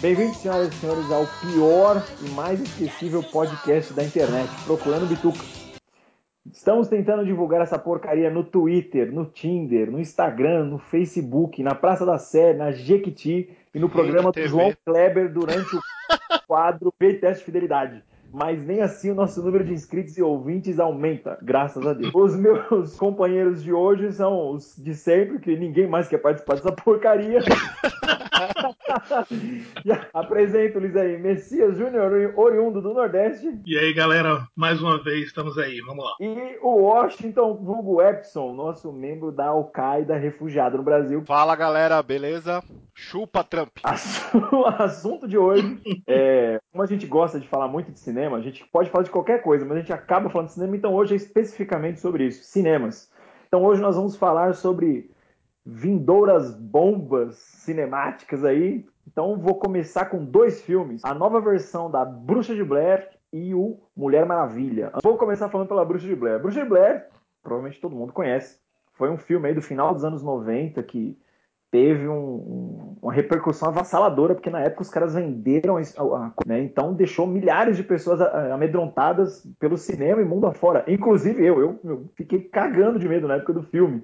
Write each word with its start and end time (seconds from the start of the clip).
Bem-vindos, 0.00 0.38
senhoras 0.38 0.72
e 0.72 0.76
senhores, 0.76 1.12
ao 1.12 1.26
pior 1.42 2.02
e 2.24 2.30
mais 2.30 2.58
esquecível 2.58 3.22
podcast 3.22 3.92
da 3.92 4.02
internet, 4.02 4.48
Procurando 4.64 5.06
Bituca. 5.06 5.44
Estamos 6.50 6.88
tentando 6.88 7.22
divulgar 7.22 7.60
essa 7.60 7.78
porcaria 7.78 8.30
no 8.30 8.42
Twitter, 8.42 9.12
no 9.12 9.26
Tinder, 9.26 9.90
no 9.90 10.00
Instagram, 10.00 10.64
no 10.64 10.78
Facebook, 10.78 11.62
na 11.62 11.74
Praça 11.74 12.06
da 12.06 12.16
Sé, 12.16 12.54
na 12.54 12.72
Jequiti 12.72 13.54
e 13.74 13.78
no 13.78 13.90
programa 13.90 14.32
do 14.32 14.48
João 14.48 14.72
Kleber 14.86 15.30
durante 15.30 15.76
o 15.76 15.80
quadro 16.46 16.90
P-Teste 16.90 17.44
Fidelidade 17.44 18.02
mas 18.32 18.64
nem 18.64 18.80
assim 18.80 19.10
o 19.10 19.14
nosso 19.14 19.42
número 19.42 19.64
de 19.64 19.72
inscritos 19.72 20.16
e 20.16 20.22
ouvintes 20.22 20.78
aumenta, 20.78 21.36
graças 21.42 21.84
a 21.84 21.92
Deus. 21.92 22.14
Os 22.14 22.36
meus 22.36 22.96
companheiros 22.96 23.62
de 23.62 23.72
hoje 23.72 24.12
são 24.12 24.52
os 24.52 24.76
de 24.76 24.94
sempre, 24.94 25.40
que 25.40 25.56
ninguém 25.56 25.88
mais 25.88 26.06
quer 26.06 26.18
participar 26.18 26.54
dessa 26.54 26.72
porcaria. 26.72 27.40
Apresento 30.12 30.78
eles 30.78 30.96
aí, 30.96 31.18
Messias 31.18 31.76
Júnior, 31.76 32.34
oriundo 32.36 32.80
do 32.80 32.94
Nordeste. 32.94 33.60
E 33.66 33.78
aí, 33.78 33.92
galera, 33.92 34.46
mais 34.54 34.80
uma 34.82 35.02
vez 35.02 35.26
estamos 35.26 35.56
aí, 35.58 35.80
vamos 35.80 36.04
lá. 36.04 36.12
E 36.20 36.58
o 36.62 36.82
Washington 36.82 37.54
Vulgo 37.54 38.02
Epson, 38.02 38.52
nosso 38.52 38.92
membro 38.92 39.32
da 39.32 39.46
Al-Qaeda 39.46 40.16
refugiado 40.16 40.76
no 40.76 40.82
Brasil. 40.82 41.22
Fala, 41.26 41.54
galera, 41.56 42.02
beleza? 42.02 42.62
Chupa 42.94 43.42
Trump. 43.42 43.78
Assunto 44.78 45.26
de 45.26 45.38
hoje 45.38 45.80
é, 46.06 46.60
como 46.70 46.82
a 46.82 46.86
gente 46.86 47.06
gosta 47.06 47.38
de 47.40 47.48
falar 47.48 47.68
muito 47.68 47.90
de 47.90 47.98
cinema, 47.98 48.36
a 48.36 48.40
gente 48.40 48.64
pode 48.66 48.90
falar 48.90 49.04
de 49.04 49.10
qualquer 49.10 49.42
coisa, 49.42 49.64
mas 49.64 49.76
a 49.76 49.80
gente 49.80 49.92
acaba 49.92 50.30
falando 50.30 50.48
de 50.48 50.54
cinema, 50.54 50.76
então 50.76 50.94
hoje 50.94 51.14
é 51.14 51.16
especificamente 51.16 52.00
sobre 52.00 52.26
isso, 52.26 52.44
cinemas. 52.44 53.10
Então 53.46 53.64
hoje 53.64 53.80
nós 53.80 53.96
vamos 53.96 54.16
falar 54.16 54.54
sobre 54.54 55.09
vindouras 55.72 56.54
bombas 56.54 57.36
cinemáticas 57.36 58.44
aí. 58.44 58.84
Então 59.06 59.38
vou 59.38 59.54
começar 59.54 60.06
com 60.06 60.24
dois 60.24 60.60
filmes: 60.60 61.04
a 61.04 61.14
nova 61.14 61.40
versão 61.40 61.90
da 61.90 62.04
Bruxa 62.04 62.54
de 62.54 62.64
Blair 62.64 63.08
e 63.32 63.54
o 63.54 63.78
Mulher 63.96 64.26
Maravilha. 64.26 64.92
Vou 65.02 65.16
começar 65.16 65.48
falando 65.48 65.68
pela 65.68 65.84
Bruxa 65.84 66.06
de 66.06 66.16
Blair. 66.16 66.40
Bruxa 66.40 66.62
de 66.62 66.68
Blair, 66.68 67.06
provavelmente 67.42 67.80
todo 67.80 67.96
mundo 67.96 68.12
conhece. 68.12 68.58
Foi 68.94 69.10
um 69.10 69.16
filme 69.16 69.48
aí 69.48 69.54
do 69.54 69.62
final 69.62 69.94
dos 69.94 70.04
anos 70.04 70.22
90 70.22 70.82
que 70.82 71.16
teve 71.70 72.08
um, 72.08 72.12
um, 72.12 72.96
uma 73.00 73.12
repercussão 73.12 73.68
avassaladora, 73.68 74.34
porque 74.34 74.50
na 74.50 74.60
época 74.60 74.82
os 74.82 74.90
caras 74.90 75.14
venderam, 75.14 75.76
né, 76.44 76.60
então 76.62 76.92
deixou 76.92 77.26
milhares 77.26 77.76
de 77.76 77.84
pessoas 77.84 78.20
amedrontadas 78.20 79.46
pelo 79.58 79.76
cinema 79.76 80.20
e 80.20 80.24
mundo 80.24 80.48
afora, 80.48 80.84
inclusive 80.88 81.44
eu, 81.46 81.60
eu, 81.60 81.80
eu, 81.84 82.10
fiquei 82.16 82.40
cagando 82.40 82.98
de 82.98 83.08
medo 83.08 83.28
na 83.28 83.36
época 83.36 83.52
do 83.52 83.62
filme. 83.62 84.02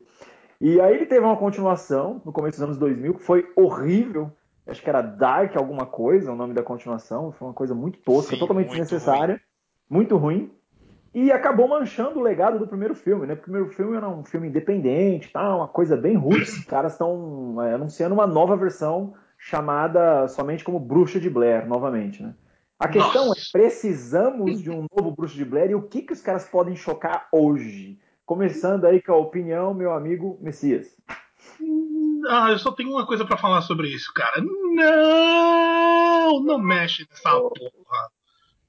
E 0.60 0.80
aí 0.80 0.94
ele 0.94 1.06
teve 1.06 1.24
uma 1.24 1.36
continuação 1.36 2.20
no 2.24 2.32
começo 2.32 2.58
dos 2.58 2.64
anos 2.64 2.78
2000, 2.78 3.14
que 3.14 3.22
foi 3.22 3.50
horrível, 3.56 4.32
acho 4.66 4.82
que 4.82 4.88
era 4.88 5.02
Dark 5.02 5.56
alguma 5.56 5.86
coisa, 5.86 6.32
o 6.32 6.36
nome 6.36 6.54
da 6.54 6.62
continuação, 6.62 7.32
foi 7.32 7.48
uma 7.48 7.54
coisa 7.54 7.74
muito 7.74 7.98
tosca, 7.98 8.34
Sim, 8.34 8.38
totalmente 8.38 8.68
desnecessária, 8.68 9.34
ruim. 9.34 9.40
muito 9.88 10.16
ruim 10.16 10.56
e 11.16 11.32
acabou 11.32 11.66
manchando 11.66 12.20
o 12.20 12.22
legado 12.22 12.58
do 12.58 12.66
primeiro 12.66 12.94
filme, 12.94 13.26
né? 13.26 13.32
O 13.32 13.38
primeiro 13.38 13.70
filme 13.70 13.96
era 13.96 14.06
um 14.06 14.22
filme 14.22 14.48
independente, 14.48 15.32
tá? 15.32 15.56
uma 15.56 15.66
coisa 15.66 15.96
bem 15.96 16.14
ruim. 16.14 16.42
Os 16.42 16.58
caras 16.68 16.92
estão 16.92 17.56
é, 17.62 17.72
anunciando 17.72 18.14
uma 18.14 18.26
nova 18.26 18.54
versão 18.54 19.14
chamada 19.38 20.28
somente 20.28 20.62
como 20.62 20.78
Bruxa 20.78 21.18
de 21.18 21.30
Blair, 21.30 21.66
novamente, 21.66 22.22
né? 22.22 22.34
A 22.78 22.86
questão 22.86 23.28
Nossa. 23.28 23.40
é, 23.40 23.58
precisamos 23.58 24.60
de 24.60 24.70
um 24.70 24.84
novo 24.94 25.10
Bruxa 25.10 25.36
de 25.36 25.44
Blair 25.46 25.70
e 25.70 25.74
o 25.74 25.88
que, 25.88 26.02
que 26.02 26.12
os 26.12 26.20
caras 26.20 26.46
podem 26.46 26.76
chocar 26.76 27.28
hoje? 27.32 27.98
Começando 28.26 28.84
aí 28.86 29.00
com 29.00 29.12
a 29.12 29.18
opinião, 29.18 29.72
meu 29.72 29.92
amigo 29.92 30.36
Messias. 30.42 30.88
Ah, 32.28 32.50
eu 32.50 32.58
só 32.58 32.72
tenho 32.72 32.90
uma 32.90 33.06
coisa 33.06 33.24
para 33.24 33.36
falar 33.36 33.62
sobre 33.62 33.88
isso, 33.88 34.12
cara. 34.12 34.42
Não! 34.42 36.42
Não 36.42 36.58
mexe 36.58 37.06
nessa 37.08 37.30
porra. 37.30 38.10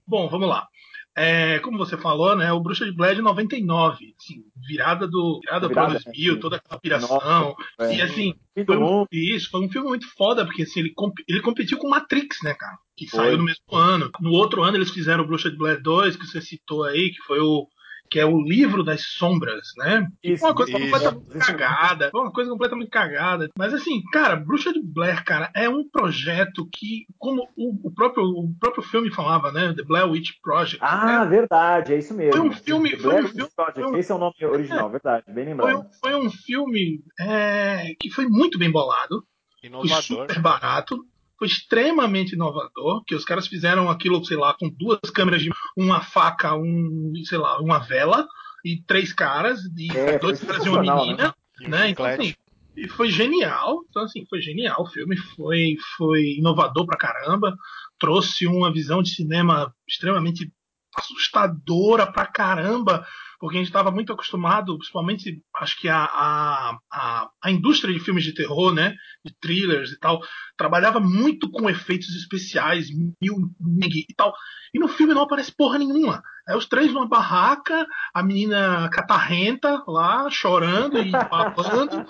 Bom, 0.05 0.29
vamos 0.29 0.47
lá. 0.47 0.67
É, 1.15 1.57
como 1.59 1.79
você 1.79 1.97
falou, 1.97 2.35
né, 2.35 2.53
o 2.53 2.59
Bruxa 2.59 2.85
de 2.85 2.91
Blair 2.91 3.15
de 3.15 3.23
99, 3.23 4.13
assim, 4.19 4.43
virada 4.67 5.07
do 5.07 5.39
virada, 5.39 5.67
virada 5.67 5.89
pro 5.89 6.03
2000, 6.03 6.35
né? 6.35 6.39
toda 6.39 6.57
aquela 6.57 6.79
piração. 6.79 7.55
Nossa, 7.79 7.91
e 7.91 7.99
assim, 7.99 8.35
foi 8.63 8.77
um, 8.77 9.05
isso, 9.11 9.49
foi 9.49 9.65
um 9.65 9.69
filme 9.69 9.87
muito 9.87 10.07
foda, 10.15 10.45
porque 10.45 10.61
assim, 10.61 10.81
ele, 10.81 10.93
ele 11.27 11.41
competiu 11.41 11.79
com 11.79 11.89
Matrix, 11.89 12.37
né, 12.43 12.53
cara? 12.53 12.77
Que 12.95 13.09
foi. 13.09 13.19
saiu 13.19 13.39
no 13.39 13.45
mesmo 13.45 13.63
ano. 13.73 14.11
No 14.19 14.33
outro 14.33 14.61
ano 14.61 14.77
eles 14.77 14.91
fizeram 14.91 15.23
o 15.23 15.27
Bruxa 15.27 15.49
de 15.49 15.57
Blair 15.57 15.81
2, 15.81 16.15
que 16.15 16.27
você 16.27 16.39
citou 16.39 16.83
aí, 16.83 17.09
que 17.09 17.23
foi 17.23 17.39
o 17.39 17.67
que 18.09 18.19
é 18.19 18.25
o 18.25 18.41
livro 18.41 18.83
das 18.83 19.01
sombras, 19.01 19.73
né? 19.77 20.07
Isso, 20.23 20.45
uma 20.45 20.55
coisa 20.55 20.71
isso, 20.71 20.81
completamente 20.81 21.37
isso. 21.37 21.47
cagada, 21.47 22.11
uma 22.13 22.31
coisa 22.31 22.51
completamente 22.51 22.89
cagada. 22.89 23.49
Mas 23.57 23.73
assim, 23.73 24.01
cara, 24.11 24.35
Bruxa 24.35 24.73
de 24.73 24.81
Blair, 24.81 25.23
cara, 25.23 25.51
é 25.55 25.69
um 25.69 25.87
projeto 25.87 26.67
que, 26.71 27.05
como 27.17 27.47
o, 27.55 27.87
o 27.87 27.93
próprio, 27.93 28.23
o 28.23 28.53
próprio 28.59 28.83
filme 28.83 29.11
falava, 29.11 29.51
né? 29.51 29.73
The 29.73 29.83
Blair 29.83 30.09
Witch 30.09 30.31
Project. 30.41 30.79
Ah, 30.81 31.23
né? 31.23 31.29
verdade, 31.29 31.93
é 31.93 31.97
isso 31.97 32.13
mesmo. 32.13 32.33
Foi 32.33 32.47
um 32.47 32.51
filme. 32.51 32.91
The 32.91 32.97
foi 32.97 33.23
um 33.23 33.27
filme 33.27 33.51
Project, 33.55 33.81
foi 33.81 33.91
um, 33.91 33.97
esse 33.97 34.11
é 34.11 34.15
o 34.15 34.17
nome 34.17 34.35
original, 34.43 34.87
é, 34.87 34.91
verdade, 34.91 35.25
bem 35.27 35.45
lembrado. 35.45 35.71
Foi 35.71 35.75
um, 35.75 35.89
foi 36.19 36.27
um 36.27 36.29
filme 36.29 37.01
é, 37.19 37.93
que 37.99 38.09
foi 38.09 38.27
muito 38.27 38.57
bem 38.57 38.71
bolado. 38.71 39.23
Inovador. 39.63 40.01
super 40.01 40.39
barato 40.39 41.03
foi 41.37 41.47
extremamente 41.47 42.33
inovador, 42.33 43.03
que 43.05 43.15
os 43.15 43.23
caras 43.23 43.47
fizeram 43.47 43.89
aquilo, 43.89 44.23
sei 44.25 44.37
lá, 44.37 44.53
com 44.53 44.69
duas 44.69 44.99
câmeras 45.13 45.41
de 45.41 45.51
uma 45.75 46.01
faca, 46.01 46.55
um, 46.55 47.13
sei 47.25 47.37
lá, 47.37 47.59
uma 47.59 47.79
vela 47.79 48.27
e 48.65 48.81
três 48.87 49.13
caras, 49.13 49.61
e 49.77 49.95
é, 49.95 50.17
dois 50.17 50.43
caras 50.43 50.65
e 50.65 50.69
uma 50.69 50.81
menina, 50.81 51.35
né? 51.59 51.67
né? 51.67 51.89
Então, 51.89 52.05
assim, 52.05 52.33
e 52.75 52.87
foi 52.87 53.09
genial. 53.09 53.83
Então, 53.89 54.03
assim, 54.03 54.25
foi 54.29 54.41
genial 54.41 54.83
o 54.83 54.89
filme, 54.89 55.17
foi, 55.17 55.75
foi 55.97 56.35
inovador 56.37 56.85
pra 56.85 56.97
caramba, 56.97 57.55
trouxe 57.99 58.45
uma 58.45 58.71
visão 58.71 59.01
de 59.01 59.09
cinema 59.09 59.73
extremamente 59.87 60.51
assustadora 60.97 62.11
pra 62.11 62.25
caramba 62.25 63.05
porque 63.39 63.57
a 63.57 63.59
gente 63.59 63.67
estava 63.67 63.91
muito 63.91 64.11
acostumado, 64.11 64.77
principalmente, 64.77 65.43
acho 65.55 65.79
que 65.79 65.87
a, 65.87 66.03
a, 66.05 66.77
a, 66.91 67.29
a, 67.43 67.51
indústria 67.51 67.93
de 67.93 67.99
filmes 67.99 68.23
de 68.23 68.33
terror, 68.33 68.73
né, 68.73 68.95
de 69.23 69.33
thrillers 69.39 69.91
e 69.91 69.99
tal, 69.99 70.19
trabalhava 70.57 70.99
muito 70.99 71.49
com 71.51 71.69
efeitos 71.69 72.15
especiais, 72.15 72.87
mil 73.21 73.35
e 73.59 74.13
tal, 74.15 74.33
e 74.73 74.79
no 74.79 74.87
filme 74.87 75.13
não 75.13 75.21
aparece 75.21 75.55
porra 75.55 75.77
nenhuma. 75.77 76.23
É 76.47 76.55
os 76.55 76.65
três 76.65 76.91
numa 76.91 77.07
barraca, 77.07 77.85
a 78.13 78.23
menina 78.23 78.89
catarrenta 78.89 79.83
lá, 79.87 80.29
chorando 80.31 80.97
e 80.97 81.11
babando, 81.29 82.05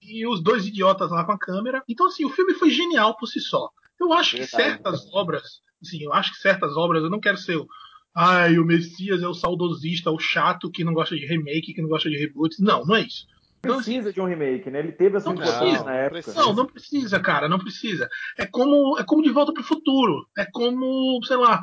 e 0.00 0.26
os 0.26 0.42
dois 0.42 0.64
idiotas 0.64 1.10
lá 1.10 1.24
com 1.24 1.32
a 1.32 1.38
câmera. 1.38 1.82
Então, 1.88 2.06
assim, 2.06 2.24
o 2.24 2.30
filme 2.30 2.54
foi 2.54 2.70
genial 2.70 3.16
por 3.16 3.26
si 3.26 3.40
só. 3.40 3.68
Eu 4.00 4.12
acho 4.12 4.36
que 4.36 4.46
certas 4.46 5.12
obras, 5.12 5.42
assim, 5.82 6.04
eu 6.04 6.12
acho 6.12 6.32
que 6.32 6.38
certas 6.38 6.76
obras, 6.76 7.02
eu 7.02 7.10
não 7.10 7.18
quero 7.18 7.36
ser 7.36 7.58
ai, 8.18 8.58
o 8.58 8.64
Messias 8.64 9.22
é 9.22 9.28
o 9.28 9.34
saudosista, 9.34 10.10
o 10.10 10.18
chato 10.18 10.70
que 10.70 10.82
não 10.82 10.92
gosta 10.92 11.14
de 11.14 11.24
remake, 11.24 11.72
que 11.72 11.80
não 11.80 11.88
gosta 11.88 12.10
de 12.10 12.16
reboot. 12.16 12.60
Não, 12.60 12.84
não 12.84 12.96
é 12.96 13.02
isso. 13.02 13.26
Não 13.64 13.76
precisa 13.76 14.12
de 14.12 14.20
um 14.20 14.26
remake, 14.26 14.70
né? 14.70 14.80
Ele 14.80 14.92
teve 14.92 15.16
a 15.16 15.20
sua 15.20 15.32
importância 15.32 15.84
na 15.84 15.94
época. 15.94 16.22
Precisa. 16.22 16.40
Não, 16.40 16.52
não 16.52 16.66
precisa, 16.66 17.20
cara, 17.20 17.48
não 17.48 17.58
precisa. 17.58 18.08
É 18.36 18.44
como, 18.44 18.98
é 18.98 19.04
como 19.04 19.22
De 19.22 19.30
Volta 19.30 19.52
para 19.52 19.60
o 19.60 19.66
Futuro. 19.66 20.26
É 20.36 20.44
como, 20.52 21.20
sei 21.24 21.36
lá, 21.36 21.62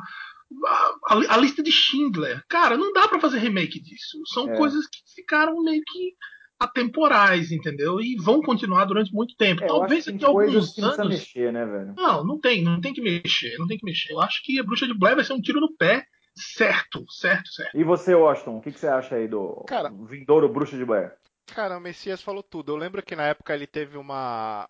a, 0.66 1.14
a, 1.14 1.34
a, 1.34 1.36
lista 1.36 1.62
de 1.62 1.70
Schindler. 1.70 2.42
Cara, 2.48 2.76
não 2.76 2.92
dá 2.92 3.06
para 3.06 3.20
fazer 3.20 3.38
remake 3.38 3.80
disso. 3.80 4.18
São 4.26 4.50
é. 4.50 4.56
coisas 4.56 4.86
que 4.86 4.98
ficaram 5.14 5.62
meio 5.62 5.82
que 5.86 6.14
atemporais, 6.58 7.52
entendeu? 7.52 8.00
E 8.00 8.16
vão 8.16 8.40
continuar 8.40 8.86
durante 8.86 9.12
muito 9.12 9.36
tempo. 9.36 9.62
É, 9.62 9.66
Talvez 9.66 10.06
daqui 10.06 10.24
a 10.24 10.28
alguns 10.28 10.78
anos. 10.78 11.08
Mexer, 11.08 11.52
né, 11.52 11.66
velho? 11.66 11.94
Não, 11.94 12.24
não 12.24 12.38
tem, 12.38 12.62
não 12.62 12.80
tem 12.80 12.94
que 12.94 13.02
mexer, 13.02 13.58
não 13.58 13.66
tem 13.66 13.76
que 13.76 13.84
mexer. 13.84 14.12
Eu 14.12 14.20
acho 14.20 14.42
que 14.42 14.58
a 14.58 14.62
Bruxa 14.62 14.86
de 14.86 14.94
Blair 14.94 15.16
vai 15.16 15.24
ser 15.24 15.34
um 15.34 15.40
tiro 15.40 15.60
no 15.60 15.74
pé 15.76 16.06
certo, 16.36 17.04
certo, 17.10 17.48
certo. 17.48 17.76
E 17.76 17.82
você, 17.82 18.14
Washington, 18.14 18.58
o 18.58 18.60
que, 18.60 18.72
que 18.72 18.78
você 18.78 18.88
acha 18.88 19.16
aí 19.16 19.26
do 19.26 19.64
cara, 19.66 19.90
Vindouro 19.90 20.48
Bruxo 20.48 20.76
de 20.76 20.84
Blair? 20.84 21.14
Cara, 21.46 21.78
o 21.78 21.80
Messias 21.80 22.20
falou 22.20 22.42
tudo. 22.42 22.72
Eu 22.72 22.76
lembro 22.76 23.02
que 23.02 23.16
na 23.16 23.24
época 23.24 23.54
ele 23.54 23.66
teve 23.66 23.96
uma. 23.96 24.68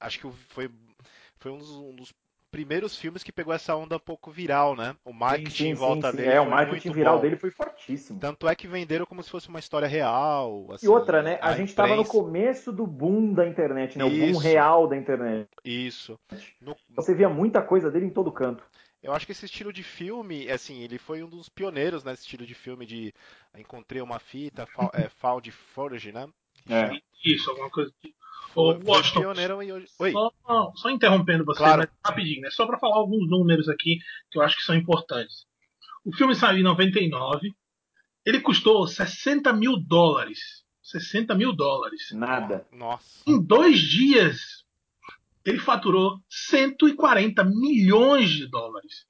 Acho 0.00 0.18
que 0.18 0.30
foi, 0.48 0.70
foi 1.36 1.52
um 1.52 1.58
dos, 1.58 1.70
um 1.70 1.94
dos 1.94 2.12
primeiros 2.50 2.98
filmes 2.98 3.22
que 3.22 3.30
pegou 3.30 3.52
essa 3.52 3.76
onda 3.76 3.96
um 3.96 4.00
pouco 4.00 4.30
viral, 4.30 4.74
né? 4.74 4.96
O 5.04 5.12
marketing 5.12 5.50
sim, 5.50 5.64
sim, 5.64 5.68
em 5.70 5.74
volta 5.74 6.10
sim, 6.10 6.16
dele. 6.16 6.30
É, 6.30 6.40
o 6.40 6.50
marketing 6.50 6.92
viral 6.92 7.16
bom. 7.16 7.22
dele 7.22 7.36
foi 7.36 7.50
fortíssimo. 7.50 8.18
Tanto 8.18 8.48
é 8.48 8.54
que 8.54 8.66
venderam 8.66 9.06
como 9.06 9.22
se 9.22 9.30
fosse 9.30 9.48
uma 9.48 9.58
história 9.58 9.86
real. 9.86 10.66
Assim, 10.72 10.86
e 10.86 10.88
outra, 10.88 11.22
né? 11.22 11.38
A, 11.40 11.50
a 11.50 11.56
gente 11.56 11.68
estava 11.68 11.94
no 11.94 12.04
começo 12.04 12.72
do 12.72 12.86
boom 12.86 13.32
da 13.32 13.46
internet, 13.46 13.98
né? 13.98 14.06
Isso. 14.06 14.24
O 14.24 14.32
boom 14.32 14.38
real 14.38 14.88
da 14.88 14.96
internet. 14.96 15.48
Isso. 15.64 16.18
No... 16.60 16.74
Você 16.96 17.14
via 17.14 17.28
muita 17.28 17.62
coisa 17.62 17.90
dele 17.90 18.06
em 18.06 18.10
todo 18.10 18.32
canto. 18.32 18.64
Eu 19.02 19.12
acho 19.12 19.24
que 19.24 19.32
esse 19.32 19.44
estilo 19.44 19.72
de 19.72 19.82
filme, 19.82 20.50
assim, 20.50 20.82
ele 20.82 20.98
foi 20.98 21.22
um 21.22 21.28
dos 21.28 21.48
pioneiros 21.48 22.02
nesse 22.02 22.22
estilo 22.22 22.44
de 22.44 22.54
filme 22.54 22.84
de 22.84 23.14
encontrei 23.56 24.02
uma 24.02 24.18
fita, 24.18 24.66
é, 24.92 25.08
found 25.20 25.50
footage, 25.50 26.12
né? 26.12 26.28
É. 26.68 26.90
Isso, 27.24 27.50
alguma 27.50 27.70
coisa 27.70 27.92
que. 28.00 28.14
Ô, 28.54 28.72
Washington, 28.72 29.20
pioneiro 29.20 29.62
e 29.62 29.72
hoje... 29.72 29.86
Oi. 29.98 30.12
Só, 30.12 30.32
só 30.74 30.90
interrompendo 30.90 31.44
você, 31.44 31.58
claro. 31.58 31.82
né, 31.82 31.88
rapidinho, 32.04 32.40
né? 32.40 32.50
Só 32.50 32.66
para 32.66 32.78
falar 32.78 32.96
alguns 32.96 33.28
números 33.28 33.68
aqui 33.68 33.98
que 34.30 34.38
eu 34.38 34.42
acho 34.42 34.56
que 34.56 34.62
são 34.62 34.74
importantes. 34.74 35.46
O 36.04 36.14
filme 36.16 36.34
saiu 36.34 36.58
em 36.58 36.62
99, 36.62 37.54
ele 38.24 38.40
custou 38.40 38.86
60 38.86 39.52
mil 39.52 39.76
dólares. 39.76 40.64
60 40.82 41.34
mil 41.34 41.52
dólares. 41.54 42.10
Nada. 42.12 42.66
Nossa. 42.72 43.22
Em 43.26 43.40
dois 43.40 43.78
dias, 43.78 44.57
ele 45.44 45.58
faturou 45.58 46.18
140 46.28 47.44
milhões 47.44 48.30
de 48.30 48.46
dólares. 48.46 49.06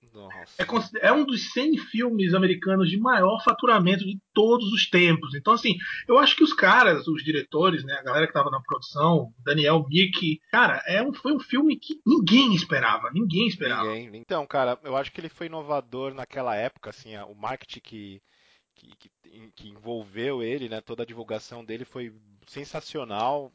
É, 0.58 1.08
é, 1.08 1.12
um 1.12 1.24
dos 1.24 1.52
100 1.52 1.78
filmes 1.78 2.34
americanos 2.34 2.90
de 2.90 2.98
maior 2.98 3.42
faturamento 3.42 4.04
de 4.04 4.18
todos 4.32 4.72
os 4.72 4.88
tempos. 4.88 5.34
Então, 5.34 5.52
assim, 5.52 5.76
eu 6.06 6.18
acho 6.18 6.36
que 6.36 6.42
os 6.42 6.52
caras, 6.52 7.06
os 7.06 7.22
diretores, 7.22 7.84
né, 7.84 7.94
a 7.94 8.02
galera 8.02 8.26
que 8.26 8.30
estava 8.30 8.50
na 8.50 8.60
produção, 8.60 9.32
Daniel 9.44 9.86
Mick, 9.88 10.40
cara, 10.50 10.82
é 10.86 11.02
um, 11.02 11.12
foi 11.12 11.32
um 11.32 11.40
filme 11.40 11.76
que 11.76 12.00
ninguém 12.06 12.54
esperava. 12.54 13.10
Ninguém 13.12 13.46
esperava. 13.46 13.92
Ninguém. 13.92 14.20
Então, 14.20 14.46
cara, 14.46 14.78
eu 14.82 14.96
acho 14.96 15.12
que 15.12 15.20
ele 15.20 15.28
foi 15.28 15.46
inovador 15.46 16.14
naquela 16.14 16.54
época, 16.56 16.90
assim, 16.90 17.16
o 17.16 17.34
marketing 17.34 17.80
que, 17.80 18.22
que, 18.74 18.96
que, 18.96 19.10
que 19.54 19.68
envolveu 19.68 20.42
ele, 20.42 20.68
né, 20.68 20.80
toda 20.80 21.02
a 21.02 21.06
divulgação 21.06 21.64
dele 21.64 21.84
foi 21.84 22.12
sensacional 22.46 23.52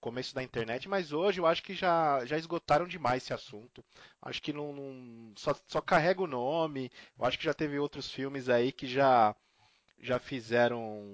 começo 0.00 0.34
da 0.34 0.42
internet, 0.42 0.88
mas 0.88 1.12
hoje 1.12 1.40
eu 1.40 1.46
acho 1.46 1.62
que 1.62 1.74
já, 1.74 2.24
já 2.24 2.36
esgotaram 2.36 2.86
demais 2.86 3.22
esse 3.22 3.32
assunto. 3.32 3.84
Acho 4.22 4.42
que 4.42 4.52
não, 4.52 4.72
não 4.72 5.32
só, 5.36 5.54
só 5.66 5.80
carrega 5.80 6.22
o 6.22 6.26
nome. 6.26 6.90
Eu 7.18 7.24
acho 7.24 7.38
que 7.38 7.44
já 7.44 7.54
teve 7.54 7.78
outros 7.78 8.10
filmes 8.10 8.48
aí 8.48 8.72
que 8.72 8.86
já 8.86 9.34
já 10.02 10.18
fizeram 10.18 11.04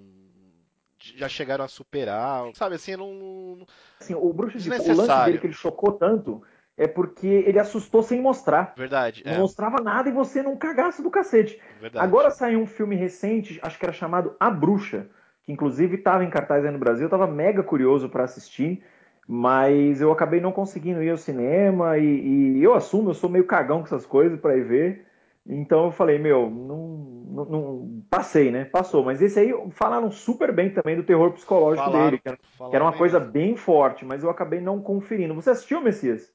já 0.99 1.29
chegaram 1.29 1.65
a 1.65 1.69
superar, 1.69 2.51
sabe 2.55 2.77
assim, 2.77 2.97
não 2.97 3.67
assim, 4.01 4.15
o 4.15 4.33
Bruxo 4.33 4.59
de 4.59 4.69
o 4.69 4.73
lance 4.73 5.25
dele 5.25 5.39
que 5.39 5.47
ele 5.47 5.53
chocou 5.53 5.93
tanto 5.93 6.43
é 6.77 6.87
porque 6.87 7.27
ele 7.27 7.59
assustou 7.59 8.03
sem 8.03 8.21
mostrar. 8.21 8.75
Verdade. 8.77 9.23
Não 9.25 9.33
é. 9.33 9.39
mostrava 9.39 9.83
nada 9.83 10.09
e 10.09 10.13
você 10.13 10.43
não 10.43 10.57
cagasse 10.57 11.03
do 11.03 11.11
cacete. 11.11 11.61
Verdade. 11.81 12.05
Agora 12.05 12.31
saiu 12.31 12.61
um 12.61 12.67
filme 12.67 12.97
recente, 12.97 13.59
acho 13.63 13.79
que 13.79 13.85
era 13.85 13.93
chamado 13.93 14.37
A 14.39 14.51
Bruxa 14.51 15.09
que 15.47 15.53
inclusive 15.53 15.95
estava 15.95 16.25
em 16.25 16.31
cartaz 16.31 16.65
aí 16.65 16.73
no 16.73 16.79
Brasil, 16.79 17.05
eu 17.05 17.07
estava 17.07 17.27
mega 17.27 17.63
curioso 17.63 18.09
para 18.09 18.25
assistir, 18.25 18.83
mas 19.27 20.01
eu 20.01 20.11
acabei 20.11 20.41
não 20.41 20.51
conseguindo 20.51 21.03
ir 21.03 21.11
ao 21.11 21.17
cinema 21.17 21.97
e, 21.97 22.57
e, 22.59 22.63
eu 22.63 22.75
assumo, 22.75 23.11
eu 23.11 23.15
sou 23.15 23.31
meio 23.31 23.47
cagão 23.47 23.79
com 23.79 23.87
essas 23.87 24.05
coisas 24.05 24.39
para 24.41 24.57
ir 24.57 24.65
ver. 24.65 25.07
Então 25.49 25.85
eu 25.85 25.93
falei, 25.93 26.19
meu, 26.19 26.51
não, 26.51 27.25
não, 27.29 27.45
não, 27.45 28.03
passei, 28.11 28.51
né? 28.51 28.65
Passou. 28.65 29.05
Mas 29.05 29.23
esse 29.23 29.39
aí 29.39 29.55
falaram 29.71 30.11
super 30.11 30.53
bem 30.53 30.71
também 30.71 30.97
do 30.97 31.05
terror 31.05 31.33
psicológico 31.33 31.85
falaram, 31.85 32.07
dele, 32.07 32.19
que 32.19 32.29
era, 32.29 32.37
que 32.37 32.75
era 32.75 32.85
uma 32.85 32.91
bem. 32.91 32.99
coisa 32.99 33.21
bem 33.21 33.57
forte, 33.57 34.05
mas 34.05 34.25
eu 34.25 34.31
acabei 34.31 34.61
não 34.61 34.83
conferindo. 34.83 35.35
Você 35.35 35.51
assistiu, 35.51 35.81
Messias? 35.81 36.35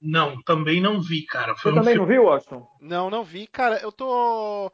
Não, 0.00 0.40
também 0.42 0.80
não 0.80 1.00
vi, 1.00 1.24
cara. 1.24 1.54
Foi 1.54 1.70
Você 1.70 1.78
um 1.78 1.80
também 1.80 1.94
filme... 1.94 1.98
não 1.98 2.06
viu, 2.06 2.24
Washington? 2.24 2.68
Não, 2.80 3.08
não 3.08 3.22
vi. 3.22 3.46
Cara, 3.46 3.78
eu 3.78 3.92
tô 3.92 4.70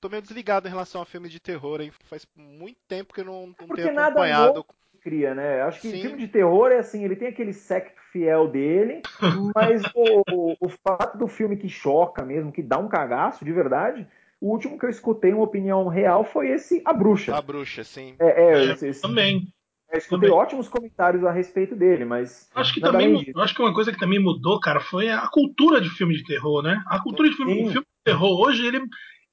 tô 0.00 0.08
meio 0.08 0.22
desligado 0.22 0.66
em 0.66 0.70
relação 0.70 1.02
a 1.02 1.06
filmes 1.06 1.32
de 1.32 1.40
terror, 1.40 1.80
hein? 1.80 1.92
Faz 2.04 2.26
muito 2.36 2.78
tempo 2.86 3.12
que 3.12 3.20
eu 3.20 3.24
não, 3.24 3.46
não 3.46 3.54
Porque 3.54 3.82
tenho 3.82 3.98
acompanhado. 3.98 4.54
Nada 4.54 4.64
cria, 5.00 5.34
né? 5.34 5.62
Acho 5.62 5.80
que 5.80 5.90
Sim. 5.90 6.02
filme 6.02 6.18
de 6.18 6.28
terror 6.28 6.70
é 6.70 6.78
assim, 6.78 7.04
ele 7.04 7.16
tem 7.16 7.28
aquele 7.28 7.52
sect 7.52 7.94
fiel 8.12 8.48
dele, 8.48 9.02
mas 9.54 9.82
o, 9.94 10.22
o, 10.30 10.56
o, 10.60 10.68
fato 10.68 11.16
do 11.16 11.28
filme 11.28 11.56
que 11.56 11.68
choca 11.68 12.24
mesmo, 12.24 12.52
que 12.52 12.62
dá 12.62 12.78
um 12.78 12.88
cagaço 12.88 13.44
de 13.44 13.52
verdade, 13.52 14.06
o 14.40 14.50
último 14.50 14.78
que 14.78 14.84
eu 14.84 14.90
escutei 14.90 15.32
uma 15.32 15.44
opinião 15.44 15.88
real 15.88 16.24
foi 16.24 16.50
esse 16.50 16.82
A 16.84 16.92
Bruxa. 16.92 17.36
A 17.36 17.42
Bruxa, 17.42 17.84
sim. 17.84 18.16
É, 18.18 18.42
é, 18.42 18.54
é 18.54 18.64
esse, 18.72 19.00
também. 19.00 19.48
Eu 19.90 19.98
escutei 19.98 20.28
também. 20.28 20.42
ótimos 20.42 20.68
comentários 20.68 21.24
a 21.24 21.32
respeito 21.32 21.74
dele, 21.74 22.04
mas. 22.04 22.50
Acho 22.54 22.74
que 22.74 22.80
também. 22.80 23.32
Acho 23.36 23.54
que 23.54 23.62
uma 23.62 23.72
coisa 23.72 23.90
que 23.90 23.98
também 23.98 24.22
mudou, 24.22 24.60
cara, 24.60 24.80
foi 24.80 25.08
a 25.08 25.26
cultura 25.28 25.80
de 25.80 25.88
filme 25.88 26.14
de 26.14 26.24
terror, 26.24 26.62
né? 26.62 26.82
A 26.86 27.02
cultura 27.02 27.28
de 27.28 27.36
filme, 27.36 27.54
filme 27.54 27.72
de 27.80 28.04
terror 28.04 28.38
hoje, 28.38 28.66
ele, 28.66 28.80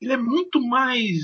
ele 0.01 0.13
é 0.13 0.18
muito 0.18 0.62
mais 0.62 1.19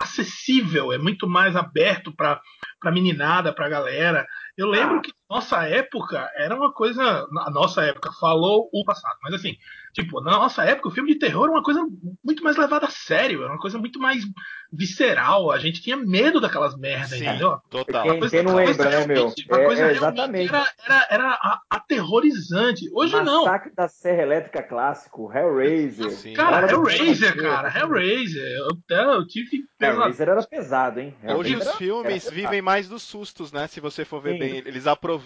acessível, 0.00 0.92
é 0.92 0.98
muito 0.98 1.28
mais 1.28 1.54
aberto 1.54 2.14
para 2.14 2.40
a 2.82 2.90
meninada, 2.90 3.52
para 3.52 3.66
a 3.66 3.70
galera. 3.70 4.26
Eu 4.56 4.68
lembro 4.68 4.98
ah. 4.98 5.00
que 5.02 5.12
nossa 5.30 5.62
época 5.62 6.28
era 6.34 6.56
uma 6.56 6.72
coisa. 6.72 7.24
Na 7.30 7.48
nossa 7.50 7.82
época, 7.82 8.10
falou 8.18 8.68
o 8.72 8.84
passado, 8.84 9.16
mas 9.22 9.34
assim, 9.34 9.56
tipo, 9.92 10.20
na 10.20 10.32
nossa 10.32 10.64
época, 10.64 10.88
o 10.88 10.90
filme 10.90 11.12
de 11.12 11.20
terror 11.20 11.44
era 11.44 11.52
uma 11.52 11.62
coisa 11.62 11.86
muito 12.24 12.42
mais 12.42 12.56
levada 12.56 12.86
a 12.86 12.90
sério, 12.90 13.44
era 13.44 13.52
uma 13.52 13.60
coisa 13.60 13.78
muito 13.78 14.00
mais 14.00 14.24
visceral. 14.72 15.52
A 15.52 15.58
gente 15.58 15.80
tinha 15.80 15.96
medo 15.96 16.40
daquelas 16.40 16.76
merdas, 16.76 17.10
Sim, 17.10 17.28
entendeu? 17.28 17.58
Total. 17.70 18.02
Quem, 18.02 18.28
quem 18.28 18.42
não 18.42 18.56
lembra, 18.56 18.90
né, 18.90 19.06
meu? 19.06 19.26
Uma 19.26 19.64
coisa 19.64 19.82
é, 19.84 19.92
exatamente. 19.92 20.52
Era, 20.52 20.66
era, 20.84 21.06
era 21.10 21.60
aterrorizante. 21.70 22.90
Hoje 22.92 23.12
Massacre 23.12 23.32
não. 23.32 23.44
Massacre 23.44 23.72
da 23.74 23.88
Serra 23.88 24.22
Elétrica 24.22 24.62
clássico, 24.64 25.32
Hellraiser. 25.32 26.10
Sim. 26.10 26.34
Cara, 26.34 26.68
Hellraiser, 26.68 27.36
cara, 27.36 27.78
Hellraiser. 27.78 28.42
Eu, 28.42 29.14
eu 29.14 29.26
tive. 29.28 29.64
Hellraiser 29.80 30.28
era 30.28 30.42
pesado, 30.42 30.98
hein? 30.98 31.14
Hellraiser 31.22 31.56
Hoje 31.56 31.56
os 31.56 31.76
filmes 31.76 32.30
vivem 32.30 32.60
mais 32.60 32.88
dos 32.88 33.02
sustos, 33.02 33.52
né? 33.52 33.68
Se 33.68 33.78
você 33.78 34.04
for 34.04 34.20
ver 34.20 34.32
Sim. 34.32 34.38
bem. 34.38 34.62
Eles 34.66 34.86
aproveitam 34.86 35.19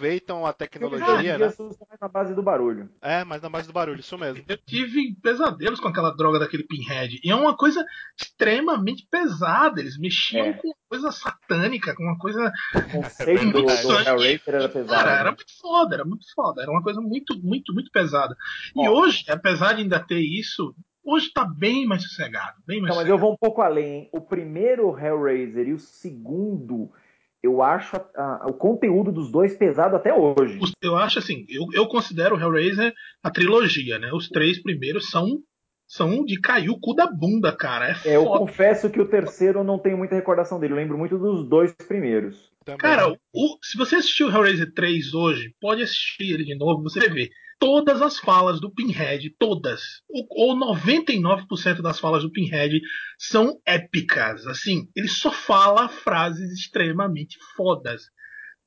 a 0.47 0.53
tecnologia, 0.53 1.39
né? 1.39 1.47
mais 1.47 2.01
na 2.01 2.09
base 2.09 2.35
do 2.35 2.43
barulho. 2.43 2.89
É, 3.01 3.25
mais 3.25 3.43
na 3.43 3.49
base 3.49 3.67
do 3.67 3.73
barulho, 3.73 4.01
isso 4.01 4.19
mesmo. 4.19 4.45
Eu 4.49 4.57
tive 4.59 5.15
pesadelos 5.23 5.81
com 5.81 5.89
aquela 5.89 6.11
droga 6.11 6.39
daquele 6.39 6.65
Pinhead. 6.65 7.21
E 7.23 7.31
é 7.31 7.35
uma 7.35 7.57
coisa 7.57 7.85
extremamente 8.19 9.07
pesada. 9.11 9.81
Eles 9.81 9.99
mexiam 9.99 10.47
é. 10.47 10.53
com 10.55 10.69
uma 10.69 10.77
coisa 10.89 11.13
satânica, 11.13 11.95
com 11.95 12.03
uma 12.03 12.19
coisa. 12.19 12.53
O 12.75 12.93
conceito 12.93 13.53
do, 13.53 13.63
do 13.63 14.09
Hellraiser 14.09 14.55
era 14.55 14.69
pesado. 14.69 15.05
Cara, 15.05 15.21
era 15.21 15.31
muito 15.31 15.61
foda, 15.61 15.95
era 15.95 16.05
muito 16.05 16.27
foda. 16.35 16.63
Era 16.63 16.71
uma 16.71 16.83
coisa 16.83 17.01
muito, 17.01 17.39
muito, 17.43 17.73
muito 17.73 17.91
pesada. 17.91 18.37
E 18.77 18.89
hoje, 18.89 19.25
apesar 19.29 19.75
de 19.75 19.83
ainda 19.83 20.01
ter 20.01 20.21
isso, 20.21 20.75
hoje 21.05 21.27
está 21.27 21.45
bem 21.45 21.87
mais 21.87 22.03
sossegado. 22.03 22.61
Bem 22.67 22.81
mais 22.81 22.91
Não, 22.91 23.01
mas 23.01 23.09
eu 23.09 23.19
vou 23.19 23.33
um 23.33 23.37
pouco 23.37 23.61
além. 23.61 23.85
Hein? 23.85 24.09
O 24.13 24.21
primeiro 24.21 24.99
Hellraiser 24.99 25.69
e 25.69 25.73
o 25.73 25.79
segundo 25.79 26.91
eu 27.45 27.63
acho 27.63 27.95
a, 27.97 28.01
a, 28.17 28.47
o 28.49 28.55
conteúdo 28.55 29.13
dos 29.13 29.31
dois 29.31 29.55
pesado 29.55 29.95
até 29.97 30.15
hoje. 30.15 30.59
Eu 30.83 30.97
acho 30.97 31.19
assim, 31.19 31.45
eu, 31.49 31.67
eu 31.75 31.87
considero 31.87 32.37
o 32.37 32.41
Hellraiser 32.41 32.93
a 33.23 33.31
trilogia, 33.31 33.99
né? 33.99 34.11
Os 34.13 34.29
três 34.29 34.63
primeiros 34.63 35.11
são 35.11 35.27
são 35.87 36.25
de 36.25 36.41
cair 36.41 36.71
o 36.71 36.81
cu 36.81 36.95
da 36.95 37.07
bunda, 37.07 37.55
cara. 37.55 37.95
É, 38.05 38.13
é 38.13 38.17
eu 38.17 38.25
confesso 38.25 38.89
que 38.89 38.99
o 38.99 39.07
terceiro 39.07 39.61
eu 39.61 39.65
não 39.65 39.79
tenho 39.79 39.99
muita 39.99 40.15
recordação 40.15 40.59
dele. 40.59 40.73
Eu 40.73 40.79
lembro 40.79 40.97
muito 40.97 41.19
dos 41.19 41.47
dois 41.47 41.73
primeiros. 41.87 42.51
Também. 42.65 42.79
Cara, 42.79 43.09
o, 43.11 43.59
se 43.63 43.77
você 43.77 43.97
assistiu 43.97 44.31
Hellraiser 44.31 44.73
3 44.73 45.13
hoje, 45.13 45.55
pode 45.61 45.83
assistir 45.83 46.33
ele 46.33 46.45
de 46.45 46.57
novo, 46.57 46.83
você 46.83 47.01
vai 47.01 47.11
ver 47.11 47.29
todas 47.59 48.03
as 48.03 48.19
falas 48.19 48.61
do 48.61 48.71
Pinhead, 48.71 49.31
todas, 49.39 49.81
ou 50.31 50.57
99% 50.57 51.81
das 51.83 51.99
falas 51.99 52.23
do 52.23 52.31
Pinhead 52.31 52.81
são 53.19 53.59
épicas. 53.67 54.47
Assim, 54.47 54.89
ele 54.95 55.09
só 55.09 55.31
fala 55.31 55.89
frases 55.89 56.53
extremamente 56.53 57.39
fodas. 57.57 58.03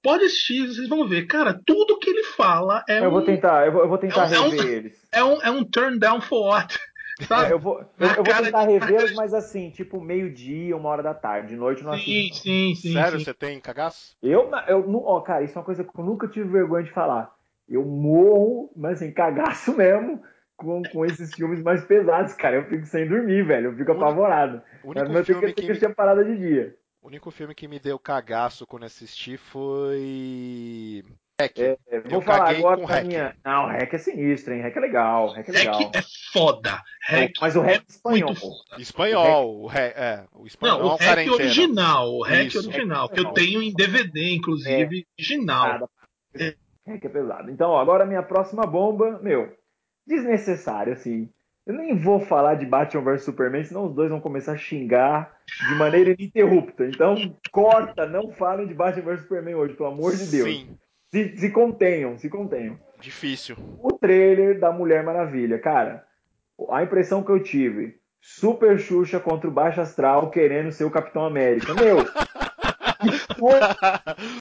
Pode 0.01 0.25
assistir, 0.25 0.67
vocês 0.67 0.87
vão 0.87 1.07
ver. 1.07 1.25
Cara, 1.25 1.59
tudo 1.65 1.99
que 1.99 2.09
ele 2.09 2.23
fala 2.23 2.83
é 2.87 2.99
eu 2.99 3.09
um. 3.09 3.11
Vou 3.11 3.21
tentar, 3.23 3.65
eu 3.65 3.71
vou, 3.71 3.81
eu 3.81 3.89
vou 3.89 3.97
tentar 3.97 4.31
é 4.31 4.39
um, 4.39 4.49
rever 4.49 4.59
é 4.59 4.63
um, 4.63 4.69
eles. 4.69 5.07
É 5.11 5.23
um, 5.23 5.41
é 5.41 5.51
um 5.51 5.63
turn 5.63 5.99
down 5.99 6.21
for 6.21 6.47
what? 6.47 6.77
É, 7.19 7.51
eu 7.51 7.57
vou, 7.57 7.79
eu, 7.99 8.07
eu 8.09 8.23
vou 8.23 8.43
tentar 8.43 8.65
de... 8.67 8.73
revê-los, 8.73 9.15
mas 9.15 9.33
assim, 9.33 9.71
tipo 9.71 9.99
meio-dia, 9.99 10.77
uma 10.77 10.87
hora 10.89 11.01
da 11.01 11.15
tarde. 11.15 11.47
De 11.47 11.55
noite 11.55 11.83
não 11.83 11.93
assisto. 11.93 12.37
Sim, 12.37 12.75
sim, 12.75 12.75
sim. 12.75 12.93
Sério, 12.93 13.17
sim. 13.17 13.25
você 13.25 13.33
tem 13.33 13.59
cagaço? 13.59 14.15
Eu, 14.21 14.51
eu, 14.67 15.03
ó, 15.03 15.19
cara, 15.21 15.43
isso 15.43 15.57
é 15.57 15.59
uma 15.59 15.65
coisa 15.65 15.83
que 15.83 15.89
eu 15.99 16.05
nunca 16.05 16.27
tive 16.27 16.47
vergonha 16.47 16.83
de 16.83 16.91
falar 16.91 17.35
eu 17.69 17.83
morro, 17.83 18.71
mas 18.75 19.01
assim, 19.01 19.11
cagaço 19.11 19.75
mesmo 19.75 20.21
com, 20.57 20.81
com 20.83 21.05
esses 21.05 21.33
filmes 21.33 21.61
mais 21.61 21.85
pesados, 21.85 22.33
cara. 22.33 22.57
Eu 22.57 22.65
fico 22.65 22.85
sem 22.85 23.07
dormir, 23.07 23.45
velho. 23.45 23.71
Eu 23.71 23.77
fico 23.77 23.91
apavorado. 23.91 24.61
O 24.83 24.89
único 24.89 25.13
mas 25.13 25.25
filme 25.25 25.53
que, 25.53 25.73
que 25.75 25.87
me... 25.87 25.93
parada 25.93 26.25
de 26.25 26.35
dia. 26.35 26.75
O 27.01 27.07
único 27.07 27.31
filme 27.31 27.53
que 27.53 27.67
me 27.67 27.79
deu 27.79 27.97
cagaço 27.99 28.65
quando 28.65 28.85
assisti 28.85 29.37
foi. 29.37 31.05
Hack. 31.39 31.59
É, 31.59 31.77
vou 32.09 32.19
falar 32.19 32.49
agora 32.49 32.81
com 32.81 33.07
minha. 33.07 33.35
Não, 33.45 33.65
o 33.65 33.67
Hack 33.67 33.93
é 33.93 33.97
sinistro, 33.99 34.55
hein? 34.55 34.61
Hack 34.63 34.75
é 34.75 34.79
legal. 34.79 35.29
Hack 35.33 35.47
é 35.47 35.51
legal. 35.51 35.79
Hack 35.79 35.95
é 35.95 36.01
foda. 36.33 36.81
Hack 37.07 37.33
mas 37.39 37.55
o 37.55 37.61
Hack 37.61 37.83
é 37.83 37.85
espanhol. 37.87 38.33
Espanhol. 38.79 39.63
O 39.63 39.67
hack, 39.67 39.93
é, 39.95 40.25
o 40.33 40.47
espanhol. 40.47 40.79
Não, 40.79 40.85
o 40.87 40.95
Hack 40.95 41.31
original. 41.31 42.11
O 42.11 42.23
Hack 42.23 42.47
Isso. 42.47 42.67
original. 42.67 43.07
Que 43.07 43.19
eu 43.19 43.31
tenho 43.33 43.61
em 43.61 43.71
DVD, 43.71 44.33
inclusive, 44.33 45.05
é. 45.07 45.21
original. 45.21 45.89
É. 46.33 46.55
É 46.87 46.97
que 46.97 47.07
é 47.07 47.09
pesado. 47.09 47.51
Então, 47.51 47.71
ó, 47.71 47.81
agora 47.81 48.05
minha 48.05 48.23
próxima 48.23 48.65
bomba, 48.65 49.19
meu, 49.21 49.53
desnecessário, 50.05 50.93
assim. 50.93 51.29
Eu 51.65 51.73
nem 51.73 51.97
vou 51.97 52.21
falar 52.21 52.55
de 52.55 52.65
Batman 52.65 53.03
vs 53.03 53.23
Superman, 53.23 53.63
senão 53.65 53.87
os 53.87 53.93
dois 53.93 54.09
vão 54.09 54.21
começar 54.21 54.53
a 54.53 54.57
xingar 54.57 55.37
de 55.67 55.75
maneira 55.75 56.11
ininterrupta. 56.11 56.85
Então, 56.85 57.15
corta, 57.51 58.05
não 58.05 58.31
falem 58.31 58.67
de 58.67 58.73
Batman 58.73 59.03
vs 59.03 59.21
Superman 59.23 59.55
hoje, 59.55 59.73
pelo 59.73 59.89
amor 59.89 60.15
de 60.15 60.27
Deus. 60.27 60.49
Sim. 60.49 60.77
Se, 61.07 61.37
se 61.37 61.49
contenham, 61.51 62.17
se 62.17 62.29
contenham. 62.29 62.79
Difícil. 63.01 63.57
O 63.81 63.91
trailer 63.93 64.59
da 64.59 64.71
Mulher 64.71 65.03
Maravilha, 65.03 65.59
cara, 65.59 66.05
a 66.69 66.83
impressão 66.83 67.21
que 67.21 67.31
eu 67.31 67.43
tive, 67.43 67.99
Super 68.21 68.79
Xuxa 68.79 69.19
contra 69.19 69.49
o 69.49 69.53
Baixo 69.53 69.79
Astral 69.79 70.29
querendo 70.29 70.71
ser 70.71 70.83
o 70.83 70.91
Capitão 70.91 71.25
América. 71.25 71.73
Meu, 71.73 71.97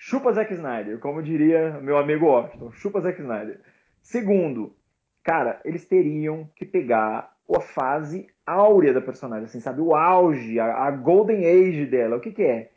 chupa 0.00 0.32
Zack 0.32 0.52
Snyder, 0.54 0.98
como 0.98 1.22
diria 1.22 1.78
meu 1.80 1.98
amigo 1.98 2.26
Washington. 2.26 2.72
Chupa 2.72 3.00
Zack 3.00 3.20
Snyder. 3.20 3.60
Segundo, 4.02 4.74
cara, 5.22 5.60
eles 5.64 5.84
teriam 5.84 6.48
que 6.54 6.64
pegar 6.64 7.32
a 7.54 7.60
fase 7.60 8.28
áurea 8.46 8.92
da 8.92 9.00
personagem, 9.00 9.44
assim, 9.44 9.60
sabe? 9.60 9.80
O 9.80 9.94
auge, 9.94 10.58
a, 10.60 10.84
a 10.84 10.90
golden 10.90 11.44
age 11.44 11.86
dela. 11.86 12.16
O 12.16 12.20
que, 12.20 12.32
que 12.32 12.42
é? 12.42 12.70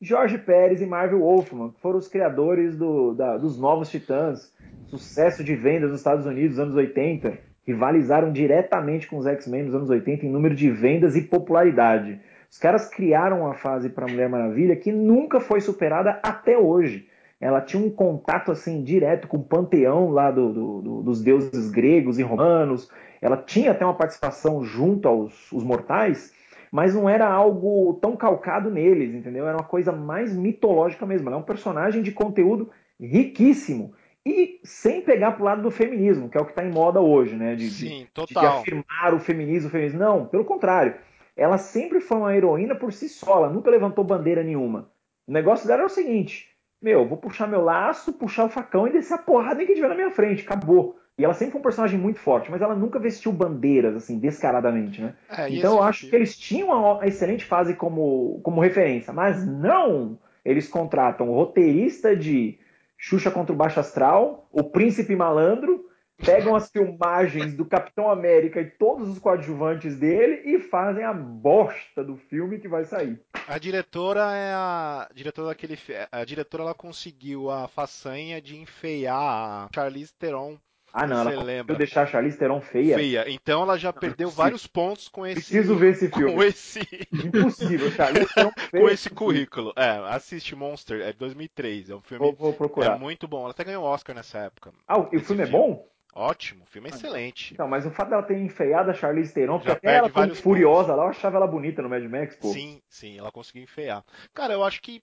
Jorge 0.00 0.36
Pérez 0.36 0.82
e 0.82 0.86
Marvel 0.86 1.20
Wolfman, 1.20 1.72
foram 1.80 1.98
os 1.98 2.06
criadores 2.06 2.76
do, 2.76 3.14
da, 3.14 3.38
dos 3.38 3.58
novos 3.58 3.90
Titãs, 3.90 4.52
sucesso 4.86 5.42
de 5.42 5.54
vendas 5.56 5.90
nos 5.90 6.00
Estados 6.00 6.26
Unidos 6.26 6.58
nos 6.58 6.66
anos 6.66 6.76
80, 6.76 7.38
rivalizaram 7.66 8.30
diretamente 8.30 9.06
com 9.06 9.16
os 9.16 9.26
X-Men 9.26 9.64
nos 9.64 9.74
anos 9.74 9.90
80 9.90 10.26
em 10.26 10.30
número 10.30 10.54
de 10.54 10.70
vendas 10.70 11.16
e 11.16 11.22
popularidade. 11.22 12.20
Os 12.50 12.58
caras 12.58 12.88
criaram 12.88 13.40
uma 13.42 13.54
fase 13.54 13.88
para 13.90 14.06
Mulher 14.06 14.28
Maravilha 14.28 14.76
que 14.76 14.92
nunca 14.92 15.40
foi 15.40 15.60
superada 15.60 16.20
até 16.22 16.56
hoje. 16.56 17.08
Ela 17.40 17.60
tinha 17.60 17.82
um 17.82 17.90
contato 17.90 18.50
assim 18.50 18.82
direto 18.82 19.28
com 19.28 19.36
o 19.36 19.44
panteão 19.44 20.10
lá 20.10 20.30
do, 20.30 20.52
do, 20.52 20.82
do, 20.82 21.02
dos 21.02 21.22
deuses 21.22 21.70
gregos 21.70 22.18
e 22.18 22.22
romanos. 22.22 22.90
Ela 23.20 23.36
tinha 23.36 23.72
até 23.72 23.84
uma 23.84 23.94
participação 23.94 24.62
junto 24.64 25.06
aos 25.06 25.52
mortais, 25.52 26.32
mas 26.72 26.94
não 26.94 27.08
era 27.08 27.28
algo 27.28 27.98
tão 28.00 28.16
calcado 28.16 28.70
neles, 28.70 29.14
entendeu? 29.14 29.46
Era 29.46 29.58
uma 29.58 29.66
coisa 29.66 29.92
mais 29.92 30.34
mitológica 30.34 31.04
mesmo. 31.04 31.28
Ela 31.28 31.36
é 31.36 31.40
um 31.40 31.44
personagem 31.44 32.02
de 32.02 32.10
conteúdo 32.10 32.70
riquíssimo 32.98 33.92
e 34.24 34.58
sem 34.64 35.02
pegar 35.02 35.32
pro 35.32 35.44
lado 35.44 35.62
do 35.62 35.70
feminismo, 35.70 36.28
que 36.28 36.36
é 36.36 36.40
o 36.40 36.44
que 36.44 36.50
está 36.50 36.64
em 36.64 36.72
moda 36.72 37.00
hoje, 37.00 37.36
né? 37.36 37.54
De, 37.54 37.70
Sim, 37.70 38.08
de, 38.12 38.34
de 38.34 38.38
afirmar 38.38 39.14
o 39.14 39.20
feminismo, 39.20 39.68
o 39.68 39.70
feminismo. 39.70 40.00
Não, 40.00 40.26
pelo 40.26 40.44
contrário. 40.44 40.94
Ela 41.36 41.58
sempre 41.58 42.00
foi 42.00 42.16
uma 42.16 42.34
heroína 42.34 42.74
por 42.74 42.92
si 42.92 43.08
só, 43.08 43.36
ela 43.36 43.50
nunca 43.50 43.70
levantou 43.70 44.02
bandeira 44.02 44.42
nenhuma. 44.42 44.90
O 45.26 45.32
negócio 45.32 45.66
dela 45.66 45.80
era 45.80 45.86
o 45.86 45.94
seguinte: 45.94 46.48
meu, 46.80 47.06
vou 47.06 47.18
puxar 47.18 47.46
meu 47.46 47.62
laço, 47.62 48.12
puxar 48.12 48.44
o 48.44 48.48
facão 48.48 48.86
e 48.86 48.92
descer 48.92 49.14
a 49.14 49.18
porrada 49.18 49.62
em 49.62 49.66
quem 49.66 49.74
tiver 49.74 49.88
na 49.88 49.94
minha 49.94 50.10
frente, 50.10 50.42
acabou. 50.42 50.96
E 51.18 51.24
ela 51.24 51.32
sempre 51.32 51.52
foi 51.52 51.60
um 51.60 51.62
personagem 51.62 51.98
muito 51.98 52.20
forte, 52.20 52.50
mas 52.50 52.60
ela 52.60 52.74
nunca 52.74 52.98
vestiu 52.98 53.32
bandeiras, 53.32 53.96
assim, 53.96 54.18
descaradamente, 54.18 55.00
né? 55.00 55.14
É, 55.30 55.48
então 55.48 55.76
eu 55.76 55.82
acho 55.82 56.08
que 56.08 56.14
eles 56.14 56.36
tinham 56.36 56.68
uma 56.68 57.06
excelente 57.06 57.44
fase 57.44 57.74
como, 57.74 58.38
como 58.42 58.60
referência, 58.60 59.12
mas 59.12 59.46
não! 59.46 60.18
Eles 60.44 60.68
contratam 60.68 61.30
o 61.30 61.34
roteirista 61.34 62.14
de 62.14 62.58
Xuxa 62.98 63.30
contra 63.30 63.52
o 63.52 63.56
Baixo 63.56 63.80
Astral, 63.80 64.46
o 64.52 64.62
Príncipe 64.62 65.16
Malandro, 65.16 65.85
pegam 66.16 66.54
as 66.54 66.70
filmagens 66.70 67.54
do 67.54 67.64
Capitão 67.64 68.10
América 68.10 68.60
e 68.60 68.70
todos 68.70 69.08
os 69.08 69.18
coadjuvantes 69.18 69.96
dele 69.98 70.42
e 70.44 70.58
fazem 70.60 71.04
a 71.04 71.12
bosta 71.12 72.02
do 72.02 72.16
filme 72.16 72.58
que 72.58 72.68
vai 72.68 72.84
sair. 72.84 73.20
A 73.46 73.58
diretora 73.58 74.20
é 74.34 74.52
a, 74.52 75.08
a 75.10 75.14
diretora 75.14 75.48
daquele 75.48 75.78
a 76.10 76.24
diretora 76.24 76.64
ela 76.64 76.74
conseguiu 76.74 77.50
a 77.50 77.68
façanha 77.68 78.40
de 78.40 78.56
enfeiar 78.56 79.16
a 79.16 79.68
Charlize 79.74 80.14
Theron 80.14 80.58
ah, 80.98 81.06
não, 81.06 81.30
ela 81.30 81.42
lembra. 81.42 81.76
deixar 81.76 82.04
a 82.04 82.06
Charlize 82.06 82.38
Theron 82.38 82.58
feia. 82.58 82.96
Feia. 82.96 83.26
Então 83.28 83.60
ela 83.60 83.76
já 83.76 83.92
não, 83.92 84.00
perdeu 84.00 84.30
vários 84.30 84.66
pontos 84.66 85.08
com 85.08 85.26
esse. 85.26 85.34
Preciso 85.34 85.76
ver 85.76 85.90
esse 85.90 86.08
filme. 86.08 86.32
Com 86.32 86.42
esse. 86.42 86.80
Impossível, 87.12 87.90
Charlize 87.90 88.32
Theron 88.32 88.50
feia. 88.70 88.82
com 88.82 88.88
esse 88.88 89.10
currículo. 89.10 89.74
É, 89.76 89.90
assiste 90.14 90.56
Monster, 90.56 91.02
é 91.02 91.12
2003. 91.12 91.90
É 91.90 91.94
um 91.94 92.00
filme. 92.00 92.24
Vou, 92.24 92.34
vou 92.34 92.52
procurar. 92.54 92.96
É 92.96 92.98
muito 92.98 93.28
bom. 93.28 93.42
Ela 93.42 93.50
até 93.50 93.62
ganhou 93.62 93.84
Oscar 93.84 94.16
nessa 94.16 94.38
época. 94.38 94.72
Ah, 94.88 94.98
o, 94.98 95.02
o 95.02 95.08
filme, 95.08 95.24
filme 95.26 95.42
é 95.42 95.46
bom? 95.46 95.86
Ótimo, 96.18 96.64
o 96.64 96.66
filme 96.66 96.88
é 96.88 96.92
ah, 96.92 96.96
excelente. 96.96 97.54
Não, 97.58 97.68
mas 97.68 97.84
o 97.84 97.90
fato 97.90 98.08
dela 98.08 98.22
ter 98.22 98.38
enfeiado 98.38 98.90
a 98.90 98.94
Charlize 98.94 99.34
Theron, 99.34 99.58
porque 99.58 99.72
até 99.72 99.96
ela 99.96 100.08
foi 100.08 100.34
furiosa 100.34 100.94
lá, 100.94 101.04
eu 101.04 101.10
achava 101.10 101.36
ela 101.36 101.46
bonita 101.46 101.82
no 101.82 101.90
Mad 101.90 102.02
Max, 102.04 102.34
pô. 102.36 102.48
Sim, 102.48 102.80
sim, 102.88 103.18
ela 103.18 103.30
conseguiu 103.30 103.62
enfeiar. 103.62 104.02
Cara, 104.32 104.54
eu 104.54 104.64
acho 104.64 104.80
que 104.80 105.02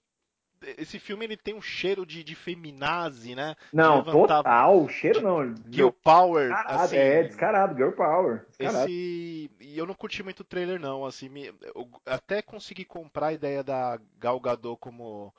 esse 0.76 0.98
filme 0.98 1.24
ele 1.24 1.36
tem 1.36 1.54
um 1.54 1.62
cheiro 1.62 2.04
de, 2.04 2.24
de 2.24 2.34
feminazi, 2.34 3.36
né? 3.36 3.54
Não, 3.72 3.98
levantar... 3.98 4.38
total, 4.38 4.88
cheiro 4.88 5.20
não. 5.22 5.54
Girl 5.70 5.90
Power, 6.02 6.48
descarado, 6.48 6.82
assim. 6.82 6.96
É, 6.96 7.22
descarado, 7.22 7.76
Girl 7.76 7.92
Power. 7.92 8.46
Descarado. 8.48 8.90
Esse... 8.90 9.50
E 9.60 9.78
eu 9.78 9.86
não 9.86 9.94
curti 9.94 10.20
muito 10.24 10.40
o 10.40 10.44
trailer 10.44 10.80
não, 10.80 11.06
assim, 11.06 11.28
me... 11.28 11.46
eu 11.46 11.88
até 12.04 12.42
consegui 12.42 12.84
comprar 12.84 13.28
a 13.28 13.32
ideia 13.32 13.62
da 13.62 14.00
Gal 14.18 14.40
Gadot 14.40 14.80
como 14.80 15.32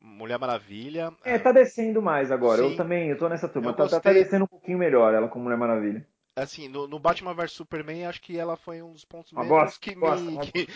Mulher 0.00 0.38
Maravilha. 0.38 1.12
É, 1.24 1.38
tá 1.38 1.52
descendo 1.52 2.00
mais 2.00 2.30
agora. 2.30 2.62
Sim. 2.62 2.70
Eu 2.70 2.76
também, 2.76 3.10
eu 3.10 3.18
tô 3.18 3.28
nessa 3.28 3.48
turma. 3.48 3.72
Tá, 3.72 3.88
tá, 3.88 4.00
tá, 4.00 4.12
descendo 4.12 4.44
um 4.44 4.48
pouquinho 4.48 4.78
melhor 4.78 5.12
ela 5.12 5.28
como 5.28 5.44
Mulher 5.44 5.58
Maravilha. 5.58 6.06
Assim, 6.36 6.68
no, 6.68 6.86
no 6.86 7.00
Batman 7.00 7.34
vs 7.34 7.50
Superman, 7.50 8.06
acho 8.06 8.22
que 8.22 8.38
ela 8.38 8.56
foi 8.56 8.80
um 8.80 8.92
dos 8.92 9.04
pontos 9.04 9.32
menos 9.32 9.48
bosta, 9.48 9.80
que, 9.80 9.96
bosta, 9.96 10.24
me, 10.24 10.38
que, 10.38 10.68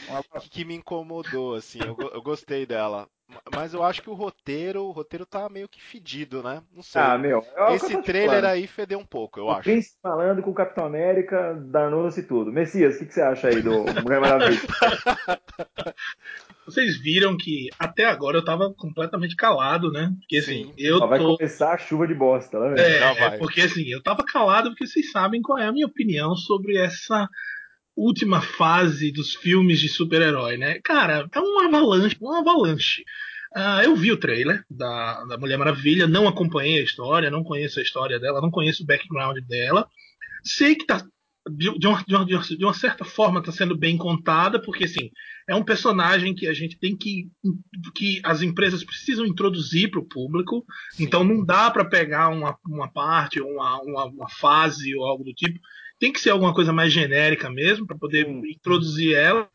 que, 0.51 0.65
me 0.65 0.75
incomodou, 0.75 1.55
assim. 1.55 1.79
Eu, 1.81 1.97
eu 2.13 2.21
gostei 2.21 2.67
dela. 2.67 3.09
Mas 3.55 3.73
eu 3.73 3.83
acho 3.83 4.03
que 4.03 4.11
o 4.11 4.15
roteiro, 4.15 4.83
o 4.83 4.91
roteiro 4.91 5.25
tá 5.25 5.49
meio 5.49 5.69
que 5.69 5.81
fedido, 5.81 6.43
né? 6.43 6.63
Não 6.75 6.83
sei. 6.83 7.01
Ah, 7.01 7.17
meu. 7.17 7.47
É 7.57 7.75
Esse 7.75 7.97
trailer 8.03 8.45
aí 8.45 8.67
fedeu 8.67 8.99
um 8.99 9.07
pouco, 9.07 9.39
eu 9.39 9.47
o 9.47 9.51
acho. 9.53 9.63
Príncipe 9.63 9.97
falando 10.03 10.43
com 10.43 10.51
o 10.51 10.55
Capitão 10.55 10.85
América, 10.85 11.55
danou-se 11.55 12.23
tudo. 12.25 12.53
Messias, 12.53 12.97
o 12.97 12.99
que, 12.99 13.07
que, 13.07 13.15
você 13.15 13.23
acha 13.23 13.49
aí 13.49 13.63
do 13.63 13.85
Mulher 14.03 14.21
Maravilha? 14.21 14.61
Vocês 16.73 16.97
viram 16.97 17.37
que 17.37 17.69
até 17.79 18.07
agora 18.07 18.39
eu 18.39 18.45
tava 18.45 18.73
completamente 18.73 19.37
calado, 19.37 19.93
né? 19.93 20.13
Porque 20.21 20.39
assim, 20.39 20.65
Sim. 20.65 20.75
eu. 20.79 20.99
Só 20.99 21.07
vai 21.07 21.19
começar 21.19 21.75
a 21.75 21.79
chuva 21.79 22.07
de 22.07 22.15
bosta, 22.15 22.59
né? 22.59 22.81
É, 22.81 23.25
é, 23.25 23.39
porque 23.39 23.61
assim, 23.61 23.85
eu 23.89 24.03
tava 24.03 24.25
calado 24.25 24.71
porque 24.71 24.87
vocês 24.87 25.11
sabem 25.11 25.43
qual 25.43 25.59
é 25.59 25.67
a 25.67 25.73
minha 25.73 25.87
opinião 25.87 26.35
sobre 26.35 26.77
essa 26.77 27.29
última 27.97 28.41
fase 28.41 29.13
dos 29.13 29.35
filmes 29.35 29.81
de 29.81 29.89
super-herói, 29.89 30.57
né? 30.57 30.81
Cara, 30.83 31.29
é 31.33 31.41
uma 31.41 31.67
avalanche, 31.67 32.17
uma 32.21 32.41
avalanche. 32.41 33.03
Uh, 33.55 33.85
eu 33.85 33.95
vi 33.95 34.11
o 34.11 34.17
trailer 34.17 34.65
da, 34.71 35.25
da 35.25 35.37
Mulher 35.37 35.59
Maravilha, 35.59 36.07
não 36.07 36.27
acompanhei 36.27 36.81
a 36.81 36.85
história, 36.85 37.31
não 37.31 37.45
conheço 37.45 37.81
a 37.81 37.83
história 37.83 38.19
dela, 38.19 38.41
não 38.41 38.51
conheço 38.51 38.83
o 38.83 38.87
background 38.87 39.37
dela. 39.47 39.87
Sei 40.43 40.75
que 40.75 40.87
tá 40.87 41.05
de, 41.51 41.79
de, 41.79 41.87
uma, 41.87 42.05
de, 42.05 42.15
uma, 42.15 42.25
de 42.25 42.65
uma, 42.65 42.75
certa 42.75 43.05
forma 43.05 43.41
está 43.41 43.51
sendo 43.51 43.77
bem 43.77 43.97
contada, 43.97 44.61
porque 44.61 44.85
assim, 44.85 45.11
é 45.49 45.55
um 45.55 45.65
personagem 45.65 46.35
que 46.35 46.47
a 46.47 46.55
gente 46.55 46.79
tem 46.79 46.97
que. 46.97 47.29
que 47.95 48.21
as 48.25 48.43
empresas 48.43 48.85
precisam 48.85 49.27
introduzir 49.27 49.91
para 49.91 50.01
o 50.01 50.07
público. 50.07 50.65
Sim. 50.93 51.05
Então 51.05 51.25
não 51.25 51.45
dá 51.45 51.71
para 51.71 51.85
pegar 51.85 52.29
uma, 52.29 52.57
uma 52.67 52.91
parte, 52.91 53.41
uma, 53.41 53.81
uma, 53.83 54.05
uma, 54.07 54.29
fase 54.29 54.95
ou 54.95 55.05
algo 55.05 55.25
do 55.25 55.33
tipo. 55.33 55.59
Tem 55.99 56.13
que 56.13 56.21
ser 56.21 56.31
alguma 56.31 56.55
coisa 56.55 56.73
mais 56.73 56.93
genérica 56.93 57.49
mesmo, 57.49 57.87
para 57.87 57.99
poder 57.99 58.27
Sim. 58.27 58.43
introduzir 58.51 59.15
ela, 59.15 59.49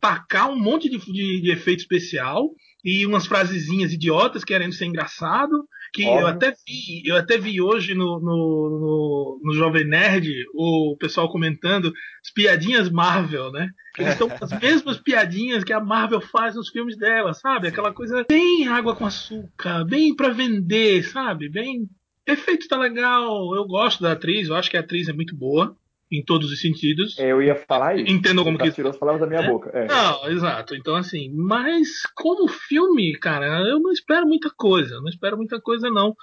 tacar 0.00 0.50
um 0.50 0.58
monte 0.58 0.88
de, 0.88 0.98
de, 0.98 1.40
de 1.40 1.50
efeito 1.50 1.80
especial 1.80 2.50
e 2.84 3.04
umas 3.06 3.26
frasezinhas 3.26 3.92
idiotas 3.92 4.44
querendo 4.44 4.72
ser 4.72 4.86
engraçado 4.86 5.68
que 5.92 6.04
Óbvio. 6.04 6.20
eu 6.20 6.26
até 6.26 6.50
vi, 6.50 7.02
eu 7.04 7.16
até 7.16 7.38
vi 7.38 7.60
hoje 7.60 7.94
no, 7.94 8.20
no, 8.20 8.20
no, 8.20 9.40
no, 9.42 9.54
Jovem 9.54 9.86
Nerd 9.86 10.28
o 10.54 10.96
pessoal 10.98 11.30
comentando 11.30 11.92
as 12.22 12.30
piadinhas 12.32 12.90
Marvel, 12.90 13.50
né? 13.50 13.70
Eles 13.98 14.12
estão 14.12 14.28
com 14.28 14.44
as 14.44 14.52
mesmas 14.60 14.98
piadinhas 14.98 15.64
que 15.64 15.72
a 15.72 15.80
Marvel 15.80 16.20
faz 16.20 16.54
nos 16.54 16.68
filmes 16.68 16.96
dela, 16.96 17.32
sabe? 17.32 17.68
Aquela 17.68 17.92
coisa 17.92 18.24
bem 18.28 18.68
água 18.68 18.94
com 18.94 19.06
açúcar, 19.06 19.84
bem 19.84 20.14
para 20.14 20.28
vender, 20.28 21.02
sabe? 21.04 21.48
Bem. 21.48 21.88
Efeito 22.26 22.68
tá 22.68 22.76
legal, 22.76 23.54
eu 23.56 23.64
gosto 23.64 24.02
da 24.02 24.12
atriz, 24.12 24.48
eu 24.48 24.54
acho 24.54 24.70
que 24.70 24.76
a 24.76 24.80
atriz 24.80 25.08
é 25.08 25.14
muito 25.14 25.34
boa 25.34 25.74
em 26.10 26.24
todos 26.24 26.50
os 26.50 26.60
sentidos. 26.60 27.18
É, 27.18 27.32
eu 27.32 27.42
ia 27.42 27.54
falar 27.54 27.96
isso. 27.96 28.12
Entendo 28.12 28.44
como 28.44 28.58
que 28.58 28.72
tirou 28.72 28.90
as 28.90 28.96
palavras 28.96 29.20
da 29.20 29.26
minha 29.26 29.46
é? 29.46 29.50
boca. 29.50 29.70
É. 29.72 29.86
Não, 29.86 30.28
exato. 30.28 30.74
Então 30.74 30.96
assim, 30.96 31.32
mas 31.34 31.88
como 32.14 32.48
filme, 32.48 33.16
cara, 33.18 33.60
eu 33.68 33.78
não 33.78 33.92
espero 33.92 34.26
muita 34.26 34.50
coisa, 34.56 35.00
não 35.00 35.08
espero 35.08 35.36
muita 35.36 35.60
coisa 35.60 35.90
não, 35.90 36.14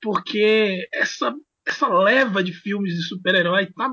porque 0.00 0.88
essa 0.92 1.34
essa 1.66 1.88
leva 1.88 2.42
de 2.42 2.52
filmes 2.52 2.94
de 2.94 3.02
super-herói 3.02 3.66
tá 3.66 3.92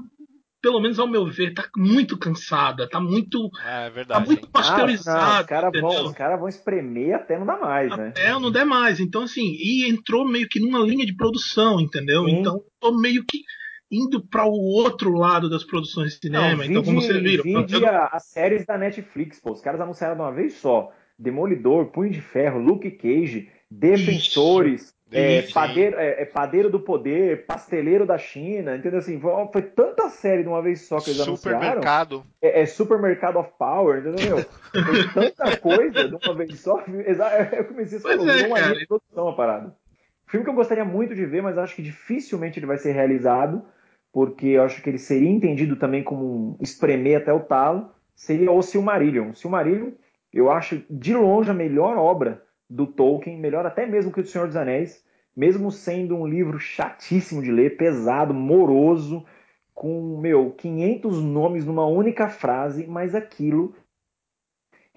pelo 0.61 0.81
menos 0.81 0.99
ao 0.99 1.07
meu 1.07 1.25
ver, 1.25 1.53
tá 1.53 1.63
muito 1.77 2.17
cansada, 2.17 2.89
tá 2.89 2.99
muito. 2.99 3.49
Ah, 3.63 3.83
é 3.83 3.89
verdade. 3.89 4.19
Tá 4.19 4.25
muito 4.25 4.49
pasteurizada. 4.49 5.37
Ah, 5.37 5.41
os 5.41 5.47
caras 5.47 5.81
vão, 5.81 6.13
cara 6.13 6.35
vão 6.35 6.47
espremer 6.47 7.15
até 7.15 7.37
não 7.37 7.45
dá 7.45 7.57
mais, 7.57 7.91
até 7.91 8.01
né? 8.01 8.09
Até 8.09 8.31
não 8.31 8.51
der 8.51 8.65
mais. 8.65 8.99
Então, 8.99 9.23
assim, 9.23 9.55
e 9.59 9.87
entrou 9.87 10.27
meio 10.27 10.47
que 10.49 10.59
numa 10.59 10.79
linha 10.79 11.05
de 11.05 11.15
produção, 11.15 11.79
entendeu? 11.79 12.25
Sim. 12.25 12.39
Então, 12.39 12.61
tô 12.79 12.97
meio 12.97 13.23
que 13.25 13.39
indo 13.91 14.25
para 14.25 14.45
o 14.45 14.53
outro 14.53 15.13
lado 15.13 15.49
das 15.49 15.63
produções 15.63 16.13
de 16.13 16.19
cinema. 16.19 16.57
Não, 16.57 16.63
então, 16.63 16.83
como 16.83 17.01
vocês 17.01 17.21
viram. 17.21 17.43
Vide 17.43 17.85
as 17.85 18.25
séries 18.25 18.65
da 18.65 18.77
Netflix, 18.77 19.39
pô. 19.39 19.51
Os 19.51 19.61
caras 19.61 19.79
anunciaram 19.79 20.15
de 20.15 20.21
uma 20.21 20.31
vez 20.31 20.53
só. 20.55 20.91
Demolidor, 21.17 21.87
Punho 21.87 22.11
de 22.11 22.21
Ferro, 22.21 22.59
Luke 22.59 22.91
Cage, 22.91 23.49
Defensores, 23.71 24.93
é, 25.11 25.41
padeiro, 25.53 25.97
é, 25.97 26.21
é, 26.21 26.25
padeiro, 26.25 26.69
do 26.69 26.79
Poder, 26.79 27.45
Pasteleiro 27.45 28.05
da 28.05 28.17
China, 28.17 28.75
entendeu? 28.75 28.99
Assim, 28.99 29.19
foi 29.51 29.61
tanta 29.61 30.09
série 30.09 30.43
de 30.43 30.49
uma 30.49 30.61
vez 30.61 30.81
só 30.81 30.99
que 30.99 31.11
eles 31.11 31.21
Supermercado. 31.21 32.23
É, 32.41 32.61
é 32.61 32.65
Supermercado 32.65 33.37
of 33.37 33.49
Power, 33.57 33.99
entendeu? 33.99 34.45
Foi 34.71 35.13
tanta 35.13 35.57
coisa 35.57 36.09
de 36.09 36.15
uma 36.15 36.35
vez 36.35 36.59
só. 36.59 36.79
Eu 36.81 37.65
comecei 37.65 37.97
a 37.97 38.01
falar, 38.01 38.15
uma 38.15 38.59
linha 38.59 38.75
de 38.75 38.87
produção 38.87 39.29
a 39.29 39.33
parada. 39.33 39.75
Filme 40.27 40.43
que 40.43 40.49
eu 40.49 40.55
gostaria 40.55 40.83
muito 40.83 41.15
de 41.15 41.25
ver, 41.25 41.41
mas 41.41 41.57
acho 41.57 41.75
que 41.75 41.81
dificilmente 41.81 42.59
ele 42.59 42.65
vai 42.65 42.77
ser 42.77 42.91
realizado 42.91 43.63
porque 44.11 44.47
eu 44.47 44.63
acho 44.63 44.81
que 44.81 44.89
ele 44.89 44.97
seria 44.97 45.29
entendido 45.29 45.75
também 45.75 46.03
como 46.03 46.25
um 46.25 46.57
espremer 46.61 47.17
até 47.17 47.31
o 47.31 47.41
talo, 47.41 47.89
seria 48.15 48.51
o 48.51 48.61
Silmarillion. 48.61 49.33
Silmarillion, 49.33 49.91
eu 50.33 50.51
acho 50.51 50.83
de 50.89 51.13
longe 51.13 51.51
a 51.51 51.53
melhor 51.53 51.97
obra 51.97 52.43
do 52.69 52.85
Tolkien, 52.85 53.39
melhor 53.39 53.65
até 53.65 53.85
mesmo 53.85 54.11
que 54.11 54.21
o 54.21 54.25
Senhor 54.25 54.47
dos 54.47 54.55
Anéis, 54.55 55.03
mesmo 55.35 55.71
sendo 55.71 56.15
um 56.15 56.25
livro 56.25 56.59
chatíssimo 56.59 57.41
de 57.41 57.51
ler, 57.51 57.77
pesado, 57.77 58.33
moroso, 58.33 59.23
com, 59.73 60.19
meu, 60.19 60.51
500 60.51 61.21
nomes 61.21 61.63
numa 61.63 61.85
única 61.85 62.27
frase, 62.27 62.87
mas 62.87 63.13
aquilo 63.13 63.75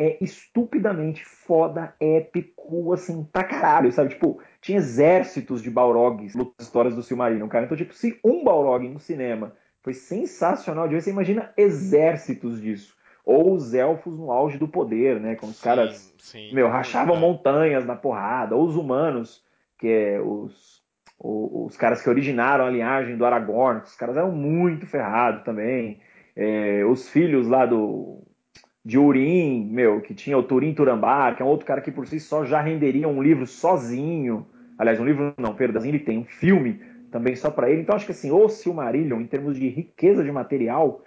é 0.00 0.16
estupidamente 0.18 1.22
foda, 1.26 1.94
épico, 2.00 2.90
assim, 2.94 3.22
pra 3.22 3.44
caralho, 3.44 3.92
sabe? 3.92 4.08
Tipo, 4.08 4.40
tinha 4.58 4.78
exércitos 4.78 5.62
de 5.62 5.70
Balrogs 5.70 6.34
nas 6.34 6.48
histórias 6.58 6.94
do 6.94 7.02
Silmarillion, 7.02 7.46
cara. 7.48 7.66
Então, 7.66 7.76
tipo, 7.76 7.92
se 7.92 8.18
um 8.24 8.42
Balrog 8.42 8.88
no 8.88 8.98
cinema 8.98 9.52
foi 9.82 9.92
sensacional 9.92 10.88
de 10.88 10.94
ver, 10.94 11.02
você 11.02 11.10
imagina 11.10 11.52
exércitos 11.54 12.62
disso. 12.62 12.96
Ou 13.26 13.52
os 13.52 13.74
elfos 13.74 14.16
no 14.16 14.32
auge 14.32 14.56
do 14.56 14.66
poder, 14.66 15.20
né? 15.20 15.34
Quando 15.34 15.50
os 15.50 15.58
sim, 15.58 15.64
caras, 15.64 16.14
sim, 16.18 16.54
meu, 16.54 16.68
rachavam 16.68 17.16
é. 17.16 17.20
montanhas 17.20 17.84
na 17.84 17.94
porrada. 17.94 18.56
Ou 18.56 18.66
os 18.66 18.76
humanos, 18.76 19.44
que 19.78 19.86
é 19.86 20.18
os, 20.18 20.82
os, 21.22 21.66
os, 21.66 21.76
caras 21.76 22.00
que 22.00 22.08
originaram 22.08 22.64
a 22.64 22.70
linhagem 22.70 23.18
do 23.18 23.26
Aragorn. 23.26 23.82
Os 23.82 23.96
caras 23.96 24.16
eram 24.16 24.32
muito 24.32 24.86
ferrados 24.86 25.44
também. 25.44 26.00
É, 26.34 26.86
os 26.86 27.10
filhos 27.10 27.46
lá 27.46 27.66
do 27.66 28.29
de 28.84 28.98
Urim, 28.98 29.68
meu, 29.70 30.00
que 30.00 30.14
tinha 30.14 30.38
o 30.38 30.42
Turim 30.42 30.72
Turambá, 30.72 31.34
que 31.34 31.42
é 31.42 31.44
um 31.44 31.48
outro 31.48 31.66
cara 31.66 31.80
que 31.80 31.92
por 31.92 32.06
si 32.06 32.18
só 32.18 32.44
já 32.44 32.60
renderia 32.60 33.08
um 33.08 33.22
livro 33.22 33.46
sozinho. 33.46 34.46
Aliás, 34.78 34.98
um 34.98 35.04
livro 35.04 35.34
não, 35.38 35.54
perdão, 35.54 35.84
ele 35.84 35.98
tem 35.98 36.18
um 36.18 36.24
filme 36.24 36.80
também 37.10 37.36
só 37.36 37.50
para 37.50 37.70
ele. 37.70 37.82
Então 37.82 37.94
acho 37.94 38.06
que 38.06 38.12
assim, 38.12 38.30
o 38.30 38.48
Silmarillion, 38.48 39.20
em 39.20 39.26
termos 39.26 39.58
de 39.58 39.68
riqueza 39.68 40.24
de 40.24 40.32
material, 40.32 41.04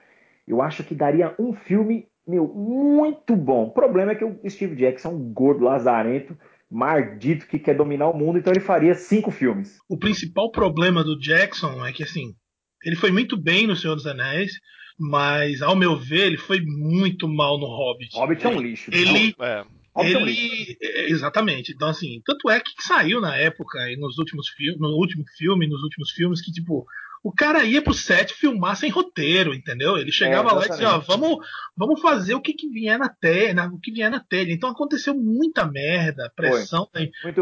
eu 0.48 0.62
acho 0.62 0.84
que 0.84 0.94
daria 0.94 1.34
um 1.40 1.54
filme, 1.54 2.08
meu, 2.28 2.48
muito 2.48 3.36
bom. 3.36 3.66
O 3.66 3.72
problema 3.72 4.12
é 4.12 4.16
que 4.16 4.26
o 4.26 4.40
Steve 4.48 4.76
Jackson 4.76 5.10
é 5.10 5.12
um 5.12 5.34
gordo 5.34 5.64
lazarento, 5.64 6.38
maldito 6.70 7.48
que 7.48 7.60
quer 7.60 7.76
dominar 7.76 8.10
o 8.10 8.18
mundo, 8.18 8.38
então 8.38 8.52
ele 8.52 8.60
faria 8.60 8.94
cinco 8.96 9.32
filmes. 9.32 9.78
O 9.90 9.98
principal 9.98 10.52
problema 10.52 11.04
do 11.04 11.18
Jackson 11.18 11.86
é 11.86 11.92
que 11.92 12.04
assim, 12.04 12.34
ele 12.84 12.96
foi 12.96 13.12
muito 13.12 13.36
bem 13.36 13.68
no 13.68 13.76
Senhor 13.76 13.96
dos 13.96 14.06
Anéis, 14.08 14.54
mas, 15.00 15.62
ao 15.62 15.76
meu 15.76 15.96
ver, 15.96 16.28
ele 16.28 16.38
foi 16.38 16.62
muito 16.62 17.28
mal 17.28 17.58
no 17.58 17.66
Hobbit. 17.66 18.16
Hobbit 18.16 18.46
é 18.46 18.50
um 18.50 18.62
lixo. 18.62 18.92
Ele. 18.94 19.36
É. 19.40 19.66
Ele, 19.96 20.76
é, 20.82 21.10
exatamente. 21.12 21.72
Então, 21.72 21.88
assim, 21.88 22.20
tanto 22.26 22.50
é 22.50 22.60
que 22.60 22.72
saiu 22.80 23.22
na 23.22 23.36
época, 23.36 23.78
e 23.92 23.96
nos 23.96 24.18
últimos 24.18 24.50
filmes, 24.50 24.80
no 24.80 24.90
último 24.90 25.24
filme, 25.38 25.68
nos 25.68 25.84
últimos 25.84 26.10
filmes, 26.12 26.42
que, 26.42 26.52
tipo, 26.52 26.88
o 27.24 27.32
cara 27.32 27.64
ia 27.64 27.82
pro 27.82 27.94
set 27.94 28.34
filmar 28.34 28.76
sem 28.76 28.90
roteiro, 28.90 29.54
entendeu? 29.54 29.96
Ele 29.96 30.12
chegava 30.12 30.50
é, 30.50 30.54
lá 30.54 30.66
e 30.66 30.70
dizia, 30.70 30.90
ó, 30.90 31.00
vamos, 31.00 31.38
vamos 31.78 32.02
fazer 32.02 32.34
o 32.36 32.42
que, 32.42 32.54
que 32.54 32.68
vier 32.70 33.00
na 33.00 33.08
telha, 33.08 33.66
o 33.68 33.80
que 33.80 33.94
vier 33.94 34.12
na 34.12 34.20
telha. 34.20 34.52
Então 34.52 34.70
aconteceu 34.70 35.16
muita 35.16 35.66
merda, 35.66 36.32
pressão, 36.36 36.90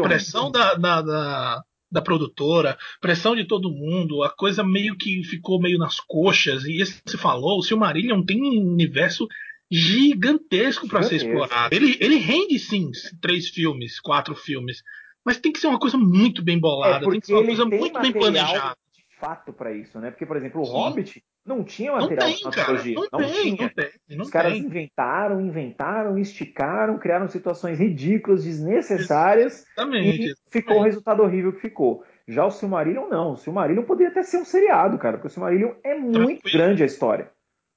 pressão 0.02 0.52
da, 0.52 0.74
da, 0.74 1.02
da, 1.02 1.64
da 1.92 2.00
produtora, 2.00 2.78
pressão 3.00 3.36
de 3.36 3.44
todo 3.44 3.70
mundo, 3.70 4.24
a 4.24 4.30
coisa 4.30 4.64
meio 4.64 4.96
que 4.96 5.22
ficou 5.24 5.60
meio 5.60 5.78
nas 5.78 6.00
coxas. 6.00 6.64
E 6.64 6.80
esse 6.80 7.02
você 7.04 7.18
falou, 7.18 7.58
o 7.58 7.62
Silmarillion 7.62 8.24
tem 8.24 8.42
um 8.42 8.72
universo 8.72 9.28
gigantesco 9.70 10.88
para 10.88 11.02
ser 11.02 11.16
explorado. 11.16 11.74
Ele, 11.74 11.96
ele 12.00 12.16
rende 12.16 12.58
sim 12.58 12.90
três 13.20 13.48
filmes, 13.50 14.00
quatro 14.00 14.34
filmes, 14.34 14.82
mas 15.24 15.38
tem 15.38 15.52
que 15.52 15.60
ser 15.60 15.66
uma 15.66 15.78
coisa 15.78 15.98
muito 15.98 16.42
bem 16.42 16.58
bolada, 16.58 17.06
é 17.06 17.10
tem 17.10 17.20
que 17.20 17.26
ser 17.26 17.34
uma 17.34 17.44
coisa 17.44 17.64
muito 17.66 18.00
bem 18.00 18.12
planejada. 18.12 18.76
De 18.94 19.20
fato 19.20 19.52
para 19.52 19.72
isso, 19.76 19.98
né? 20.00 20.10
Porque 20.10 20.26
por 20.26 20.36
exemplo, 20.36 20.62
o 20.62 20.64
sim. 20.64 20.72
Hobbit 20.72 21.22
não 21.44 21.64
tinha 21.64 21.92
material 21.92 22.28
não 22.28 22.36
tem, 22.36 22.50
de 22.50 22.50
trilogia. 22.50 22.94
Não, 22.94 23.08
não, 23.12 23.18
tem, 23.18 23.32
tinha. 23.56 23.62
Não 23.62 23.68
tem, 23.68 23.90
não 24.10 24.24
Os 24.24 24.30
caras 24.30 24.52
tem. 24.52 24.62
inventaram, 24.62 25.40
inventaram, 25.40 26.18
esticaram, 26.18 26.98
criaram 26.98 27.28
situações 27.28 27.78
ridículas, 27.78 28.44
desnecessárias 28.44 29.64
Exatamente. 29.66 30.30
e 30.30 30.34
ficou 30.50 30.78
o 30.78 30.82
resultado 30.82 31.22
horrível 31.22 31.52
que 31.52 31.60
ficou. 31.60 32.04
Já 32.28 32.46
o 32.46 32.50
Silmarillion 32.50 33.08
não. 33.08 33.32
O 33.32 33.36
Silmarillion 33.36 33.82
poderia 33.82 34.10
até 34.10 34.22
ser 34.22 34.38
um 34.38 34.44
seriado, 34.44 34.96
cara, 34.98 35.16
porque 35.16 35.28
o 35.28 35.30
Silmarillion 35.30 35.72
é 35.84 35.98
muito 35.98 36.42
Tranquilo. 36.42 36.52
grande 36.52 36.82
a 36.82 36.86
história. 36.86 37.30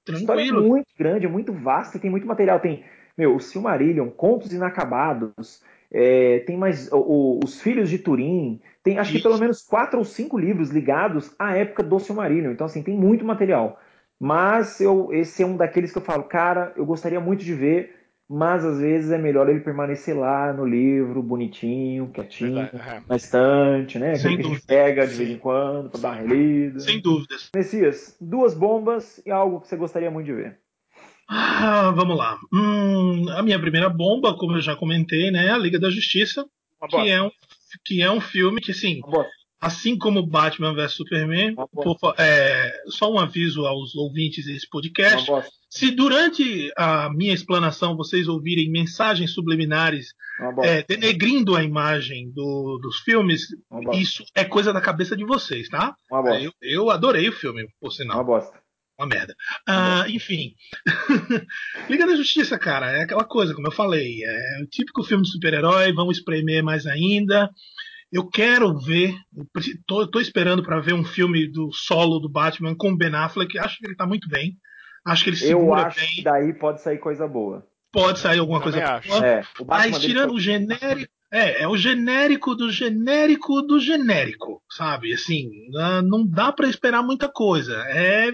Tranquilo. 0.06 0.32
A 0.32 0.42
história 0.44 0.60
é 0.60 0.68
muito 0.68 0.88
grande, 0.98 1.26
é 1.26 1.30
muito 1.30 1.52
vasta, 1.52 1.98
tem 1.98 2.12
muito 2.12 2.28
material. 2.28 2.60
Tem, 2.60 2.86
meu, 3.18 3.36
o 3.36 3.40
Silmarillion, 3.40 4.10
Contos 4.12 4.54
Inacabados, 4.54 5.64
é, 5.92 6.40
tem 6.40 6.58
mais 6.58 6.92
o, 6.92 7.40
os 7.44 7.60
Filhos 7.62 7.90
de 7.90 7.98
Turim, 7.98 8.62
tem 8.86 9.00
acho 9.00 9.12
que 9.12 9.22
pelo 9.22 9.40
menos 9.40 9.64
quatro 9.64 9.98
ou 9.98 10.06
cinco 10.06 10.38
livros 10.38 10.70
ligados 10.70 11.34
à 11.40 11.58
época 11.58 11.82
do 11.82 12.00
Silmarillion. 12.00 12.52
Então, 12.52 12.68
assim, 12.68 12.84
tem 12.84 12.96
muito 12.96 13.26
material. 13.26 13.80
Mas 14.20 14.80
eu, 14.80 15.12
esse 15.12 15.42
é 15.42 15.46
um 15.46 15.58
daqueles 15.58 15.92
que 15.92 15.98
eu 15.98 16.04
falo, 16.04 16.24
cara, 16.26 16.72
eu 16.78 16.86
gostaria 16.86 17.20
muito 17.20 17.44
de 17.44 17.52
ver, 17.52 17.96
mas 18.30 18.64
às 18.64 18.80
vezes 18.80 19.10
é 19.10 19.18
melhor 19.18 19.50
ele 19.50 19.62
permanecer 19.62 20.16
lá 20.16 20.54
no 20.54 20.64
livro, 20.64 21.24
bonitinho, 21.24 22.12
quietinho, 22.14 22.60
é. 22.60 23.02
na 23.10 23.16
estante, 23.16 23.98
né? 23.98 24.14
Sem 24.16 24.38
que 24.38 24.46
a 24.46 24.50
gente 24.50 24.66
pega 24.68 25.08
de 25.08 25.16
vez 25.16 25.32
em 25.32 25.38
quando 25.40 25.90
para 25.90 26.02
dar 26.02 26.10
uma 26.10 26.18
relida. 26.18 26.80
Sem 26.80 27.02
dúvidas. 27.02 27.50
Messias, 27.56 28.16
duas 28.22 28.54
bombas 28.54 29.20
e 29.26 29.32
algo 29.32 29.62
que 29.62 29.68
você 29.68 29.76
gostaria 29.76 30.12
muito 30.12 30.28
de 30.28 30.34
ver. 30.34 30.60
Ah, 31.28 31.92
vamos 31.96 32.16
lá. 32.16 32.38
Hum, 32.54 33.26
a 33.32 33.42
minha 33.42 33.60
primeira 33.60 33.90
bomba, 33.90 34.38
como 34.38 34.58
eu 34.58 34.62
já 34.62 34.76
comentei, 34.76 35.32
né, 35.32 35.48
é 35.48 35.50
a 35.50 35.58
Liga 35.58 35.80
da 35.80 35.90
Justiça, 35.90 36.46
que 36.88 37.10
é, 37.10 37.20
um, 37.20 37.32
que 37.84 38.02
é 38.02 38.12
um 38.12 38.22
filme 38.22 38.62
que, 38.62 38.72
assim, 38.72 39.00
assim 39.60 39.98
como 39.98 40.26
Batman 40.26 40.74
vs 40.74 40.94
Superman, 40.94 41.56
por, 41.72 41.98
é, 42.18 42.72
só 42.88 43.12
um 43.12 43.20
aviso 43.20 43.66
aos 43.66 43.96
ouvintes 43.96 44.46
desse 44.46 44.70
podcast. 44.70 45.30
Se 45.70 45.92
durante 45.92 46.72
a 46.78 47.10
minha 47.12 47.34
explanação 47.34 47.98
vocês 47.98 48.28
ouvirem 48.28 48.72
mensagens 48.72 49.34
subliminares 49.34 50.14
é, 50.64 50.84
denegrindo 50.84 51.56
a 51.56 51.64
imagem 51.64 52.32
do, 52.32 52.80
dos 52.82 53.00
filmes, 53.00 53.48
isso 53.94 54.24
é 54.36 54.46
coisa 54.46 54.72
da 54.72 54.80
cabeça 54.80 55.18
de 55.18 55.26
vocês, 55.26 55.68
tá? 55.68 55.96
Eu, 56.44 56.52
eu, 56.62 56.90
adorei 56.90 57.28
o 57.28 57.34
filme, 57.34 57.68
por 57.80 57.92
sinal. 57.92 58.18
Uma 58.18 58.24
bosta 58.24 58.65
uma 58.98 59.08
merda. 59.08 59.36
Ah, 59.68 60.06
enfim. 60.08 60.56
Liga 61.90 62.08
da 62.08 62.16
Justiça, 62.16 62.58
cara, 62.58 62.92
é 62.92 63.04
aquela 63.04 63.24
coisa, 63.24 63.54
como 63.54 63.68
eu 63.68 63.72
falei. 63.72 64.24
É 64.24 64.64
o 64.64 64.68
típico 64.68 65.04
filme 65.04 65.24
de 65.24 65.32
super-herói, 65.32 65.94
vamos 65.94 66.18
espremer 66.18 66.64
mais 66.64 66.86
ainda. 66.86 67.50
Eu 68.12 68.28
quero 68.30 68.78
ver, 68.78 69.14
tô, 69.86 70.08
tô 70.08 70.20
esperando 70.20 70.64
para 70.64 70.80
ver 70.80 70.94
um 70.94 71.04
filme 71.04 71.48
do 71.52 71.72
solo 71.74 72.20
do 72.20 72.30
Batman 72.30 72.76
com 72.76 72.96
Ben 72.96 73.14
Affleck. 73.14 73.58
Acho 73.60 73.78
que 73.78 73.88
ele 73.88 73.96
tá 73.96 74.06
muito 74.06 74.30
bem. 74.30 74.58
Acho 75.06 75.24
que 75.24 75.30
ele 75.32 75.38
segura 75.38 75.82
Eu 75.82 75.86
acho 75.88 76.00
bem. 76.00 76.16
que 76.16 76.24
daí 76.24 76.54
pode 76.54 76.82
sair 76.82 76.98
coisa 76.98 77.28
boa. 77.28 77.68
Pode 77.92 78.20
sair 78.20 78.40
alguma 78.40 78.62
coisa 78.62 78.80
boa. 78.80 79.28
É, 79.28 79.42
mas 79.68 80.00
tirando 80.00 80.34
o 80.34 80.40
genérico. 80.40 81.14
É, 81.32 81.64
é 81.64 81.68
o 81.68 81.76
genérico 81.76 82.56
do 82.56 82.72
genérico 82.72 83.62
do 83.62 83.80
genérico, 83.80 84.62
sabe? 84.72 85.12
Assim, 85.12 85.50
não 86.04 86.26
dá 86.26 86.54
para 86.54 86.70
esperar 86.70 87.04
muita 87.04 87.28
coisa. 87.28 87.74
É 87.90 88.32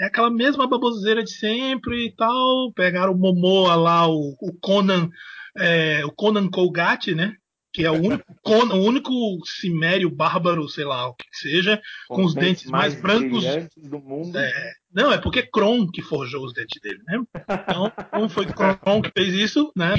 é 0.00 0.06
aquela 0.06 0.30
mesma 0.30 0.66
baboseira 0.66 1.22
de 1.22 1.30
sempre 1.30 2.06
e 2.06 2.16
tal. 2.16 2.72
Pegaram 2.72 3.12
o 3.12 3.18
Momoa 3.18 3.74
lá, 3.74 4.08
o, 4.08 4.34
o 4.40 4.52
Conan, 4.60 5.10
é, 5.58 6.02
o 6.06 6.10
Conan 6.10 6.48
Colgate, 6.48 7.14
né? 7.14 7.34
Que 7.72 7.84
é 7.84 7.90
o 7.90 7.94
único, 7.94 8.24
Conan, 8.42 8.76
o 8.76 8.82
único 8.82 9.12
cimério 9.44 10.10
bárbaro, 10.10 10.66
sei 10.70 10.86
lá, 10.86 11.06
o 11.06 11.14
que 11.14 11.26
seja, 11.32 11.80
com, 12.08 12.16
com 12.16 12.24
os 12.24 12.34
dentes, 12.34 12.62
dentes 12.62 12.70
mais, 12.70 12.94
mais 12.94 13.02
brancos 13.02 13.44
do 13.76 14.00
mundo. 14.00 14.38
É, 14.38 14.72
não, 14.90 15.12
é 15.12 15.18
porque 15.18 15.42
Kron 15.42 15.86
que 15.86 16.00
forjou 16.00 16.46
os 16.46 16.54
dentes 16.54 16.80
dele, 16.80 17.00
né? 17.06 17.20
Então, 17.68 17.92
não 18.12 18.28
foi 18.30 18.46
Kron 18.46 19.02
que 19.02 19.12
fez 19.14 19.34
isso, 19.34 19.70
né? 19.76 19.94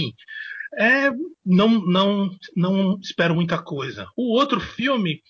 É, 0.80 1.12
não, 1.46 1.70
não, 1.86 2.32
não 2.56 3.00
espero 3.00 3.36
muita 3.36 3.62
coisa. 3.62 4.08
O 4.18 4.34
outro 4.36 4.60
filme 4.60 5.22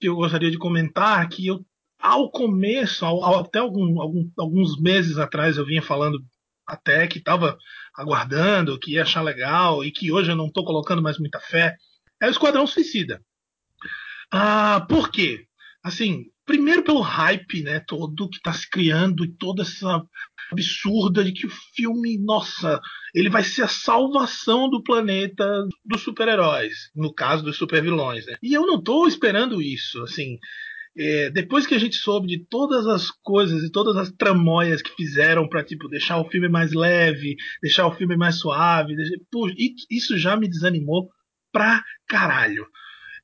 que 0.00 0.08
eu 0.08 0.16
gostaria 0.16 0.50
de 0.50 0.58
comentar, 0.58 1.28
que 1.28 1.46
eu 1.46 1.64
ao 1.98 2.30
começo, 2.30 3.04
ao, 3.04 3.22
ao, 3.24 3.40
até 3.40 3.58
algum, 3.58 4.00
algum, 4.00 4.30
alguns 4.38 4.80
meses 4.80 5.18
atrás, 5.18 5.56
eu 5.56 5.66
vinha 5.66 5.82
falando 5.82 6.18
até 6.66 7.06
que 7.06 7.18
estava 7.18 7.56
aguardando, 7.96 8.78
que 8.78 8.92
ia 8.92 9.02
achar 9.02 9.22
legal 9.22 9.84
e 9.84 9.90
que 9.90 10.12
hoje 10.12 10.30
eu 10.30 10.36
não 10.36 10.46
estou 10.46 10.64
colocando 10.64 11.02
mais 11.02 11.18
muita 11.18 11.40
fé, 11.40 11.74
é 12.20 12.26
o 12.26 12.30
Esquadrão 12.30 12.66
Suicida. 12.66 13.20
Ah, 14.30 14.84
por 14.88 15.10
quê? 15.10 15.46
Assim, 15.82 16.26
primeiro 16.44 16.82
pelo 16.82 17.00
hype, 17.00 17.62
né, 17.62 17.80
todo 17.80 18.28
que 18.28 18.36
está 18.36 18.52
se 18.52 18.68
criando 18.68 19.24
e 19.24 19.32
toda 19.32 19.62
essa 19.62 20.02
absurda 20.50 21.22
de 21.22 21.32
que 21.32 21.46
o 21.46 21.52
filme, 21.74 22.18
nossa, 22.18 22.80
ele 23.14 23.30
vai 23.30 23.44
ser 23.44 23.62
a 23.62 23.68
salvação 23.68 24.68
do 24.68 24.82
planeta 24.82 25.46
dos 25.84 26.02
super-heróis, 26.02 26.90
no 26.94 27.12
caso 27.14 27.44
dos 27.44 27.56
super-vilões, 27.56 28.26
né? 28.26 28.36
E 28.42 28.54
eu 28.54 28.66
não 28.66 28.78
estou 28.78 29.06
esperando 29.06 29.60
isso, 29.60 30.02
assim, 30.02 30.38
é, 30.98 31.30
depois 31.30 31.66
que 31.66 31.74
a 31.74 31.78
gente 31.78 31.96
soube 31.96 32.26
de 32.26 32.44
todas 32.46 32.86
as 32.86 33.10
coisas 33.10 33.62
e 33.62 33.70
todas 33.70 33.96
as 33.96 34.10
tramóias 34.10 34.82
que 34.82 34.94
fizeram 34.96 35.48
para 35.48 35.62
tipo 35.62 35.88
deixar 35.88 36.18
o 36.18 36.28
filme 36.28 36.48
mais 36.48 36.72
leve, 36.72 37.36
deixar 37.62 37.86
o 37.86 37.94
filme 37.94 38.16
mais 38.16 38.36
suave, 38.40 38.96
deixar, 38.96 39.16
isso 39.90 40.18
já 40.18 40.36
me 40.36 40.48
desanimou 40.48 41.08
pra 41.52 41.82
caralho. 42.08 42.66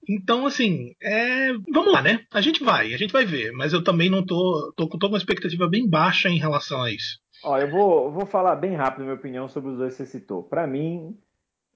Então, 0.09 0.47
assim, 0.47 0.95
é, 1.03 1.53
vamos 1.73 1.93
lá, 1.93 2.03
né? 2.03 2.21
A 2.33 2.41
gente 2.41 2.63
vai, 2.63 2.93
a 2.93 2.99
gente 2.99 3.13
vai 3.13 3.25
ver, 3.25 3.53
mas 3.53 3.73
eu 3.73 3.83
também 3.83 4.11
não 4.11 4.25
tô, 4.25 4.73
tô, 4.77 4.87
tô 4.87 4.99
com 4.99 5.07
uma 5.09 5.19
expectativa 5.19 5.69
bem 5.69 5.89
baixa 5.89 6.29
em 6.29 6.39
relação 6.39 6.83
a 6.83 6.91
isso. 6.93 7.19
Ó, 7.43 7.59
eu 7.59 7.71
vou, 7.71 8.13
vou 8.13 8.27
falar 8.27 8.57
bem 8.57 8.75
rápido 8.75 9.03
minha 9.03 9.15
opinião 9.15 9.49
sobre 9.49 9.71
os 9.71 9.79
dois 9.79 9.97
que 9.97 10.05
você 10.05 10.19
citou. 10.19 10.43
Para 10.43 10.67
mim, 10.67 11.17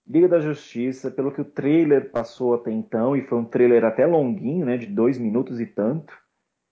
Liga 0.08 0.26
da 0.26 0.40
Justiça, 0.40 1.10
pelo 1.10 1.32
que 1.32 1.40
o 1.40 1.44
trailer 1.44 2.10
passou 2.10 2.54
até 2.54 2.70
então, 2.70 3.14
e 3.14 3.22
foi 3.22 3.38
um 3.38 3.44
trailer 3.44 3.84
até 3.84 4.06
longuinho, 4.06 4.64
né, 4.64 4.78
de 4.78 4.86
dois 4.86 5.18
minutos 5.18 5.60
e 5.60 5.66
tanto. 5.66 6.14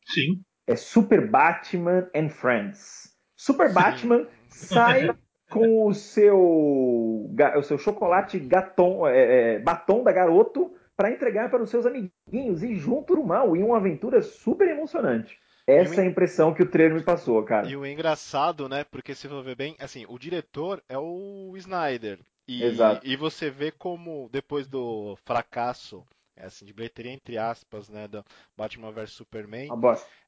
Sim. 0.06 0.40
É 0.66 0.74
Super 0.74 1.28
Batman 1.28 2.08
and 2.14 2.30
Friends. 2.30 3.14
Super 3.36 3.68
Sim. 3.68 3.74
Batman 3.74 4.26
sai 4.48 5.14
com 5.50 5.86
o 5.86 5.92
seu, 5.92 6.38
o 6.38 7.62
seu 7.62 7.78
chocolate 7.78 8.38
gatom, 8.38 9.06
é, 9.06 9.54
é, 9.54 9.58
batom 9.58 10.02
da 10.02 10.12
garoto 10.12 10.74
para 10.96 11.10
entregar 11.10 11.50
para 11.50 11.62
os 11.62 11.70
seus 11.70 11.84
amiguinhos 11.84 12.62
e 12.62 12.74
junto 12.74 13.14
no 13.14 13.24
mal, 13.24 13.54
em 13.54 13.62
uma 13.62 13.76
aventura 13.76 14.22
super 14.22 14.66
emocionante. 14.66 15.38
Essa 15.66 16.00
é 16.00 16.04
a 16.04 16.08
impressão 16.08 16.54
que 16.54 16.62
o 16.62 16.70
trailer 16.70 16.96
me 16.96 17.02
passou, 17.02 17.42
cara. 17.42 17.66
E 17.66 17.76
o 17.76 17.84
engraçado, 17.84 18.68
né? 18.68 18.84
Porque 18.84 19.14
se 19.14 19.28
for 19.28 19.42
ver 19.42 19.56
bem, 19.56 19.76
assim, 19.80 20.06
o 20.08 20.16
diretor 20.16 20.80
é 20.88 20.96
o 20.96 21.52
Snyder. 21.56 22.20
E, 22.48 22.62
Exato. 22.62 23.06
e 23.06 23.16
você 23.16 23.50
vê 23.50 23.70
como, 23.70 24.28
depois 24.30 24.68
do 24.68 25.16
fracasso, 25.24 26.04
é 26.36 26.46
assim, 26.46 26.64
de 26.64 26.72
bilheteria 26.72 27.12
entre 27.12 27.38
aspas, 27.38 27.88
né, 27.88 28.06
do 28.06 28.24
Batman 28.56 28.92
vs 28.92 29.12
Superman, 29.12 29.68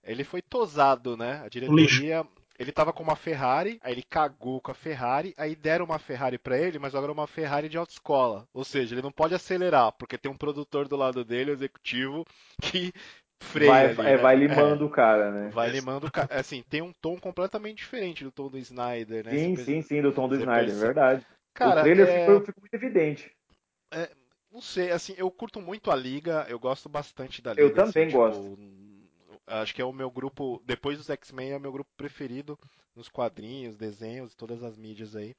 ele 0.02 0.24
foi 0.24 0.42
tosado, 0.42 1.16
né? 1.16 1.42
A 1.44 1.48
diretoria, 1.48 2.26
ele 2.58 2.72
tava 2.72 2.92
com 2.92 3.02
uma 3.02 3.14
Ferrari, 3.14 3.78
aí 3.82 3.92
ele 3.92 4.02
cagou 4.02 4.60
com 4.60 4.70
a 4.70 4.74
Ferrari, 4.74 5.32
aí 5.36 5.54
deram 5.54 5.84
uma 5.84 5.98
Ferrari 5.98 6.38
para 6.38 6.58
ele, 6.58 6.78
mas 6.78 6.94
agora 6.94 7.12
é 7.12 7.14
uma 7.14 7.26
Ferrari 7.26 7.68
de 7.68 7.78
autoescola. 7.78 8.48
Ou 8.52 8.64
seja, 8.64 8.94
ele 8.94 9.02
não 9.02 9.12
pode 9.12 9.34
acelerar, 9.34 9.92
porque 9.92 10.18
tem 10.18 10.30
um 10.30 10.36
produtor 10.36 10.88
do 10.88 10.96
lado 10.96 11.24
dele, 11.24 11.52
executivo, 11.52 12.24
que 12.60 12.92
freia. 13.40 13.70
Vai, 13.70 13.86
ali, 13.86 14.00
é, 14.00 14.16
né? 14.16 14.22
vai 14.22 14.36
limando 14.36 14.86
o 14.86 14.90
cara, 14.90 15.30
né? 15.30 15.50
Vai 15.50 15.70
limando 15.70 16.06
o 16.08 16.10
cara. 16.10 16.28
Assim, 16.32 16.62
tem 16.68 16.82
um 16.82 16.92
tom 17.00 17.16
completamente 17.18 17.78
diferente 17.78 18.24
do 18.24 18.32
tom 18.32 18.48
do 18.48 18.58
Snyder, 18.58 19.24
né? 19.24 19.38
Sim, 19.38 19.56
Você 19.56 19.64
sim, 19.64 19.82
sim, 19.82 20.02
do 20.02 20.10
tom 20.10 20.28
do 20.28 20.34
você 20.34 20.40
Snyder, 20.40 20.64
percebe. 20.64 20.86
verdade. 20.86 21.26
Cara, 21.58 21.80
o 21.80 21.82
trailer 21.82 22.08
é- 22.08 22.20
ficou, 22.20 22.40
ficou 22.40 22.60
muito 22.62 22.74
evidente. 22.74 23.36
Não 24.50 24.62
sei, 24.62 24.90
assim, 24.90 25.14
eu 25.16 25.30
curto 25.30 25.60
muito 25.60 25.90
a 25.90 25.94
Liga, 25.96 26.46
eu 26.48 26.58
gosto 26.58 26.88
bastante 26.88 27.42
da 27.42 27.52
Liga. 27.52 27.62
Eu 27.62 27.74
também 27.74 28.04
assim, 28.04 28.06
tipo, 28.06 28.18
gosto. 28.18 28.58
Acho 29.46 29.74
que 29.74 29.80
é 29.80 29.84
o 29.84 29.92
meu 29.92 30.10
grupo, 30.10 30.62
depois 30.64 30.98
dos 30.98 31.08
X-Men, 31.10 31.52
é 31.52 31.56
o 31.56 31.60
meu 31.60 31.72
grupo 31.72 31.90
preferido 31.96 32.58
nos 32.94 33.08
quadrinhos, 33.08 33.76
desenhos, 33.76 34.34
todas 34.34 34.62
as 34.62 34.76
mídias 34.76 35.14
aí. 35.14 35.34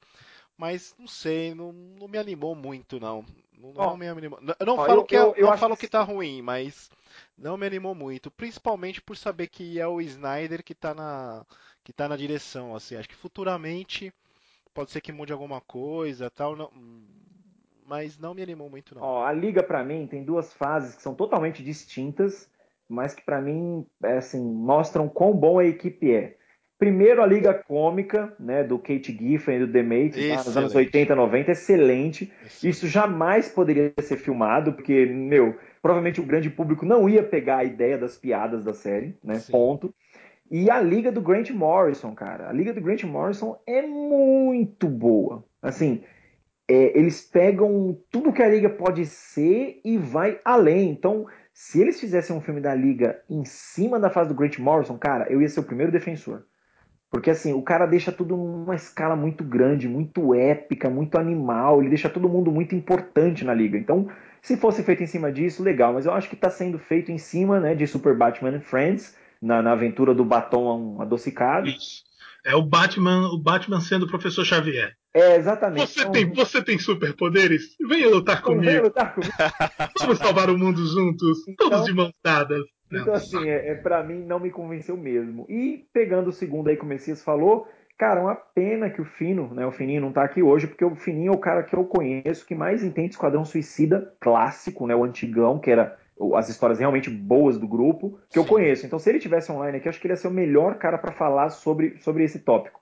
Mas 0.56 0.94
não 0.98 1.06
sei, 1.06 1.54
não, 1.54 1.72
não 1.72 2.08
me 2.08 2.18
animou 2.18 2.54
muito, 2.54 2.98
não. 3.00 3.24
Não, 3.58 3.72
não 3.72 3.82
Ó, 3.82 3.96
me 3.96 4.08
animou. 4.08 4.40
Não- 4.40 4.54
Eu 4.58 4.66
não 4.66 4.74
ó, 4.78 4.86
falo 4.86 5.00
eu- 5.00 5.04
que, 5.04 5.16
é- 5.16 5.20
eu- 5.20 5.34
eu 5.36 5.46
não 5.46 5.56
falo 5.58 5.76
que 5.76 5.82
que 5.82 5.88
tá 5.88 6.02
ruim, 6.02 6.42
mas 6.42 6.90
não 7.36 7.56
me 7.56 7.66
animou 7.66 7.94
muito. 7.94 8.30
Principalmente 8.30 9.00
por 9.00 9.16
saber 9.16 9.48
que 9.48 9.78
é 9.78 9.86
o 9.86 10.00
Snyder 10.00 10.62
que 10.64 10.74
tá 10.74 10.94
na, 10.94 11.44
que 11.84 11.92
tá 11.92 12.08
na 12.08 12.16
direção, 12.16 12.74
assim. 12.74 12.96
Acho 12.96 13.08
que 13.08 13.14
futuramente 13.14 14.12
pode 14.74 14.90
ser 14.90 15.00
que 15.00 15.12
mude 15.12 15.32
alguma 15.32 15.60
coisa, 15.60 16.30
tal, 16.30 16.56
não, 16.56 16.70
mas 17.86 18.18
não 18.18 18.34
me 18.34 18.42
animou 18.42 18.70
muito, 18.70 18.94
não. 18.94 19.02
Ó, 19.02 19.24
a 19.24 19.32
Liga, 19.32 19.62
pra 19.62 19.82
mim, 19.84 20.06
tem 20.06 20.22
duas 20.22 20.52
fases 20.52 20.94
que 20.94 21.02
são 21.02 21.14
totalmente 21.14 21.62
distintas, 21.62 22.48
mas 22.88 23.14
que 23.14 23.22
pra 23.22 23.40
mim, 23.40 23.86
é, 24.02 24.18
assim, 24.18 24.40
mostram 24.42 25.08
quão 25.08 25.32
bom 25.32 25.58
a 25.58 25.64
equipe 25.64 26.12
é. 26.12 26.36
Primeiro, 26.78 27.22
a 27.22 27.26
Liga 27.26 27.52
Cômica, 27.52 28.34
né, 28.40 28.64
do 28.64 28.78
Kate 28.78 29.12
Giffen 29.12 29.56
e 29.56 29.66
do 29.66 29.72
lá 29.76 29.82
nos 29.82 30.56
anos 30.56 30.74
Excelente. 30.74 30.76
80, 30.76 31.14
90, 31.14 31.50
excelente. 31.50 32.32
Esse- 32.42 32.68
Isso 32.68 32.86
jamais 32.86 33.48
poderia 33.50 33.92
ser 34.00 34.16
filmado, 34.16 34.72
porque, 34.72 35.04
meu, 35.04 35.58
provavelmente 35.82 36.22
o 36.22 36.26
grande 36.26 36.48
público 36.48 36.86
não 36.86 37.06
ia 37.06 37.22
pegar 37.22 37.58
a 37.58 37.64
ideia 37.64 37.98
das 37.98 38.16
piadas 38.16 38.64
da 38.64 38.72
série, 38.72 39.14
né? 39.22 39.34
Sim. 39.34 39.52
Ponto. 39.52 39.94
E 40.50 40.68
a 40.68 40.80
Liga 40.80 41.12
do 41.12 41.20
Grant 41.20 41.50
Morrison, 41.50 42.14
cara. 42.14 42.48
A 42.48 42.52
Liga 42.52 42.72
do 42.72 42.80
Grant 42.80 43.04
Morrison 43.04 43.56
é 43.66 43.82
muito 43.82 44.88
boa. 44.88 45.44
Assim, 45.62 46.02
é, 46.68 46.98
eles 46.98 47.20
pegam 47.20 47.96
tudo 48.10 48.32
que 48.32 48.42
a 48.42 48.48
Liga 48.48 48.68
pode 48.68 49.06
ser 49.06 49.80
e 49.84 49.96
vai 49.96 50.40
além. 50.44 50.90
Então, 50.90 51.26
se 51.52 51.80
eles 51.80 52.00
fizessem 52.00 52.34
um 52.34 52.40
filme 52.40 52.60
da 52.60 52.74
Liga 52.74 53.22
em 53.28 53.44
cima 53.44 54.00
da 54.00 54.10
fase 54.10 54.28
do 54.28 54.34
Grant 54.34 54.58
Morrison, 54.58 54.98
cara, 54.98 55.30
eu 55.30 55.40
ia 55.40 55.48
ser 55.48 55.60
o 55.60 55.64
primeiro 55.64 55.92
defensor. 55.92 56.44
Porque 57.10 57.30
assim, 57.30 57.52
o 57.52 57.62
cara 57.62 57.86
deixa 57.86 58.12
tudo 58.12 58.36
numa 58.36 58.76
escala 58.76 59.16
muito 59.16 59.42
grande, 59.42 59.88
muito 59.88 60.32
épica, 60.32 60.88
muito 60.88 61.18
animal, 61.18 61.80
ele 61.80 61.88
deixa 61.88 62.08
todo 62.08 62.28
mundo 62.28 62.52
muito 62.52 62.74
importante 62.74 63.44
na 63.44 63.52
liga. 63.52 63.76
Então, 63.76 64.08
se 64.40 64.56
fosse 64.56 64.84
feito 64.84 65.02
em 65.02 65.06
cima 65.06 65.32
disso, 65.32 65.62
legal, 65.62 65.92
mas 65.92 66.06
eu 66.06 66.12
acho 66.12 66.28
que 66.28 66.36
está 66.36 66.48
sendo 66.48 66.78
feito 66.78 67.10
em 67.10 67.18
cima 67.18 67.58
né, 67.58 67.74
de 67.74 67.84
Super 67.86 68.16
Batman 68.16 68.56
and 68.56 68.60
Friends, 68.60 69.16
na, 69.40 69.62
na 69.62 69.72
aventura 69.72 70.14
do 70.14 70.24
batom 70.24 71.00
adocicado. 71.00 71.68
Isso. 71.68 72.02
É 72.44 72.54
o 72.56 72.62
Batman, 72.62 73.28
o 73.32 73.38
Batman 73.38 73.80
sendo 73.80 74.04
o 74.06 74.08
professor 74.08 74.44
Xavier. 74.44 74.94
É, 75.12 75.36
exatamente. 75.36 75.88
Você 75.90 76.00
Então, 76.00 76.12
tem, 76.12 76.26
você 76.32 76.62
tem 76.62 76.78
superpoderes? 76.78 77.76
Venha 77.86 78.08
lutar 78.08 78.40
comigo. 78.42 78.84
lutar 78.84 79.14
comigo. 79.14 79.32
Vamos 79.98 80.18
salvar 80.18 80.48
o 80.48 80.56
mundo 80.56 80.84
juntos, 80.86 81.44
todos 81.58 81.80
Então- 81.80 81.84
de 81.84 81.92
mãos 81.92 82.12
dadas. 82.24 82.62
Não. 82.90 83.02
Então, 83.02 83.14
assim, 83.14 83.48
é, 83.48 83.70
é, 83.70 83.74
para 83.76 84.02
mim 84.02 84.24
não 84.24 84.40
me 84.40 84.50
convenceu 84.50 84.96
mesmo. 84.96 85.46
E 85.48 85.84
pegando 85.92 86.28
o 86.30 86.32
segundo 86.32 86.68
aí 86.68 86.76
que 86.76 86.82
o 86.82 86.86
Messias 86.86 87.22
falou, 87.22 87.68
cara, 87.96 88.20
uma 88.20 88.34
pena 88.34 88.90
que 88.90 89.00
o 89.00 89.04
Fino, 89.04 89.52
né? 89.54 89.64
O 89.66 89.70
Fininho 89.70 90.00
não 90.00 90.12
tá 90.12 90.24
aqui 90.24 90.42
hoje, 90.42 90.66
porque 90.66 90.84
o 90.84 90.96
Fininho 90.96 91.32
é 91.32 91.36
o 91.36 91.38
cara 91.38 91.62
que 91.62 91.76
eu 91.76 91.84
conheço 91.84 92.44
que 92.46 92.54
mais 92.54 92.82
entende 92.82 93.10
Esquadrão 93.10 93.44
Suicida 93.44 94.12
clássico, 94.18 94.86
né? 94.88 94.94
O 94.96 95.04
antigão, 95.04 95.60
que 95.60 95.70
era 95.70 95.96
as 96.34 96.48
histórias 96.48 96.78
realmente 96.78 97.08
boas 97.08 97.58
do 97.58 97.66
grupo, 97.66 98.18
que 98.28 98.38
eu 98.38 98.44
conheço. 98.44 98.84
Então, 98.84 98.98
se 98.98 99.08
ele 99.08 99.18
tivesse 99.18 99.50
online 99.50 99.78
aqui, 99.78 99.88
acho 99.88 100.00
que 100.00 100.06
ele 100.06 100.12
ia 100.12 100.16
ser 100.16 100.28
o 100.28 100.32
melhor 100.32 100.76
cara 100.76 100.98
para 100.98 101.12
falar 101.12 101.50
sobre, 101.50 101.98
sobre 101.98 102.24
esse 102.24 102.40
tópico. 102.40 102.80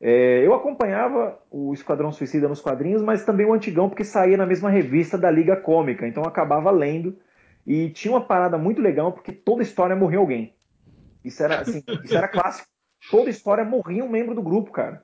É, 0.00 0.44
eu 0.44 0.52
acompanhava 0.52 1.40
o 1.50 1.72
Esquadrão 1.72 2.12
Suicida 2.12 2.48
nos 2.48 2.60
quadrinhos, 2.60 3.02
mas 3.02 3.24
também 3.24 3.46
o 3.46 3.54
antigão, 3.54 3.88
porque 3.88 4.04
saía 4.04 4.36
na 4.36 4.44
mesma 4.44 4.68
revista 4.68 5.16
da 5.16 5.30
Liga 5.30 5.56
Cômica, 5.56 6.06
então 6.06 6.22
eu 6.22 6.28
acabava 6.28 6.70
lendo. 6.70 7.16
E 7.66 7.88
tinha 7.90 8.12
uma 8.12 8.26
parada 8.26 8.58
muito 8.58 8.82
legal, 8.82 9.12
porque 9.12 9.32
toda 9.32 9.62
história 9.62 9.96
morria 9.96 10.18
alguém. 10.18 10.54
Isso 11.24 11.42
era, 11.42 11.60
assim, 11.60 11.82
isso 12.04 12.16
era 12.16 12.28
clássico. 12.28 12.68
Toda 13.10 13.30
história 13.30 13.64
morria 13.64 14.04
um 14.04 14.10
membro 14.10 14.34
do 14.34 14.42
grupo, 14.42 14.70
cara. 14.70 15.02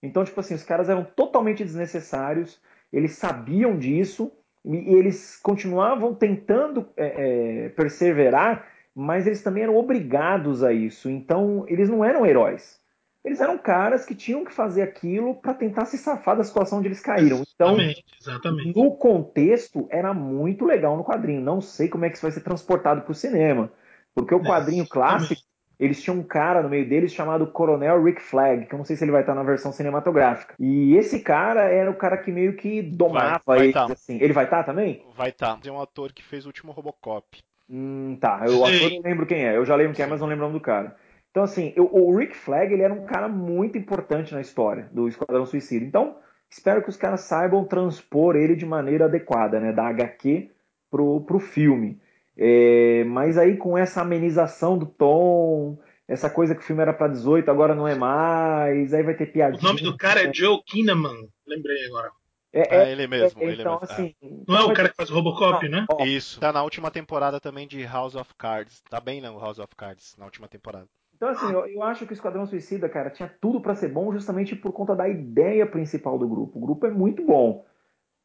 Então, 0.00 0.24
tipo 0.24 0.38
assim, 0.38 0.54
os 0.54 0.62
caras 0.62 0.88
eram 0.88 1.04
totalmente 1.04 1.64
desnecessários, 1.64 2.60
eles 2.92 3.12
sabiam 3.16 3.76
disso, 3.76 4.30
e 4.66 4.94
eles 4.94 5.38
continuavam 5.42 6.14
tentando 6.14 6.88
é, 6.96 7.66
é, 7.66 7.68
perseverar, 7.70 8.66
mas 8.94 9.26
eles 9.26 9.42
também 9.42 9.62
eram 9.62 9.76
obrigados 9.76 10.64
a 10.64 10.72
isso. 10.72 11.08
Então, 11.08 11.64
eles 11.68 11.88
não 11.88 12.04
eram 12.04 12.26
heróis. 12.26 12.80
Eles 13.24 13.40
eram 13.40 13.58
caras 13.58 14.04
que 14.04 14.14
tinham 14.14 14.44
que 14.44 14.52
fazer 14.52 14.82
aquilo 14.82 15.34
para 15.34 15.54
tentar 15.54 15.84
se 15.84 15.98
safar 15.98 16.36
da 16.36 16.44
situação 16.44 16.78
onde 16.78 16.88
eles 16.88 17.00
caíram. 17.00 17.42
Então, 17.54 17.74
Exatamente, 17.74 18.04
exatamente. 18.20 18.76
no 18.76 18.96
contexto, 18.96 19.86
era 19.90 20.14
muito 20.14 20.64
legal 20.64 20.96
no 20.96 21.04
quadrinho. 21.04 21.40
Não 21.40 21.60
sei 21.60 21.88
como 21.88 22.04
é 22.04 22.08
que 22.08 22.16
isso 22.16 22.22
vai 22.22 22.32
ser 22.32 22.42
transportado 22.42 23.02
para 23.02 23.12
o 23.12 23.14
cinema. 23.14 23.70
Porque 24.14 24.34
o 24.34 24.40
quadrinho 24.40 24.84
Exatamente. 24.84 24.88
clássico, 24.90 25.42
eles 25.78 26.02
tinham 26.02 26.18
um 26.18 26.22
cara 26.22 26.62
no 26.62 26.68
meio 26.68 26.88
deles 26.88 27.12
chamado 27.12 27.46
Coronel 27.46 28.02
Rick 28.02 28.22
Flag, 28.22 28.66
que 28.66 28.74
eu 28.74 28.78
não 28.78 28.84
sei 28.84 28.96
se 28.96 29.04
ele 29.04 29.12
vai 29.12 29.20
estar 29.20 29.34
na 29.34 29.42
versão 29.42 29.72
cinematográfica. 29.72 30.54
E 30.58 30.96
esse 30.96 31.20
cara 31.20 31.62
era 31.64 31.90
o 31.90 31.96
cara 31.96 32.16
que 32.16 32.32
meio 32.32 32.56
que 32.56 32.82
domava 32.82 33.40
Vai- 33.44 33.56
vai 33.58 33.66
eles, 33.66 33.74
tá. 33.74 33.84
assim. 33.92 34.18
Ele 34.20 34.32
vai 34.32 34.44
estar 34.44 34.64
também? 34.64 35.04
Vai 35.14 35.32
tá. 35.32 35.56
Tem 35.62 35.70
um 35.72 35.80
ator 35.80 36.12
que 36.12 36.22
fez 36.22 36.44
o 36.44 36.48
último 36.48 36.72
Robocop. 36.72 37.42
Hum, 37.68 38.16
tá. 38.20 38.42
Eu, 38.46 38.60
o 38.60 38.64
ator 38.64 38.92
eu 38.92 39.02
lembro 39.02 39.26
quem 39.26 39.44
é. 39.46 39.56
Eu 39.56 39.64
já 39.64 39.74
lembro 39.74 39.94
quem 39.94 40.04
é, 40.04 40.08
mas 40.08 40.20
não 40.20 40.28
lembro 40.28 40.44
o 40.44 40.48
nome 40.48 40.58
do 40.58 40.62
cara. 40.62 40.96
Então, 41.30 41.42
assim, 41.42 41.72
eu- 41.76 41.90
o 41.92 42.16
Rick 42.16 42.34
Flag, 42.36 42.72
ele 42.72 42.82
era 42.82 42.94
um 42.94 43.04
cara 43.04 43.28
muito 43.28 43.76
importante 43.76 44.32
na 44.32 44.40
história 44.40 44.88
do 44.92 45.06
Esquadrão 45.08 45.44
Suicida. 45.44 45.84
Então, 45.84 46.16
espero 46.48 46.82
que 46.82 46.88
os 46.88 46.96
caras 46.96 47.20
saibam 47.22 47.64
transpor 47.64 48.36
ele 48.36 48.56
de 48.56 48.64
maneira 48.64 49.04
adequada, 49.04 49.60
né? 49.60 49.72
Da 49.72 49.86
HQ 49.88 50.50
pro, 50.90 51.20
pro 51.22 51.38
filme. 51.38 52.00
É, 52.36 53.04
mas 53.04 53.38
aí, 53.38 53.56
com 53.56 53.76
essa 53.78 54.02
amenização 54.02 54.76
do 54.76 54.86
tom, 54.86 55.78
essa 56.06 56.28
coisa 56.28 56.54
que 56.54 56.60
o 56.60 56.64
filme 56.64 56.82
era 56.82 56.92
pra 56.92 57.08
18, 57.08 57.50
agora 57.50 57.74
não 57.74 57.88
é 57.88 57.94
mais, 57.94 58.92
aí 58.92 59.02
vai 59.02 59.14
ter 59.14 59.28
O 59.28 59.32
piadinha. 59.32 59.62
nome 59.62 59.82
do 59.82 59.96
cara 59.96 60.22
é 60.28 60.32
Joe 60.32 60.62
Kinnaman. 60.64 61.28
Lembrei 61.46 61.86
agora. 61.86 62.10
É, 62.52 62.76
É, 62.76 62.88
é, 62.88 62.92
ele 62.92 63.06
mesmo. 63.06 63.42
é, 63.42 63.46
ele 63.46 63.60
então, 63.60 63.78
mesmo. 63.80 63.84
assim. 63.92 64.14
Não 64.46 64.56
é 64.56 64.64
o 64.64 64.72
cara 64.72 64.88
que 64.88 64.96
faz 64.96 65.10
o 65.10 65.14
Robocop, 65.14 65.68
né? 65.68 65.84
Ó, 65.90 66.04
Isso. 66.04 66.40
Tá 66.40 66.52
na 66.52 66.62
última 66.62 66.90
temporada 66.90 67.38
também 67.40 67.66
de 67.66 67.82
House 67.84 68.14
of 68.14 68.34
Cards. 68.38 68.82
Tá 68.88 69.00
bem 69.00 69.20
no 69.20 69.38
House 69.38 69.58
of 69.58 69.74
Cards, 69.76 70.14
na 70.18 70.24
última 70.24 70.48
temporada. 70.48 70.86
Então, 71.14 71.28
assim, 71.30 71.50
eu, 71.50 71.66
eu 71.66 71.82
acho 71.82 72.04
que 72.06 72.12
o 72.12 72.14
Esquadrão 72.14 72.46
Suicida, 72.46 72.88
cara, 72.90 73.08
tinha 73.10 73.30
tudo 73.40 73.60
pra 73.60 73.74
ser 73.74 73.88
bom 73.88 74.12
justamente 74.12 74.54
por 74.54 74.72
conta 74.72 74.94
da 74.94 75.08
ideia 75.08 75.66
principal 75.66 76.18
do 76.18 76.28
grupo. 76.28 76.58
O 76.58 76.60
grupo 76.60 76.86
é 76.86 76.90
muito 76.90 77.24
bom. 77.24 77.64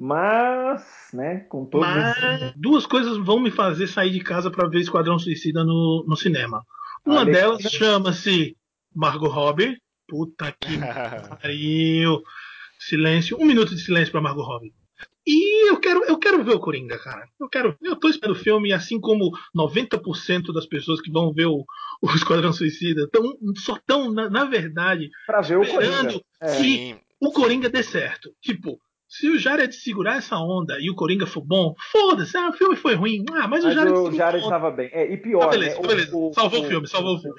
Mas, 0.03 0.83
né, 1.13 1.41
com 1.41 1.63
todo 1.63 1.81
Mas 1.81 2.53
duas 2.55 2.87
coisas 2.87 3.19
vão 3.19 3.39
me 3.39 3.51
fazer 3.51 3.85
sair 3.85 4.09
de 4.09 4.19
casa 4.19 4.49
pra 4.49 4.67
ver 4.67 4.79
Esquadrão 4.79 5.19
Suicida 5.19 5.63
no, 5.63 6.03
no 6.07 6.15
cinema. 6.17 6.65
Uma 7.05 7.23
delas 7.23 7.61
chama-se 7.61 8.57
Margot 8.95 9.27
Robbie. 9.27 9.77
Puta 10.07 10.51
que 10.59 10.75
pariu. 11.39 12.23
Silêncio. 12.79 13.37
Um 13.39 13.45
minuto 13.45 13.75
de 13.75 13.81
silêncio 13.81 14.11
pra 14.11 14.21
Margot 14.21 14.41
Robbie. 14.41 14.73
E 15.27 15.69
eu 15.69 15.79
quero, 15.79 16.03
eu 16.05 16.17
quero 16.17 16.43
ver 16.43 16.55
o 16.55 16.59
Coringa, 16.59 16.97
cara. 16.97 17.29
Eu 17.39 17.47
quero, 17.47 17.77
eu 17.79 17.95
tô 17.95 18.09
esperando 18.09 18.35
o 18.35 18.39
filme, 18.39 18.73
assim 18.73 18.99
como 18.99 19.29
90% 19.55 20.51
das 20.51 20.65
pessoas 20.65 20.99
que 20.99 21.11
vão 21.11 21.31
ver 21.31 21.45
o, 21.45 21.63
o 22.01 22.09
Esquadrão 22.15 22.51
Suicida 22.51 23.07
tão, 23.11 23.37
só 23.55 23.75
estão, 23.75 24.11
na, 24.11 24.31
na 24.31 24.45
verdade, 24.45 25.11
pra 25.27 25.41
ver 25.41 25.57
o 25.57 25.59
Coringa. 25.59 25.83
esperando 25.83 26.21
É. 26.41 26.47
se 26.47 26.63
Sim. 26.63 26.99
o 27.21 27.31
Coringa 27.31 27.69
dê 27.69 27.83
certo. 27.83 28.33
Tipo, 28.41 28.79
se 29.11 29.27
o 29.27 29.37
Jared 29.37 29.75
segurar 29.75 30.15
essa 30.15 30.37
onda 30.37 30.77
e 30.79 30.89
o 30.89 30.95
Coringa 30.95 31.27
for 31.27 31.41
bom, 31.41 31.75
foda-se, 31.91 32.37
ah, 32.37 32.47
o 32.47 32.53
filme 32.53 32.77
foi 32.77 32.95
ruim. 32.95 33.25
Ah, 33.31 33.45
mas, 33.45 33.61
Mas 33.61 33.65
o 33.65 33.71
Jared 33.73 33.93
o 33.93 34.11
Jared 34.13 34.41
estava 34.41 34.71
bem. 34.71 34.89
É, 34.93 35.11
e 35.11 35.17
pior, 35.17 35.43
Ah, 35.43 35.47
beleza, 35.49 35.81
né, 35.81 35.87
beleza. 35.87 36.11
Salvou 36.33 36.61
o 36.61 36.63
filme, 36.63 36.87
salvou 36.87 37.15
o 37.15 37.19
filme. 37.19 37.35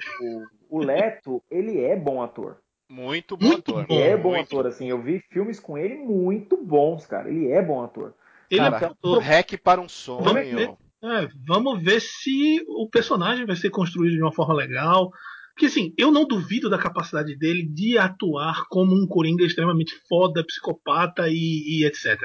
O, 0.69 0.77
o 0.77 0.83
Leto, 0.83 1.41
ele 1.49 1.81
é 1.81 1.95
bom 1.95 2.21
ator. 2.21 2.57
Muito 2.87 3.35
bom 3.35 3.47
muito 3.47 3.75
ator. 3.75 3.97
Ele 3.97 4.07
é 4.07 4.15
bom 4.15 4.35
muito. 4.35 4.55
ator, 4.55 4.67
assim. 4.67 4.87
Eu 4.87 5.01
vi 5.01 5.19
filmes 5.31 5.59
com 5.59 5.75
ele 5.75 5.95
muito 5.95 6.55
bons, 6.57 7.07
cara. 7.07 7.27
Ele 7.27 7.49
é 7.49 7.59
bom 7.59 7.83
ator. 7.83 8.13
Ele 8.51 8.61
é 8.61 8.69
cara, 8.69 8.85
é 8.85 8.89
ator. 8.89 9.17
Rec 9.17 9.57
para 9.57 9.81
um 9.81 9.89
sonho. 9.89 10.23
Vamos 10.23 10.47
ver, 10.47 10.69
é, 11.03 11.27
vamos 11.43 11.83
ver 11.83 12.01
se 12.01 12.63
o 12.67 12.87
personagem 12.87 13.47
vai 13.47 13.55
ser 13.55 13.71
construído 13.71 14.13
de 14.13 14.21
uma 14.21 14.31
forma 14.31 14.53
legal. 14.53 15.11
Porque 15.53 15.67
assim, 15.67 15.93
eu 15.97 16.11
não 16.11 16.27
duvido 16.27 16.69
da 16.69 16.77
capacidade 16.77 17.37
dele 17.37 17.63
de 17.63 17.97
atuar 17.97 18.63
como 18.69 18.95
um 18.95 19.07
Coringa 19.07 19.45
extremamente 19.45 19.93
foda, 20.09 20.43
psicopata 20.45 21.29
e, 21.29 21.79
e 21.79 21.85
etc. 21.85 22.19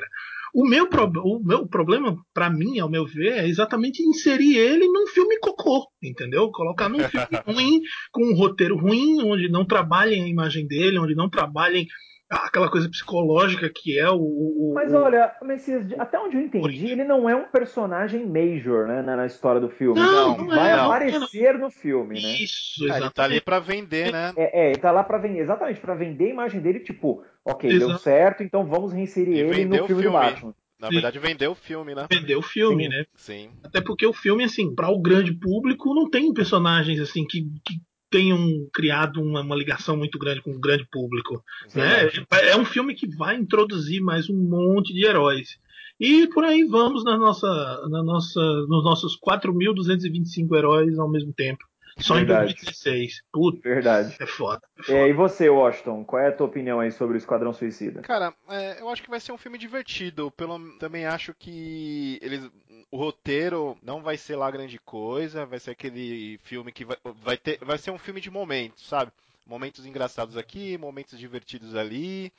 O 0.54 0.66
meu, 0.66 0.88
pro, 0.88 1.04
o 1.04 1.44
meu 1.44 1.68
problema, 1.68 2.16
para 2.32 2.48
mim, 2.48 2.78
ao 2.78 2.90
meu 2.90 3.04
ver, 3.04 3.34
é 3.34 3.46
exatamente 3.46 4.02
inserir 4.02 4.56
ele 4.56 4.86
num 4.86 5.06
filme 5.06 5.38
cocô, 5.40 5.86
entendeu? 6.02 6.50
Colocar 6.50 6.88
num 6.88 7.00
filme 7.00 7.26
ruim, 7.46 7.80
com 8.10 8.24
um 8.24 8.34
roteiro 8.34 8.76
ruim, 8.76 9.22
onde 9.22 9.48
não 9.48 9.66
trabalhem 9.66 10.22
a 10.22 10.28
imagem 10.28 10.66
dele, 10.66 10.98
onde 10.98 11.14
não 11.14 11.28
trabalhem 11.28 11.86
aquela 12.30 12.70
coisa 12.70 12.88
psicológica 12.88 13.70
que 13.74 13.98
é 13.98 14.08
o. 14.10 14.18
o 14.18 14.72
Mas 14.74 14.92
olha, 14.92 15.32
Messias, 15.42 15.86
até 15.98 16.18
onde 16.18 16.36
eu 16.36 16.42
entendi, 16.42 16.90
ele 16.90 17.04
não 17.04 17.28
é 17.28 17.34
um 17.34 17.44
personagem 17.44 18.26
major 18.26 18.86
né, 18.86 19.02
na, 19.02 19.26
história 19.26 19.60
do 19.60 19.68
filme. 19.68 20.00
Não, 20.00 20.36
não 20.36 20.46
vai 20.46 20.70
é, 20.70 20.74
aparecer 20.74 21.54
não. 21.54 21.60
no 21.60 21.70
filme, 21.70 22.20
né? 22.20 22.34
Isso, 22.34 22.84
exatamente. 22.84 22.92
Ah, 22.92 22.98
ele 22.98 23.10
tá 23.10 23.24
ali 23.24 23.40
pra 23.40 23.58
vender, 23.58 24.12
né? 24.12 24.32
É, 24.36 24.66
é 24.66 24.70
ele 24.70 24.78
tá 24.78 24.90
lá 24.90 25.02
pra 25.02 25.18
vender, 25.18 25.40
exatamente, 25.40 25.80
pra 25.80 25.94
vender 25.94 26.26
a 26.26 26.30
imagem 26.30 26.60
dele, 26.60 26.80
tipo, 26.80 27.24
ok, 27.44 27.70
Exato. 27.70 27.90
deu 27.90 27.98
certo, 27.98 28.42
então 28.42 28.64
vamos 28.64 28.92
reinserir 28.92 29.34
e 29.34 29.40
ele 29.40 29.64
no 29.64 29.86
filme, 29.86 29.86
filme, 29.86 30.02
do 30.02 30.12
Batman. 30.12 30.54
Na 30.78 30.90
verdade, 30.90 31.18
vendeu 31.18 31.50
o 31.50 31.56
filme, 31.56 31.92
né? 31.92 32.06
Vendeu 32.08 32.38
o 32.38 32.42
filme, 32.42 32.84
Sim. 32.84 32.88
né? 32.88 33.04
Sim. 33.16 33.50
Até 33.64 33.80
porque 33.80 34.06
o 34.06 34.12
filme, 34.12 34.44
assim, 34.44 34.72
para 34.74 34.88
o 34.88 35.00
grande 35.00 35.32
público, 35.32 35.92
não 35.92 36.08
tem 36.08 36.32
personagens 36.32 37.00
assim 37.00 37.26
que, 37.26 37.42
que 37.64 37.80
tenham 38.10 38.68
criado 38.72 39.20
uma, 39.20 39.40
uma, 39.40 39.56
ligação 39.56 39.96
muito 39.96 40.18
grande 40.18 40.42
com 40.42 40.50
o 40.50 40.60
grande 40.60 40.86
público. 40.90 41.42
Né? 41.74 42.10
É 42.48 42.56
um 42.56 42.64
filme 42.64 42.94
que 42.94 43.06
vai 43.06 43.36
introduzir 43.36 44.00
mais 44.00 44.28
um 44.30 44.36
monte 44.36 44.92
de 44.92 45.04
heróis. 45.04 45.58
E 46.00 46.28
por 46.28 46.44
aí 46.44 46.64
vamos 46.64 47.04
na 47.04 47.18
nossa, 47.18 47.48
na 47.88 48.02
nossa, 48.02 48.40
nos 48.68 48.84
nossos 48.84 49.18
4.225 49.18 50.56
heróis 50.56 50.98
ao 50.98 51.10
mesmo 51.10 51.32
tempo. 51.32 51.64
Só 51.98 52.14
Verdade. 52.14 52.52
em 52.52 52.54
2016. 52.54 53.22
Puta. 53.32 53.68
Verdade. 53.68 54.16
É 54.20 54.26
foda. 54.26 54.62
É 54.78 54.82
foda. 54.82 54.98
É, 54.98 55.08
e 55.08 55.12
você, 55.12 55.48
Washington, 55.48 56.04
qual 56.04 56.22
é 56.22 56.28
a 56.28 56.32
tua 56.32 56.46
opinião 56.46 56.80
aí 56.80 56.90
sobre 56.92 57.16
o 57.16 57.18
Esquadrão 57.18 57.52
Suicida? 57.52 58.02
Cara, 58.02 58.32
é, 58.48 58.80
eu 58.80 58.88
acho 58.88 59.02
que 59.02 59.10
vai 59.10 59.20
ser 59.20 59.32
um 59.32 59.38
filme 59.38 59.58
divertido. 59.58 60.30
Pelo, 60.30 60.78
também 60.78 61.06
acho 61.06 61.34
que 61.34 62.18
eles, 62.22 62.48
o 62.90 62.96
roteiro 62.96 63.76
não 63.82 64.02
vai 64.02 64.16
ser 64.16 64.36
lá 64.36 64.50
grande 64.50 64.78
coisa. 64.78 65.44
Vai 65.44 65.58
ser 65.58 65.72
aquele 65.72 66.38
filme 66.44 66.72
que 66.72 66.84
vai, 66.84 66.96
vai, 67.22 67.36
ter, 67.36 67.58
vai 67.64 67.78
ser 67.78 67.90
um 67.90 67.98
filme 67.98 68.20
de 68.20 68.30
momentos, 68.30 68.86
sabe? 68.86 69.10
Momentos 69.46 69.86
engraçados 69.86 70.36
aqui, 70.36 70.78
momentos 70.78 71.18
divertidos 71.18 71.74
ali. 71.74 72.32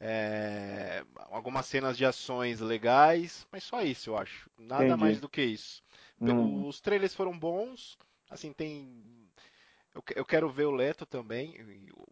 É, 0.00 1.04
algumas 1.30 1.66
cenas 1.66 1.96
de 1.96 2.04
ações 2.04 2.58
legais, 2.60 3.46
mas 3.52 3.62
só 3.62 3.82
isso 3.82 4.10
eu 4.10 4.18
acho. 4.18 4.50
Nada 4.58 4.84
Entendi. 4.84 5.00
mais 5.00 5.20
do 5.20 5.28
que 5.28 5.42
isso. 5.42 5.80
Hum. 6.20 6.66
Os 6.66 6.80
trailers 6.80 7.14
foram 7.14 7.38
bons. 7.38 7.96
Assim, 8.32 8.52
tem. 8.52 8.88
Eu, 9.94 10.02
eu 10.16 10.24
quero 10.24 10.48
ver 10.48 10.64
o 10.64 10.70
Leto 10.70 11.04
também. 11.04 11.54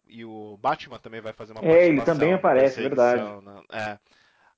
E, 0.07 0.19
e, 0.19 0.25
o 0.25 0.57
Batman 0.61 0.99
também 0.99 1.19
vai 1.19 1.33
fazer 1.33 1.53
uma 1.53 1.65
É, 1.65 1.87
ele 1.87 2.01
também 2.01 2.33
aparece, 2.33 2.79
verdade. 2.79 3.23
Né? 3.43 3.61
É. 3.71 3.97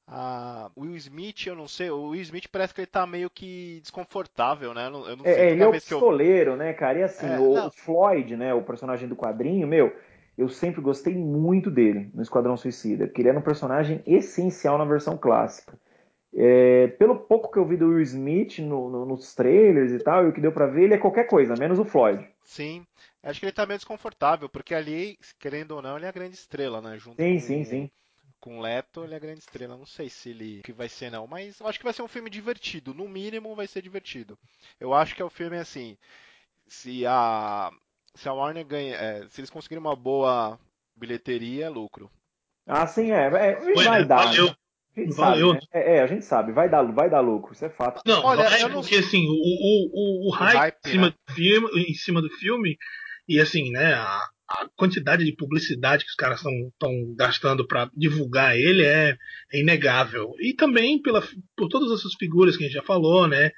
A 0.05 0.69
Will 0.77 0.97
Smith, 0.97 1.47
eu 1.47 1.55
não 1.55 1.67
sei, 1.67 1.89
o 1.89 2.09
Will 2.09 2.21
Smith 2.23 2.49
parece 2.51 2.73
que 2.73 2.81
ele 2.81 2.87
tá 2.87 3.07
meio 3.07 3.29
que 3.29 3.79
desconfortável, 3.81 4.73
né? 4.73 4.87
Eu 4.87 4.91
não, 4.91 5.07
eu 5.07 5.15
não 5.15 5.25
é, 5.25 5.33
sei. 5.33 5.49
Ele 5.51 5.63
é 5.63 5.67
o 5.67 5.71
pistoleiro, 5.71 6.51
eu... 6.51 6.57
né, 6.57 6.73
cara? 6.73 6.99
E 6.99 7.03
assim, 7.03 7.25
é, 7.25 7.39
o, 7.39 7.67
o, 7.67 7.71
Floyd, 7.71 8.35
né, 8.35 8.53
o 8.53 8.61
personagem 8.61 9.07
do 9.07 9.15
quadrinho, 9.15 9.65
meu, 9.65 9.95
eu 10.37 10.49
sempre 10.49 10.81
gostei 10.81 11.15
muito 11.15 11.71
dele 11.71 12.11
no 12.13 12.21
Esquadrão 12.21 12.57
Suicida, 12.57 13.07
porque 13.07 13.21
ele 13.21 13.29
era 13.29 13.39
um 13.39 13.43
personagem 13.43 14.03
essencial 14.05 14.77
na 14.77 14.83
versão 14.83 15.15
clássica. 15.15 15.79
É, 16.35 16.87
pelo 16.87 17.15
pouco 17.15 17.51
que 17.51 17.59
eu 17.59 17.65
vi 17.65 17.77
do 17.77 17.89
Will 17.89 18.01
Smith 18.01 18.57
no, 18.59 18.89
no, 18.89 19.05
nos 19.05 19.35
trailers 19.35 19.91
e 19.91 19.99
tal, 19.99 20.25
e 20.25 20.29
o 20.29 20.33
que 20.33 20.41
deu 20.41 20.51
para 20.51 20.65
ver, 20.65 20.85
ele 20.85 20.95
é 20.95 20.97
qualquer 20.97 21.25
coisa, 21.25 21.55
menos 21.55 21.77
o 21.77 21.85
Floyd. 21.85 22.27
Sim, 22.43 22.85
acho 23.21 23.39
que 23.39 23.45
ele 23.45 23.53
tá 23.53 23.65
meio 23.65 23.77
desconfortável, 23.77 24.49
porque 24.49 24.73
ali, 24.73 25.17
querendo 25.39 25.71
ou 25.71 25.81
não, 25.81 25.95
ele 25.95 26.05
é 26.05 26.09
a 26.09 26.13
grande 26.13 26.35
estrela, 26.35 26.81
né? 26.81 26.97
Junto 26.97 27.21
sim, 27.21 27.35
com, 27.35 27.39
sim, 27.39 27.63
sim. 27.63 27.91
Com 28.39 28.57
o 28.57 28.61
Leto, 28.61 29.03
ele 29.03 29.13
é 29.13 29.17
a 29.17 29.19
grande 29.19 29.39
estrela. 29.39 29.77
Não 29.77 29.85
sei 29.85 30.09
se 30.09 30.31
ele 30.31 30.61
que 30.63 30.73
vai 30.73 30.89
ser, 30.89 31.11
não, 31.11 31.27
mas 31.27 31.59
eu 31.59 31.67
acho 31.67 31.77
que 31.77 31.85
vai 31.85 31.93
ser 31.93 32.01
um 32.01 32.07
filme 32.07 32.29
divertido. 32.29 32.93
No 32.93 33.07
mínimo, 33.07 33.55
vai 33.55 33.67
ser 33.67 33.81
divertido. 33.81 34.37
Eu 34.79 34.93
acho 34.93 35.15
que 35.15 35.21
é 35.21 35.25
o 35.25 35.29
filme 35.29 35.57
assim. 35.57 35.97
Se 36.67 37.05
a, 37.05 37.71
se 38.15 38.27
a 38.27 38.33
Warner 38.33 38.65
ganha. 38.65 38.95
É, 38.95 39.29
se 39.29 39.39
eles 39.39 39.49
conseguirem 39.49 39.81
uma 39.81 39.95
boa 39.95 40.59
bilheteria, 40.95 41.67
é 41.67 41.69
lucro. 41.69 42.11
Ah, 42.67 42.85
sim, 42.87 43.11
é. 43.11 43.27
é 43.27 43.73
vai 43.75 44.03
dar. 44.03 44.25
Valeu. 44.25 44.53
A 44.95 44.99
gente 44.99 45.15
Valeu. 45.15 45.49
sabe, 45.49 45.59
né? 45.73 45.81
é, 45.81 45.97
é, 45.97 46.01
a 46.03 46.07
gente 46.07 46.25
sabe, 46.25 46.51
vai 46.51 46.69
dar, 46.69 46.83
vai 46.83 47.09
dar 47.09 47.19
lucro, 47.19 47.53
isso 47.53 47.65
é 47.65 47.69
fato. 47.69 48.01
Não, 48.05 48.23
Olha, 48.23 48.47
vai, 48.47 48.61
eu 48.61 48.69
não... 48.69 48.81
porque 48.81 48.95
assim, 48.95 49.25
o, 49.27 49.31
o, 49.31 50.27
o, 50.27 50.29
o 50.29 50.31
hype, 50.31 50.55
hype 50.55 50.77
em, 50.85 50.89
cima 50.89 51.07
né? 51.07 51.13
do 51.27 51.33
filme, 51.33 51.69
em 51.81 51.93
cima 51.93 52.21
do 52.21 52.29
filme, 52.29 52.77
e 53.27 53.39
assim, 53.39 53.71
né, 53.71 53.93
a, 53.93 54.21
a 54.49 54.69
quantidade 54.75 55.25
de 55.25 55.35
publicidade 55.35 56.03
que 56.03 56.09
os 56.09 56.15
caras 56.15 56.39
estão 56.39 57.15
gastando 57.15 57.65
para 57.65 57.89
divulgar 57.95 58.55
ele 58.55 58.83
é, 58.83 59.17
é, 59.51 59.59
inegável. 59.59 60.33
E 60.39 60.53
também 60.53 61.01
pela, 61.01 61.23
por 61.57 61.69
todas 61.69 61.91
essas 61.91 62.13
figuras 62.13 62.55
que 62.55 62.63
a 62.63 62.67
gente 62.67 62.75
já 62.75 62.83
falou, 62.83 63.27
né? 63.27 63.51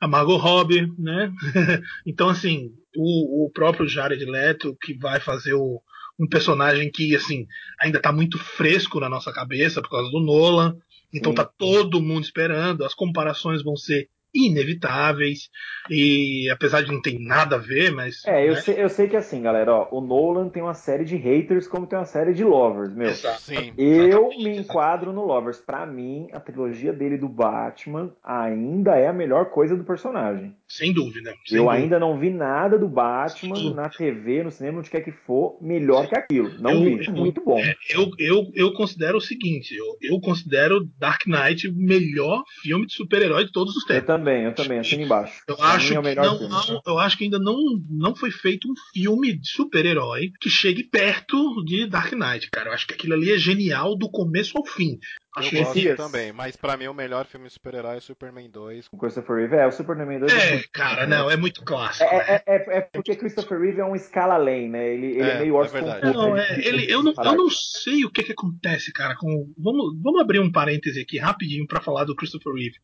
A 0.00 0.08
Margot 0.08 0.38
Robbie, 0.38 0.88
né? 0.98 1.30
então, 2.06 2.28
assim, 2.28 2.70
o, 2.96 3.46
o 3.46 3.50
próprio 3.50 3.86
Jared 3.86 4.24
Leto, 4.24 4.76
que 4.80 4.96
vai 4.98 5.20
fazer 5.20 5.52
o, 5.52 5.80
um 6.20 6.28
personagem 6.28 6.90
que 6.90 7.16
assim 7.16 7.46
ainda 7.80 7.96
está 7.96 8.12
muito 8.12 8.38
fresco 8.38 9.00
na 9.00 9.08
nossa 9.08 9.32
cabeça 9.32 9.80
por 9.80 9.90
causa 9.90 10.10
do 10.10 10.20
Nolan. 10.20 10.76
Então 11.12 11.32
Sim. 11.32 11.36
tá 11.36 11.44
todo 11.44 12.02
mundo 12.02 12.24
esperando. 12.24 12.84
As 12.84 12.94
comparações 12.94 13.62
vão 13.62 13.74
ser 13.74 14.08
inevitáveis 14.34 15.48
e 15.88 16.48
apesar 16.50 16.82
de 16.82 16.92
não 16.92 17.00
ter 17.00 17.18
nada 17.18 17.56
a 17.56 17.58
ver, 17.58 17.90
mas 17.92 18.24
é, 18.26 18.46
eu, 18.46 18.54
né? 18.54 18.60
sei, 18.60 18.82
eu 18.82 18.88
sei 18.88 19.08
que 19.08 19.16
assim, 19.16 19.42
galera, 19.42 19.72
ó, 19.72 19.88
o 19.90 20.00
Nolan 20.00 20.48
tem 20.48 20.62
uma 20.62 20.74
série 20.74 21.04
de 21.04 21.16
haters 21.16 21.66
como 21.66 21.86
tem 21.86 21.98
uma 21.98 22.04
série 22.04 22.32
de 22.32 22.44
lovers, 22.44 22.94
meu. 22.94 23.08
Exato. 23.08 23.40
Sim, 23.40 23.72
eu 23.76 24.28
me 24.28 24.58
enquadro 24.58 25.12
no 25.12 25.24
lovers. 25.24 25.58
Para 25.58 25.86
mim, 25.86 26.28
a 26.32 26.40
trilogia 26.40 26.92
dele 26.92 27.16
do 27.16 27.28
Batman 27.28 28.12
ainda 28.22 28.96
é 28.96 29.08
a 29.08 29.12
melhor 29.12 29.50
coisa 29.50 29.76
do 29.76 29.84
personagem. 29.84 30.54
Sem 30.68 30.92
dúvida. 30.92 31.34
Sem 31.46 31.58
eu 31.58 31.64
dúvida. 31.64 31.82
ainda 31.82 31.98
não 31.98 32.18
vi 32.18 32.30
nada 32.30 32.78
do 32.78 32.88
Batman 32.88 33.74
na 33.74 33.88
TV, 33.88 34.44
no 34.44 34.50
cinema, 34.50 34.78
onde 34.78 34.90
quer 34.90 35.00
que 35.00 35.10
for, 35.12 35.58
melhor 35.60 36.06
que 36.06 36.16
aquilo. 36.16 36.50
Não 36.60 36.70
eu, 36.70 36.98
vi. 36.98 37.06
Eu, 37.06 37.12
muito 37.12 37.44
bom. 37.44 37.58
É, 37.58 37.74
eu, 37.90 38.10
eu, 38.18 38.50
eu 38.54 38.72
considero 38.74 39.18
o 39.18 39.20
seguinte, 39.20 39.74
eu, 39.74 39.86
eu 40.00 40.20
considero 40.20 40.88
Dark 40.98 41.26
Knight 41.26 41.68
o 41.68 41.74
melhor 41.74 42.42
filme 42.62 42.86
de 42.86 42.94
super-herói 42.94 43.44
de 43.44 43.52
todos 43.52 43.74
os 43.76 43.84
tempos. 43.84 44.19
Eu 44.20 44.24
também, 44.24 44.44
eu 44.44 44.54
também, 44.54 44.78
assino 44.78 45.02
embaixo. 45.02 45.42
Eu 45.46 45.56
acho, 45.62 45.98
é 45.98 46.02
que 46.02 46.20
não, 46.20 46.48
não, 46.48 46.82
eu 46.86 46.98
acho 46.98 47.16
que 47.16 47.24
ainda 47.24 47.38
não, 47.38 47.58
não 47.88 48.14
foi 48.14 48.30
feito 48.30 48.68
um 48.70 48.74
filme 48.92 49.32
de 49.36 49.48
super-herói 49.48 50.32
que 50.40 50.50
chegue 50.50 50.84
perto 50.84 51.64
de 51.64 51.86
Dark 51.86 52.12
Knight, 52.12 52.50
cara. 52.50 52.70
Eu 52.70 52.74
acho 52.74 52.86
que 52.86 52.94
aquilo 52.94 53.14
ali 53.14 53.32
é 53.32 53.38
genial 53.38 53.96
do 53.96 54.10
começo 54.10 54.56
ao 54.56 54.64
fim. 54.64 54.98
Acho 55.36 55.54
eu 55.54 55.62
gosto 55.62 55.96
também, 55.96 56.32
mas 56.32 56.56
para 56.56 56.76
mim 56.76 56.88
o 56.88 56.94
melhor 56.94 57.24
filme 57.24 57.46
de 57.46 57.52
super-herói 57.52 57.98
é 57.98 58.00
Superman 58.00 58.50
2. 58.50 58.88
O 58.90 58.98
Christopher 58.98 59.36
Reeve 59.36 59.56
é, 59.56 59.66
o 59.66 59.70
Superman 59.70 60.18
2 60.18 60.32
é, 60.32 60.56
é 60.56 60.64
cara, 60.72 61.06
não, 61.06 61.30
é 61.30 61.36
muito 61.36 61.62
clássico. 61.64 62.04
É, 62.04 62.42
é, 62.46 62.54
é, 62.56 62.78
é, 62.78 62.80
porque 62.80 63.14
Christopher 63.14 63.60
Reeve 63.60 63.80
é 63.80 63.84
um 63.84 63.94
escala 63.94 64.34
além, 64.34 64.68
né? 64.68 64.92
Ele, 64.92 65.06
ele 65.06 65.22
é, 65.22 65.34
é 65.34 65.38
meio 65.38 65.54
Orson 65.54 65.78
é 65.78 66.12
Não, 66.12 66.36
é, 66.36 66.58
ele, 66.58 66.90
eu, 66.92 67.02
não, 67.04 67.14
eu 67.16 67.36
não 67.36 67.48
sei 67.48 68.04
o 68.04 68.10
que, 68.10 68.24
que 68.24 68.32
acontece, 68.32 68.92
cara. 68.92 69.14
Com, 69.14 69.52
vamos, 69.56 69.96
vamos 70.02 70.20
abrir 70.20 70.40
um 70.40 70.50
parêntese 70.50 71.00
aqui 71.00 71.16
rapidinho 71.18 71.66
para 71.66 71.80
falar 71.80 72.04
do 72.04 72.16
Christopher 72.16 72.52
Reeve. 72.52 72.78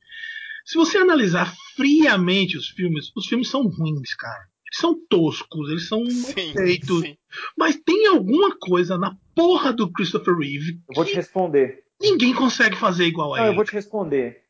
Se 0.66 0.76
você 0.76 0.98
analisar 0.98 1.54
friamente 1.76 2.58
os 2.58 2.68
filmes, 2.70 3.12
os 3.16 3.26
filmes 3.26 3.48
são 3.48 3.62
ruins, 3.62 4.14
cara. 4.16 4.48
Eles 4.66 4.80
são 4.80 4.98
toscos, 5.08 5.70
eles 5.70 5.86
são 5.86 6.04
sim, 6.10 6.52
feitos. 6.52 7.02
Sim. 7.02 7.16
Mas 7.56 7.76
tem 7.76 8.08
alguma 8.08 8.56
coisa 8.58 8.98
na 8.98 9.16
porra 9.32 9.72
do 9.72 9.92
Christopher 9.92 10.36
Reeve. 10.36 10.80
Eu 10.88 10.94
vou 10.96 11.04
te 11.04 11.14
responder. 11.14 11.84
Ninguém 12.02 12.34
consegue 12.34 12.76
fazer 12.76 13.04
igual 13.04 13.34
a 13.34 13.38
Não, 13.38 13.44
ele. 13.44 13.52
Eu 13.52 13.56
vou 13.56 13.64
te 13.64 13.72
responder. 13.72 14.42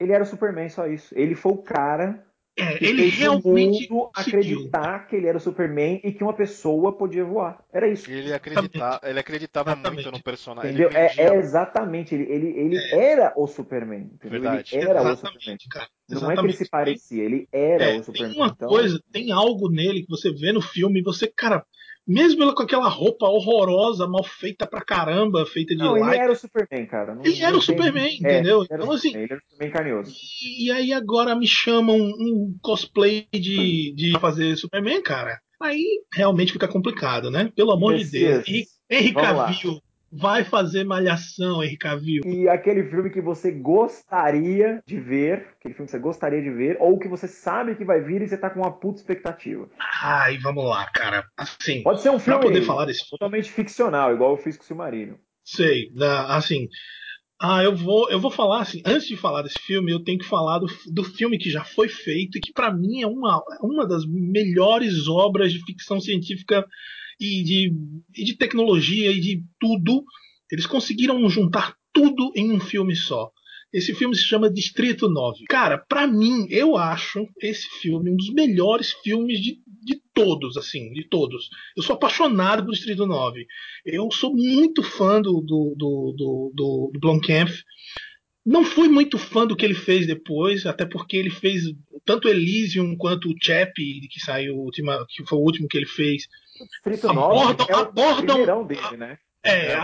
Ele 0.00 0.12
era 0.12 0.24
o 0.24 0.26
Superman, 0.26 0.70
só 0.70 0.86
isso. 0.86 1.14
Ele 1.16 1.34
foi 1.34 1.52
o 1.52 1.58
cara 1.58 2.26
é, 2.56 2.84
ele 2.84 3.08
realmente 3.08 3.90
mundo 3.90 4.10
acreditar 4.14 5.06
que 5.06 5.16
ele 5.16 5.26
era 5.26 5.38
o 5.38 5.40
Superman 5.40 6.00
e 6.02 6.12
que 6.12 6.22
uma 6.22 6.34
pessoa 6.34 6.92
podia 6.96 7.24
voar. 7.24 7.62
Era 7.72 7.88
isso. 7.88 8.10
Ele, 8.10 8.32
acredita, 8.32 9.00
ele 9.02 9.18
acreditava 9.18 9.70
exatamente. 9.70 10.04
muito 10.04 10.16
no 10.16 10.22
personagem. 10.22 10.70
Entendeu? 10.70 10.90
É, 10.92 11.14
é, 11.16 11.36
exatamente. 11.36 12.14
Ele, 12.14 12.24
ele, 12.24 12.46
ele 12.58 12.76
é. 12.76 13.12
era 13.12 13.32
o 13.36 13.46
Superman. 13.46 14.10
Entendeu? 14.14 14.40
Verdade. 14.40 14.76
Ele 14.76 14.88
era 14.88 15.00
exatamente, 15.00 15.16
o 15.16 15.40
Superman. 15.40 15.58
Cara. 15.70 15.88
Não 16.10 16.30
é 16.30 16.34
que 16.34 16.40
ele 16.40 16.52
se 16.52 16.68
parecia, 16.68 17.22
ele 17.22 17.48
era 17.52 17.84
é, 17.84 17.98
o 18.00 18.04
Superman. 18.04 18.32
Tem 18.32 18.42
uma 18.42 18.48
então... 18.48 18.68
coisa, 18.68 19.00
tem 19.12 19.32
algo 19.32 19.70
nele 19.70 20.02
que 20.02 20.10
você 20.10 20.32
vê 20.32 20.52
no 20.52 20.60
filme 20.60 21.00
e 21.00 21.02
você, 21.02 21.28
cara, 21.28 21.64
mesmo 22.10 22.42
ela 22.42 22.52
com 22.52 22.62
aquela 22.62 22.88
roupa 22.88 23.26
horrorosa, 23.26 24.06
mal 24.08 24.24
feita 24.24 24.66
pra 24.66 24.80
caramba, 24.80 25.46
feita 25.46 25.76
de 25.76 25.80
Não, 25.80 25.92
like. 25.92 26.08
ele 26.08 26.24
era 26.24 26.32
o 26.32 26.36
Superman, 26.36 26.86
cara. 26.86 27.14
Não, 27.14 27.24
ele 27.24 27.42
era 27.42 27.56
o 27.56 27.62
Superman, 27.62 28.08
é, 28.08 28.14
entendeu? 28.14 28.64
então, 28.64 28.90
assim. 28.90 29.14
Ele 29.14 29.24
era 29.30 29.36
o 29.36 29.50
Superman 29.50 29.72
carinhoso. 29.72 30.16
E, 30.42 30.66
e, 30.66 30.72
aí 30.72 30.92
agora 30.92 31.36
me 31.36 31.46
chamam 31.46 31.96
um 31.96 32.58
cosplay 32.60 33.28
de, 33.32 33.94
de 33.94 34.18
fazer 34.18 34.56
Superman, 34.56 35.00
cara. 35.00 35.40
Aí 35.62 36.02
realmente 36.12 36.52
fica 36.52 36.66
complicado, 36.66 37.30
né? 37.30 37.52
Pelo 37.54 37.70
amor 37.70 37.96
de 37.96 38.04
Deus. 38.04 38.48
E 38.48 38.66
Henry 38.90 39.12
Cavill 39.12 39.80
vai 40.12 40.44
fazer 40.44 40.84
Malhação, 40.84 41.62
Henry 41.62 41.76
Cavill. 41.76 42.22
E 42.24 42.48
aquele 42.48 42.84
filme 42.84 43.10
que 43.10 43.20
você 43.20 43.50
gostaria 43.50 44.82
de 44.86 44.98
ver, 44.98 45.48
aquele 45.58 45.74
filme 45.74 45.86
que 45.86 45.92
você 45.92 45.98
gostaria 45.98 46.42
de 46.42 46.50
ver, 46.50 46.76
ou 46.80 46.98
que 46.98 47.08
você 47.08 47.28
sabe 47.28 47.76
que 47.76 47.84
vai 47.84 48.00
vir 48.00 48.22
e 48.22 48.28
você 48.28 48.36
tá 48.36 48.50
com 48.50 48.60
uma 48.60 48.72
puta 48.72 48.98
expectativa. 48.98 49.68
Ai, 50.02 50.38
vamos 50.38 50.64
lá, 50.64 50.90
cara. 50.92 51.24
Assim, 51.36 51.82
Pode 51.82 52.02
ser 52.02 52.10
um 52.10 52.18
filme 52.18 52.40
poder 52.40 52.62
falar 52.62 52.86
desse 52.86 53.08
totalmente 53.08 53.50
ficcional, 53.50 54.12
igual 54.12 54.32
eu 54.32 54.36
fiz 54.36 54.56
com 54.56 54.64
o 54.64 54.66
Silmarillion. 54.66 55.14
Sei, 55.44 55.90
assim, 56.28 56.68
ah, 57.40 57.62
eu 57.62 57.74
vou, 57.74 58.10
eu 58.10 58.20
vou 58.20 58.30
falar 58.30 58.60
assim, 58.60 58.82
antes 58.84 59.08
de 59.08 59.16
falar 59.16 59.42
desse 59.42 59.58
filme, 59.60 59.90
eu 59.90 60.04
tenho 60.04 60.18
que 60.18 60.26
falar 60.26 60.58
do, 60.58 60.66
do 60.92 61.02
filme 61.02 61.38
que 61.38 61.48
já 61.50 61.64
foi 61.64 61.88
feito 61.88 62.36
e 62.36 62.40
que 62.40 62.52
para 62.52 62.72
mim 62.72 63.00
é 63.00 63.06
uma, 63.06 63.42
uma 63.62 63.86
das 63.86 64.04
melhores 64.06 65.08
obras 65.08 65.52
de 65.52 65.64
ficção 65.64 65.98
científica 66.00 66.66
e 67.20 67.44
de, 67.44 67.72
e 68.16 68.24
de 68.24 68.36
tecnologia 68.36 69.12
e 69.12 69.20
de 69.20 69.44
tudo. 69.60 70.02
Eles 70.50 70.66
conseguiram 70.66 71.28
juntar 71.28 71.76
tudo 71.92 72.32
em 72.34 72.50
um 72.50 72.58
filme 72.58 72.96
só. 72.96 73.30
Esse 73.72 73.94
filme 73.94 74.16
se 74.16 74.24
chama 74.24 74.52
Distrito 74.52 75.08
9. 75.08 75.44
Cara, 75.48 75.78
para 75.78 76.06
mim, 76.06 76.46
eu 76.50 76.76
acho 76.76 77.24
esse 77.40 77.68
filme 77.80 78.10
um 78.10 78.16
dos 78.16 78.32
melhores 78.32 78.92
filmes 79.04 79.40
de, 79.40 79.60
de 79.84 80.00
todos, 80.12 80.56
assim, 80.56 80.92
de 80.92 81.08
todos. 81.08 81.48
Eu 81.76 81.82
sou 81.82 81.94
apaixonado 81.94 82.64
por 82.64 82.72
Distrito 82.72 83.06
9. 83.06 83.46
Eu 83.86 84.10
sou 84.10 84.34
muito 84.34 84.82
fã 84.82 85.22
do, 85.22 85.40
do, 85.40 85.74
do, 85.76 86.14
do, 86.16 86.52
do, 86.52 86.90
do 86.92 87.00
Blomkamp. 87.00 87.48
Não 88.44 88.64
fui 88.64 88.88
muito 88.88 89.18
fã 89.18 89.46
do 89.46 89.54
que 89.54 89.64
ele 89.64 89.74
fez 89.74 90.04
depois, 90.04 90.66
até 90.66 90.84
porque 90.84 91.16
ele 91.16 91.30
fez 91.30 91.62
tanto 92.04 92.28
Elysium 92.28 92.96
quanto 92.96 93.28
o 93.30 93.34
Chap, 93.40 93.72
que 93.76 94.20
saiu, 94.20 94.66
que 94.74 95.24
foi 95.26 95.38
o 95.38 95.42
último 95.42 95.68
que 95.68 95.76
ele 95.76 95.86
fez. 95.86 96.26
Distrito 96.64 97.12
9 97.12 97.20
abordam, 97.20 97.66
é 97.68 97.76
o 97.76 97.80
abordam, 97.80 98.66
dele, 98.66 98.96
né? 98.96 99.18
É, 99.42 99.72
é 99.72 99.78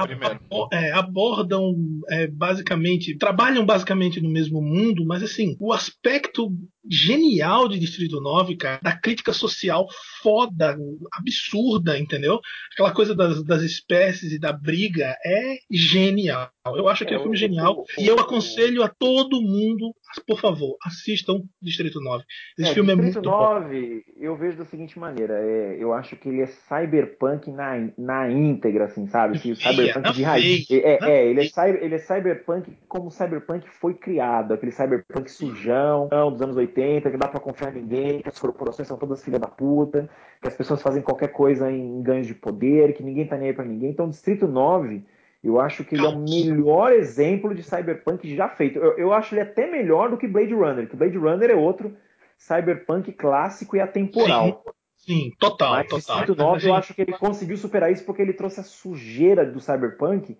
é, 0.73 0.93
abordam 0.93 1.75
é, 2.11 2.27
basicamente, 2.27 3.17
trabalham 3.17 3.65
basicamente 3.65 4.21
no 4.21 4.29
mesmo 4.29 4.61
mundo, 4.61 5.05
mas 5.07 5.23
assim, 5.23 5.57
o 5.59 5.73
aspecto 5.73 6.51
genial 6.91 7.69
de 7.69 7.79
Distrito 7.79 8.21
9, 8.21 8.57
cara, 8.57 8.81
da 8.83 8.97
crítica 8.97 9.33
social 9.33 9.87
foda, 10.23 10.77
absurda, 11.13 11.99
entendeu? 11.99 12.41
Aquela 12.73 12.93
coisa 12.93 13.15
das, 13.15 13.43
das 13.45 13.63
espécies 13.63 14.33
e 14.33 14.39
da 14.39 14.53
briga 14.53 15.17
é 15.25 15.57
genial. 15.71 16.51
Eu 16.67 16.89
acho 16.89 17.05
que 17.05 17.15
é, 17.15 17.19
um 17.19 17.23
filme 17.23 17.37
genial 17.37 17.85
e 17.99 18.07
eu 18.07 18.19
aconselho 18.19 18.83
a 18.83 18.89
todo 18.89 19.41
mundo, 19.41 19.95
por 20.27 20.41
favor, 20.41 20.77
assistam 20.85 21.43
Distrito 21.63 22.01
9. 22.01 22.25
Esse 22.59 22.71
é, 22.71 22.75
filme 22.75 22.95
Distrito 22.97 23.19
é 23.19 23.23
muito 23.23 23.31
9, 23.31 24.05
bom. 24.07 24.25
eu 24.25 24.37
vejo 24.37 24.59
da 24.59 24.65
seguinte 24.65 24.99
maneira, 24.99 25.35
é, 25.35 25.77
eu 25.79 25.93
acho 25.93 26.17
que 26.17 26.29
ele 26.29 26.43
é 26.43 26.47
cyberpunk 26.47 27.51
na, 27.51 27.89
na 27.97 28.31
íntegra, 28.31 28.87
assim, 28.87 29.07
sabe? 29.07 29.37
O 29.37 29.57
cyberpunk 29.57 30.13
de 30.13 30.23
raiz. 30.23 30.71
É, 30.71 30.99
é, 31.05 31.27
ele, 31.29 31.41
é, 31.41 31.85
ele 31.85 31.95
é 31.95 31.99
cyberpunk 31.99 32.77
como 32.89 33.09
o 33.09 33.11
cyberpunk 33.11 33.69
foi 33.81 33.95
criado, 33.95 34.55
aquele 34.55 34.73
cyberpunk 34.73 35.31
sujão 35.31 36.09
dos 36.33 36.43
anos 36.43 36.57
80 36.57 36.76
80, 36.77 37.11
que 37.11 37.17
não 37.17 37.19
dá 37.19 37.29
pra 37.29 37.41
confiar 37.41 37.75
em 37.75 37.81
ninguém, 37.81 38.21
que 38.21 38.29
as 38.29 38.39
corporações 38.39 38.87
são 38.87 38.97
todas 38.97 39.25
filha 39.25 39.39
da 39.39 39.49
puta, 39.49 40.09
que 40.41 40.49
as 40.49 40.55
pessoas 40.55 40.83
fazem 40.83 41.03
qualquer 41.03 41.29
coisa 41.29 41.71
em 41.71 42.03
ganhos 42.03 42.27
de 42.27 42.35
poder, 42.35 42.95
que 42.95 43.03
ninguém 43.03 43.27
tá 43.27 43.37
nem 43.37 43.49
aí 43.49 43.55
pra 43.55 43.65
ninguém. 43.65 43.91
Então, 43.91 44.09
Distrito 44.09 44.47
9, 44.47 45.03
eu 45.43 45.61
acho 45.61 45.85
que 45.85 45.95
ele 45.95 46.05
é 46.05 46.09
o 46.09 46.19
melhor 46.19 46.93
exemplo 46.93 47.55
de 47.55 47.63
cyberpunk 47.63 48.35
já 48.35 48.49
feito. 48.49 48.79
Eu, 48.79 48.99
eu 48.99 49.13
acho 49.13 49.35
ele 49.35 49.43
até 49.43 49.71
melhor 49.71 50.11
do 50.11 50.17
que 50.17 50.29
Blade 50.29 50.55
Runner, 50.55 50.89
que 50.89 50.97
Blade 50.97 51.17
Runner 51.17 51.51
é 51.51 51.57
outro 51.57 51.97
cyberpunk 52.37 53.13
clássico 53.13 53.77
e 53.77 53.81
atemporal. 53.81 54.63
Sim. 54.65 54.77
Sim, 55.07 55.33
total, 55.39 55.75
Mas 55.75 55.87
total. 55.87 56.17
Distrito 56.17 56.35
9 56.37 56.69
eu 56.69 56.75
acho 56.75 56.93
que 56.93 57.01
ele 57.01 57.13
conseguiu 57.13 57.57
superar 57.57 57.93
isso 57.93 58.05
porque 58.05 58.21
ele 58.21 58.33
trouxe 58.33 58.59
a 58.59 58.65
sujeira 58.65 59.47
do 59.47 59.61
cyberpunk 59.61 60.37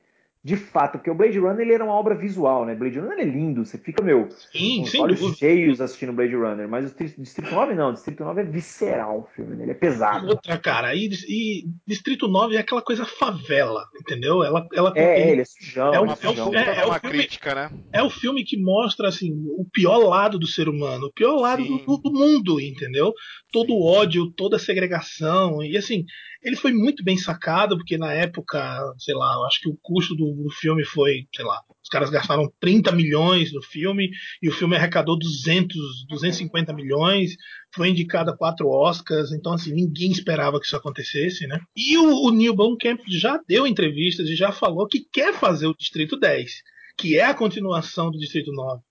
de 0.47 0.57
fato, 0.57 0.93
porque 0.93 1.11
o 1.11 1.15
Blade 1.15 1.41
Runner 1.41 1.59
ele 1.59 1.75
era 1.75 1.83
uma 1.83 1.95
obra 1.95 2.15
visual, 2.15 2.65
né? 2.65 2.73
Blade 2.73 3.01
Runner 3.01 3.19
é 3.19 3.25
lindo, 3.25 3.65
você 3.65 3.77
fica, 3.77 4.01
meu, 4.01 4.29
Sim, 4.53 4.85
com 4.93 5.03
olhos 5.03 5.19
dúvida. 5.19 5.39
cheios 5.39 5.81
assistindo 5.81 6.13
Blade 6.13 6.37
Runner, 6.37 6.69
mas 6.69 6.89
o 6.89 7.21
Distrito 7.21 7.53
9 7.53 7.75
não, 7.75 7.91
o 7.91 7.93
Distrito 7.93 8.23
9 8.23 8.43
é 8.43 8.45
visceral 8.45 9.19
o 9.19 9.35
filme, 9.35 9.57
né? 9.57 9.65
ele 9.65 9.73
é 9.73 9.75
pesado. 9.75 10.29
Outra, 10.29 10.57
cara, 10.57 10.95
e, 10.95 11.11
e, 11.29 11.65
Distrito 11.85 12.29
9 12.29 12.55
é 12.55 12.61
aquela 12.61 12.81
coisa 12.81 13.05
favela, 13.05 13.89
entendeu? 14.01 14.45
Ela, 14.45 14.65
ela 14.73 14.93
é, 14.95 15.21
ele, 15.21 15.31
ele 15.33 15.41
é 15.41 15.45
sujão. 15.45 15.93
É, 15.93 15.99
uma, 15.99 16.13
é, 16.13 16.17
sujão. 16.17 16.55
é, 16.55 16.59
é, 16.59 16.79
é 16.79 16.87
uma 16.87 17.01
filme, 17.01 17.19
crítica, 17.19 17.53
né? 17.53 17.71
É 17.93 18.03
o 18.05 18.09
filme 18.09 18.45
que 18.45 18.57
mostra, 18.57 19.09
assim, 19.09 19.33
o 19.59 19.65
pior 19.65 19.99
lado 19.99 20.39
do 20.39 20.47
ser 20.47 20.69
humano, 20.69 21.07
o 21.07 21.13
pior 21.13 21.35
lado 21.41 21.65
do, 21.65 21.99
do, 21.99 22.13
mundo, 22.13 22.61
entendeu? 22.61 23.13
Todo 23.57 23.73
o 23.73 23.83
ódio, 23.83 24.31
toda 24.33 24.57
a 24.57 24.59
segregação, 24.59 25.63
e 25.63 25.79
assim, 25.79 26.05
ele 26.43 26.57
foi 26.57 26.75
muito 26.75 27.03
bem 27.03 27.17
sacado, 27.17 27.75
porque 27.79 27.97
na 27.97 28.13
época, 28.13 28.61
sei 28.99 29.15
lá, 29.15 29.33
eu 29.33 29.47
acho 29.47 29.63
que 29.63 29.69
o 29.71 29.79
custo 29.81 30.15
do, 30.15 30.31
do, 30.31 30.51
filme 30.51 30.85
foi, 30.85 31.27
sei 31.35 31.43
lá, 31.43 31.63
os 31.83 31.89
caras 31.89 32.11
gastaram 32.11 32.53
30 32.61 32.93
milhões 32.93 33.55
no 33.55 33.63
filme 33.63 34.11
e 34.43 34.51
o 34.51 34.53
filme 34.53 34.77
arrecadou 34.77 35.19
200, 35.19 35.75
250 36.07 36.75
milhões, 36.75 37.35
foi 37.75 37.89
indicado 37.89 38.31
a 38.31 38.37
quatro 38.37 38.69
Oscars, 38.69 39.33
então 39.33 39.55
assim, 39.55 39.73
ninguém 39.73 40.13
esperava 40.13 40.61
que 40.61 40.67
isso 40.67 40.77
acontecesse, 40.77 41.47
né? 41.47 41.59
E 41.75 41.97
o, 41.97 42.27
o 42.27 42.31
Neil 42.31 42.55
Blomkamp 42.55 43.01
já 43.09 43.41
deu 43.49 43.67
entrevistas 43.67 44.29
e 44.29 44.37
já 44.37 44.53
falou 44.53 44.87
que 44.87 45.01
quer 45.11 45.33
fazer 45.33 45.67
o 45.67 45.75
Distrito 45.75 46.19
10, 46.21 46.53
que 46.99 47.17
é 47.17 47.25
a 47.25 47.33
continuação 47.33 48.11
do 48.11 48.19
Distrito 48.19 48.53
9 48.53 48.83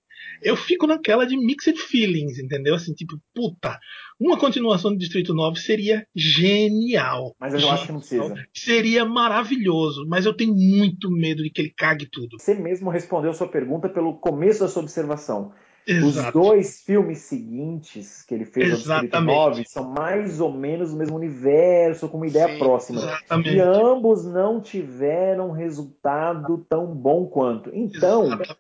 eu 0.41 0.55
fico 0.55 0.87
naquela 0.87 1.25
de 1.25 1.37
mixed 1.37 1.77
feelings, 1.77 2.39
entendeu? 2.39 2.75
Assim, 2.75 2.93
tipo, 2.93 3.19
puta, 3.33 3.79
uma 4.19 4.37
continuação 4.37 4.91
do 4.91 4.97
Distrito 4.97 5.33
9 5.33 5.59
seria 5.59 6.05
genial. 6.15 7.35
Mas 7.39 7.53
eu 7.53 7.59
genial. 7.59 7.75
acho 7.75 7.85
que 7.85 7.91
não 7.91 7.99
precisa. 7.99 8.47
Seria 8.53 9.05
maravilhoso, 9.05 10.05
mas 10.07 10.25
eu 10.25 10.33
tenho 10.33 10.53
muito 10.53 11.11
medo 11.11 11.43
de 11.43 11.49
que 11.49 11.61
ele 11.61 11.73
cague 11.75 12.07
tudo. 12.09 12.37
Você 12.39 12.53
mesmo 12.53 12.89
respondeu 12.89 13.31
a 13.31 13.33
sua 13.33 13.47
pergunta 13.47 13.89
pelo 13.89 14.17
começo 14.19 14.61
da 14.61 14.67
sua 14.67 14.83
observação. 14.83 15.51
Exato. 15.87 16.39
Os 16.39 16.47
dois 16.47 16.81
filmes 16.81 17.19
seguintes 17.19 18.23
que 18.23 18.33
ele 18.33 18.45
fez 18.45 18.71
Exatamente. 18.71 19.11
Distrito 19.11 19.23
9 19.23 19.63
são 19.67 19.83
mais 19.83 20.39
ou 20.41 20.51
menos 20.51 20.91
o 20.91 20.97
mesmo 20.97 21.15
universo, 21.15 22.09
com 22.09 22.17
uma 22.17 22.27
ideia 22.27 22.47
Sim, 22.47 22.57
próxima. 22.57 23.01
Exatamente. 23.01 23.55
E 23.55 23.59
ambos 23.59 24.25
não 24.25 24.59
tiveram 24.59 25.51
resultado 25.51 26.65
tão 26.67 26.87
bom 26.87 27.27
quanto. 27.27 27.69
Então, 27.73 28.25
Exatamente. 28.25 28.57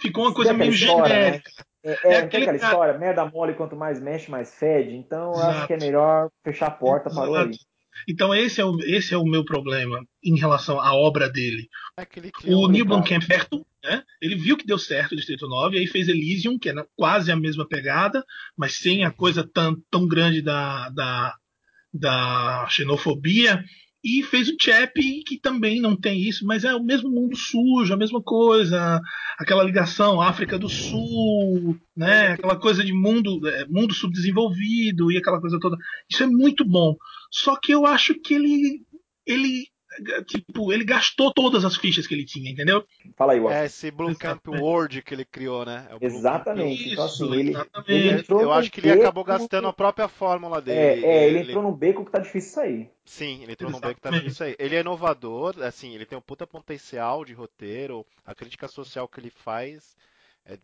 Ficou 0.00 0.24
uma 0.24 0.34
coisa 0.34 0.52
meio 0.52 0.72
história, 0.72 1.14
né? 1.14 1.24
genérica. 1.24 1.50
Né? 1.58 1.64
É, 1.84 1.90
é, 1.90 2.12
é 2.14 2.16
aquela 2.18 2.44
cara... 2.46 2.56
história, 2.56 2.98
merda 2.98 3.24
mole, 3.24 3.54
quanto 3.54 3.76
mais 3.76 4.00
mexe, 4.00 4.30
mais 4.30 4.54
fede. 4.54 4.96
Então 4.96 5.32
eu 5.32 5.42
acho 5.42 5.66
que 5.66 5.74
é 5.74 5.78
melhor 5.78 6.30
fechar 6.42 6.66
a 6.66 6.70
porta, 6.70 7.10
para 7.10 7.20
parou 7.20 7.36
aí. 7.36 7.52
Então 8.08 8.34
esse 8.34 8.60
é, 8.60 8.64
o, 8.64 8.78
esse 8.80 9.14
é 9.14 9.16
o 9.16 9.24
meu 9.24 9.44
problema 9.44 10.04
em 10.22 10.38
relação 10.38 10.80
à 10.80 10.94
obra 10.94 11.28
dele. 11.28 11.68
o 12.44 12.68
Neil 12.68 12.84
Blomkamp, 12.84 13.22
né? 13.84 14.02
ele 14.20 14.36
viu 14.36 14.56
que 14.56 14.66
deu 14.66 14.78
certo 14.78 15.12
o 15.12 15.16
Distrito 15.16 15.48
9, 15.48 15.78
aí 15.78 15.86
fez 15.86 16.08
Elysium, 16.08 16.58
que 16.58 16.70
é 16.70 16.74
quase 16.96 17.30
a 17.30 17.36
mesma 17.36 17.66
pegada, 17.66 18.24
mas 18.56 18.76
sem 18.76 19.04
a 19.04 19.10
coisa 19.10 19.46
tão, 19.46 19.76
tão 19.90 20.06
grande 20.06 20.42
da, 20.42 20.88
da, 20.90 21.34
da 21.92 22.66
xenofobia 22.68 23.64
e 24.06 24.22
fez 24.22 24.48
o 24.48 24.56
Chap, 24.60 24.94
que 25.24 25.36
também 25.36 25.80
não 25.80 25.96
tem 25.96 26.20
isso, 26.20 26.46
mas 26.46 26.62
é 26.62 26.72
o 26.72 26.82
mesmo 26.82 27.10
mundo 27.10 27.36
sujo, 27.36 27.92
a 27.92 27.96
mesma 27.96 28.22
coisa, 28.22 29.00
aquela 29.36 29.64
ligação 29.64 30.20
África 30.20 30.56
do 30.56 30.68
Sul, 30.68 31.76
né? 31.96 32.28
Aquela 32.28 32.54
coisa 32.54 32.84
de 32.84 32.92
mundo, 32.92 33.44
é, 33.48 33.66
mundo 33.66 33.92
subdesenvolvido 33.92 35.10
e 35.10 35.18
aquela 35.18 35.40
coisa 35.40 35.58
toda. 35.58 35.76
Isso 36.08 36.22
é 36.22 36.26
muito 36.28 36.64
bom. 36.64 36.94
Só 37.32 37.56
que 37.56 37.72
eu 37.72 37.84
acho 37.84 38.14
que 38.14 38.34
ele 38.34 38.86
ele 39.26 39.66
tipo, 40.26 40.72
ele 40.72 40.84
gastou 40.84 41.32
todas 41.32 41.64
as 41.64 41.76
fichas 41.76 42.06
que 42.06 42.14
ele 42.14 42.24
tinha, 42.24 42.50
entendeu? 42.50 42.84
Fala 43.16 43.32
aí, 43.32 43.40
Washington. 43.40 43.62
É 43.62 43.66
esse 43.66 43.90
Blue 43.90 44.16
Camp 44.16 44.46
World 44.48 45.02
que 45.02 45.14
ele 45.14 45.24
criou, 45.24 45.64
né? 45.64 45.86
É 45.90 46.04
exatamente. 46.06 46.92
então, 46.92 47.04
assim, 47.04 47.34
ele, 47.34 47.50
exatamente. 47.50 47.92
ele 47.92 48.08
entrou 48.10 48.40
Eu 48.40 48.52
acho 48.52 48.70
que 48.70 48.80
ele 48.80 48.92
acabou 48.92 49.24
gastando 49.24 49.68
a 49.68 49.72
própria 49.72 50.08
fórmula 50.08 50.60
dele. 50.60 50.78
É, 50.78 51.08
é 51.08 51.26
ele, 51.28 51.38
ele 51.38 51.48
entrou 51.48 51.62
num 51.62 51.72
beco 51.72 52.04
que 52.04 52.10
tá 52.10 52.18
difícil 52.18 52.52
sair. 52.52 52.90
Sim, 53.04 53.42
ele 53.42 53.52
entrou 53.52 53.70
exatamente. 53.70 53.72
num 53.72 53.80
beco 53.80 53.94
que 53.94 54.00
tá 54.02 54.10
difícil 54.10 54.36
sair. 54.36 54.56
Ele 54.58 54.76
é 54.76 54.80
inovador, 54.80 55.62
assim, 55.62 55.94
ele 55.94 56.06
tem 56.06 56.18
um 56.18 56.22
puta 56.22 56.46
potencial 56.46 57.24
de 57.24 57.32
roteiro, 57.32 58.04
a 58.24 58.34
crítica 58.34 58.68
social 58.68 59.08
que 59.08 59.20
ele 59.20 59.30
faz 59.30 59.96
é, 60.48 60.58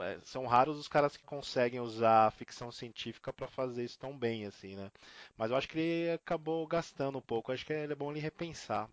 é, 0.00 0.18
são 0.24 0.46
raros 0.46 0.78
os 0.78 0.88
caras 0.88 1.16
que 1.16 1.24
conseguem 1.24 1.80
usar 1.80 2.26
a 2.26 2.30
ficção 2.30 2.70
científica 2.70 3.32
para 3.32 3.46
fazer 3.46 3.84
isso 3.84 3.98
tão 3.98 4.16
bem, 4.16 4.46
assim, 4.46 4.76
né? 4.76 4.90
Mas 5.36 5.50
eu 5.50 5.56
acho 5.56 5.68
que 5.68 5.78
ele 5.78 6.12
acabou 6.12 6.66
gastando 6.66 7.18
um 7.18 7.22
pouco. 7.22 7.50
Eu 7.50 7.54
acho 7.54 7.66
que 7.66 7.72
é 7.72 7.94
bom 7.94 8.10
ele 8.10 8.20
repensar. 8.20 8.88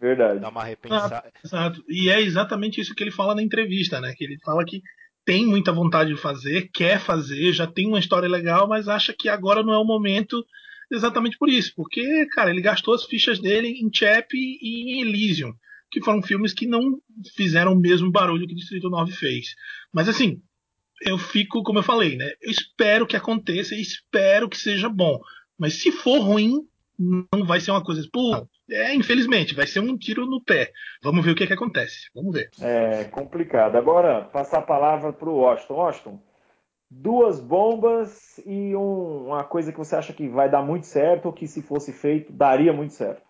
Verdade. 0.00 0.40
Dar 0.40 0.50
uma 0.50 0.64
repensada. 0.64 1.24
Ah, 1.26 1.40
exato. 1.44 1.84
E 1.88 2.08
é 2.08 2.20
exatamente 2.20 2.80
isso 2.80 2.94
que 2.94 3.02
ele 3.02 3.10
fala 3.10 3.34
na 3.34 3.42
entrevista, 3.42 4.00
né? 4.00 4.14
Que 4.16 4.24
ele 4.24 4.38
fala 4.38 4.64
que 4.64 4.82
tem 5.24 5.44
muita 5.44 5.72
vontade 5.72 6.14
de 6.14 6.20
fazer, 6.20 6.70
quer 6.72 7.00
fazer, 7.00 7.52
já 7.52 7.66
tem 7.66 7.86
uma 7.86 7.98
história 7.98 8.28
legal, 8.28 8.66
mas 8.66 8.88
acha 8.88 9.12
que 9.12 9.28
agora 9.28 9.62
não 9.62 9.74
é 9.74 9.78
o 9.78 9.84
momento 9.84 10.44
exatamente 10.90 11.36
por 11.36 11.48
isso. 11.48 11.72
Porque, 11.76 12.26
cara, 12.32 12.50
ele 12.50 12.62
gastou 12.62 12.94
as 12.94 13.04
fichas 13.04 13.38
dele 13.38 13.68
em 13.68 13.90
Chap 13.92 14.32
e 14.32 14.92
em 14.94 15.02
Elysium 15.02 15.54
que 15.90 16.02
foram 16.02 16.22
filmes 16.22 16.52
que 16.52 16.66
não 16.66 17.00
fizeram 17.34 17.72
o 17.72 17.78
mesmo 17.78 18.10
barulho 18.10 18.46
que 18.46 18.54
Distrito 18.54 18.90
9 18.90 19.12
fez. 19.12 19.54
Mas 19.92 20.08
assim, 20.08 20.42
eu 21.02 21.18
fico, 21.18 21.62
como 21.62 21.78
eu 21.78 21.82
falei, 21.82 22.16
né? 22.16 22.30
Eu 22.40 22.50
espero 22.50 23.06
que 23.06 23.16
aconteça 23.16 23.74
e 23.74 23.80
espero 23.80 24.48
que 24.48 24.56
seja 24.56 24.88
bom. 24.88 25.20
Mas 25.58 25.80
se 25.80 25.90
for 25.90 26.20
ruim, 26.20 26.66
não 26.98 27.46
vai 27.46 27.60
ser 27.60 27.70
uma 27.70 27.84
coisa, 27.84 28.06
pô, 28.12 28.46
é, 28.70 28.94
infelizmente, 28.94 29.54
vai 29.54 29.66
ser 29.66 29.80
um 29.80 29.96
tiro 29.96 30.26
no 30.26 30.42
pé. 30.42 30.72
Vamos 31.02 31.24
ver 31.24 31.32
o 31.32 31.34
que, 31.34 31.46
que 31.46 31.52
acontece. 31.52 32.10
Vamos 32.14 32.32
ver. 32.32 32.50
É 32.60 33.04
complicado. 33.04 33.76
Agora, 33.76 34.24
passar 34.24 34.58
a 34.58 34.62
palavra 34.62 35.12
para 35.12 35.28
o 35.28 35.36
Washington. 35.36 35.74
Washington, 35.74 36.22
duas 36.90 37.40
bombas 37.40 38.38
e 38.44 38.74
um, 38.74 39.26
uma 39.26 39.44
coisa 39.44 39.72
que 39.72 39.78
você 39.78 39.94
acha 39.94 40.12
que 40.12 40.28
vai 40.28 40.50
dar 40.50 40.62
muito 40.62 40.86
certo 40.86 41.26
ou 41.26 41.32
que 41.32 41.46
se 41.46 41.62
fosse 41.62 41.92
feito 41.92 42.32
daria 42.32 42.72
muito 42.72 42.94
certo. 42.94 43.27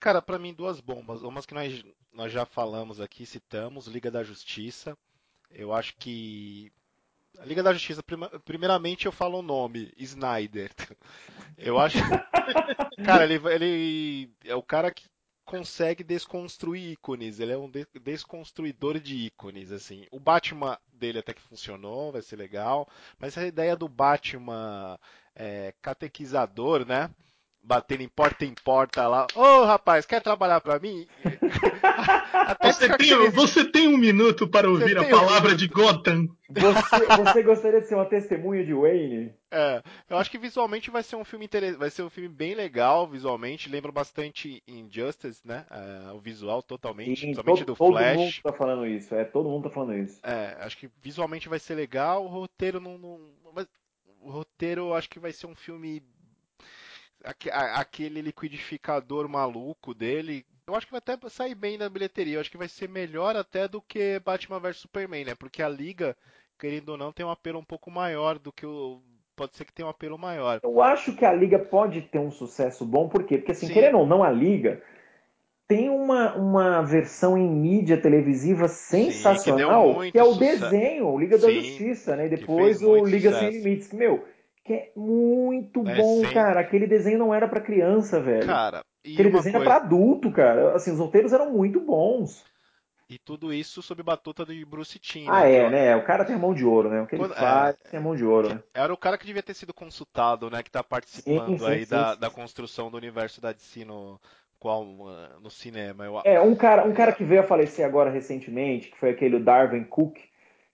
Cara, 0.00 0.22
para 0.22 0.38
mim 0.38 0.54
duas 0.54 0.80
bombas. 0.80 1.22
Umas 1.22 1.44
que 1.44 1.54
nós, 1.54 1.84
nós 2.12 2.32
já 2.32 2.44
falamos 2.44 3.00
aqui, 3.00 3.26
citamos, 3.26 3.86
Liga 3.86 4.10
da 4.10 4.22
Justiça. 4.22 4.96
Eu 5.50 5.72
acho 5.72 5.96
que 5.96 6.70
a 7.38 7.44
Liga 7.44 7.62
da 7.62 7.72
Justiça, 7.72 8.02
primeiramente 8.44 9.06
eu 9.06 9.12
falo 9.12 9.38
o 9.38 9.42
nome, 9.42 9.92
Snyder. 9.96 10.72
Eu 11.56 11.76
acho. 11.76 11.98
cara, 13.04 13.24
ele, 13.24 13.40
ele 13.48 14.30
é 14.44 14.54
o 14.54 14.62
cara 14.62 14.92
que 14.92 15.08
consegue 15.44 16.04
desconstruir 16.04 16.92
ícones. 16.92 17.40
Ele 17.40 17.52
é 17.52 17.58
um 17.58 17.70
desconstruidor 18.00 19.00
de 19.00 19.16
ícones, 19.16 19.72
assim. 19.72 20.06
O 20.12 20.20
Batman 20.20 20.78
dele 20.92 21.18
até 21.18 21.32
que 21.32 21.40
funcionou, 21.40 22.12
vai 22.12 22.22
ser 22.22 22.36
legal. 22.36 22.88
Mas 23.18 23.36
a 23.36 23.46
ideia 23.46 23.74
do 23.74 23.88
Batman 23.88 24.98
é, 25.34 25.74
catequizador, 25.82 26.86
né? 26.86 27.10
Batendo 27.68 28.02
em 28.02 28.08
porta 28.08 28.46
em 28.46 28.54
porta 28.54 29.06
lá. 29.06 29.26
Ô 29.34 29.40
oh, 29.40 29.64
rapaz, 29.66 30.06
quer 30.06 30.22
trabalhar 30.22 30.58
para 30.58 30.78
mim? 30.78 31.06
você, 32.62 32.96
tem, 32.96 33.30
você 33.30 33.64
tem 33.70 33.88
um 33.88 33.98
minuto 33.98 34.48
para 34.48 34.70
ouvir 34.70 34.96
a 34.96 35.06
palavra 35.06 35.52
um 35.52 35.56
de 35.56 35.68
Gotham. 35.68 36.28
Você, 36.48 37.06
você, 37.24 37.42
gostaria 37.42 37.82
de 37.82 37.86
ser 37.86 37.94
uma 37.94 38.06
testemunha 38.06 38.64
de 38.64 38.72
Wayne? 38.72 39.34
É, 39.50 39.82
eu 40.08 40.16
acho 40.16 40.30
que 40.30 40.38
visualmente 40.38 40.90
vai 40.90 41.02
ser 41.02 41.16
um 41.16 41.24
filme 41.24 41.44
interessante, 41.44 41.78
vai 41.78 41.90
ser 41.90 42.02
um 42.02 42.08
filme 42.08 42.30
bem 42.30 42.54
legal 42.54 43.06
visualmente, 43.06 43.68
lembra 43.68 43.92
bastante 43.92 44.62
Injustice, 44.66 45.46
né? 45.46 45.66
É, 45.70 46.12
o 46.12 46.18
visual 46.18 46.62
totalmente, 46.62 47.20
Sim, 47.20 47.34
todo, 47.34 47.64
do 47.66 47.74
Flash. 47.76 48.14
Todo 48.14 48.16
mundo 48.16 48.42
tá 48.44 48.52
falando 48.54 48.86
isso, 48.86 49.14
é, 49.14 49.24
todo 49.24 49.48
mundo 49.50 49.64
tá 49.64 49.70
falando 49.70 49.98
isso. 49.98 50.18
É, 50.22 50.56
acho 50.60 50.78
que 50.78 50.88
visualmente 51.02 51.50
vai 51.50 51.58
ser 51.58 51.74
legal, 51.74 52.24
o 52.24 52.28
roteiro 52.28 52.80
não, 52.80 52.96
não 52.96 53.38
o 54.20 54.30
roteiro 54.30 54.94
acho 54.94 55.08
que 55.08 55.18
vai 55.18 55.32
ser 55.32 55.46
um 55.46 55.54
filme 55.54 56.02
aquele 57.24 58.20
liquidificador 58.20 59.28
maluco 59.28 59.94
dele, 59.94 60.44
eu 60.66 60.74
acho 60.74 60.86
que 60.86 60.92
vai 60.92 60.98
até 60.98 61.16
sair 61.28 61.54
bem 61.54 61.78
na 61.78 61.88
bilheteria. 61.88 62.36
Eu 62.36 62.40
acho 62.40 62.50
que 62.50 62.58
vai 62.58 62.68
ser 62.68 62.88
melhor 62.88 63.34
até 63.36 63.66
do 63.66 63.80
que 63.80 64.20
Batman 64.24 64.60
vs 64.60 64.76
Superman, 64.76 65.24
né? 65.24 65.34
Porque 65.34 65.62
a 65.62 65.68
Liga, 65.68 66.16
querendo 66.58 66.90
ou 66.90 66.96
não, 66.96 67.12
tem 67.12 67.24
um 67.24 67.30
apelo 67.30 67.58
um 67.58 67.64
pouco 67.64 67.90
maior 67.90 68.38
do 68.38 68.52
que 68.52 68.66
o. 68.66 69.00
Pode 69.34 69.56
ser 69.56 69.64
que 69.64 69.72
tenha 69.72 69.86
um 69.86 69.90
apelo 69.90 70.18
maior. 70.18 70.60
Eu 70.62 70.82
acho 70.82 71.14
que 71.14 71.24
a 71.24 71.32
Liga 71.32 71.58
pode 71.58 72.02
ter 72.02 72.18
um 72.18 72.30
sucesso 72.30 72.84
bom, 72.84 73.08
por 73.08 73.22
quê? 73.22 73.38
Porque, 73.38 73.52
assim, 73.52 73.68
Sim. 73.68 73.72
querendo 73.72 73.98
ou 73.98 74.06
não, 74.06 74.22
a 74.22 74.30
Liga 74.30 74.82
tem 75.68 75.88
uma, 75.88 76.34
uma 76.34 76.82
versão 76.82 77.38
em 77.38 77.48
mídia 77.48 78.00
televisiva 78.00 78.66
sensacional, 78.66 79.92
Sim, 79.92 80.00
que, 80.06 80.12
que, 80.12 80.18
é 80.18 80.24
o 80.24 80.34
desenho, 80.34 81.06
o 81.06 81.18
Liga 81.18 81.38
Sim, 81.38 81.46
da 81.46 81.52
Justiça, 81.52 82.16
né? 82.16 82.26
E 82.26 82.30
depois 82.30 82.82
o 82.82 83.04
Liga 83.04 83.30
sucesso. 83.30 83.52
Sem 83.52 83.62
Limites. 83.62 83.92
Meu, 83.92 84.24
que 84.68 84.74
é 84.74 84.92
muito 84.94 85.80
é 85.88 85.96
bom, 85.96 86.22
cara. 86.30 86.60
Aquele 86.60 86.86
desenho 86.86 87.18
não 87.18 87.32
era 87.32 87.48
para 87.48 87.58
criança, 87.58 88.20
velho. 88.20 88.44
Cara, 88.44 88.84
aquele 89.02 89.30
desenho 89.30 89.54
coisa... 89.54 89.56
era 89.56 89.64
pra 89.64 89.76
adulto, 89.76 90.30
cara. 90.30 90.76
Assim, 90.76 90.92
os 90.92 90.98
roteiros 90.98 91.32
eram 91.32 91.50
muito 91.50 91.80
bons. 91.80 92.44
E 93.08 93.18
tudo 93.18 93.50
isso 93.50 93.80
sob 93.80 94.02
batuta 94.02 94.44
de 94.44 94.62
Bruce 94.66 94.98
Timm. 94.98 95.26
Ah, 95.30 95.44
né? 95.44 95.54
é, 95.54 95.70
né? 95.70 95.96
O 95.96 96.04
cara 96.04 96.26
tem 96.26 96.36
mão 96.36 96.52
de 96.52 96.66
ouro, 96.66 96.90
né? 96.90 97.00
O 97.00 97.06
que 97.06 97.14
ele 97.14 97.22
Quando... 97.22 97.34
faz 97.34 97.76
é... 97.82 97.88
tem 97.88 97.98
mão 97.98 98.14
de 98.14 98.22
ouro, 98.22 98.50
né? 98.50 98.62
Era 98.74 98.92
o 98.92 98.98
cara 98.98 99.16
que 99.16 99.24
devia 99.24 99.42
ter 99.42 99.54
sido 99.54 99.72
consultado, 99.72 100.50
né? 100.50 100.62
Que 100.62 100.70
tá 100.70 100.84
participando 100.84 101.52
sim, 101.52 101.58
sim, 101.58 101.66
aí 101.66 101.86
sim, 101.86 101.90
da, 101.90 102.14
da 102.14 102.28
construção 102.28 102.90
do 102.90 102.98
universo 102.98 103.40
da 103.40 103.52
DC 103.52 103.86
no, 103.86 104.20
qual, 104.58 104.84
no 105.40 105.50
cinema. 105.50 106.04
Eu... 106.04 106.20
É, 106.26 106.38
um 106.38 106.54
cara, 106.54 106.84
um 106.84 106.92
cara 106.92 107.12
que 107.12 107.24
veio 107.24 107.40
a 107.40 107.44
falecer 107.44 107.86
agora 107.86 108.10
recentemente, 108.10 108.90
que 108.90 108.98
foi 108.98 109.08
aquele 109.08 109.38
Darwin 109.38 109.84
Cook, 109.84 110.18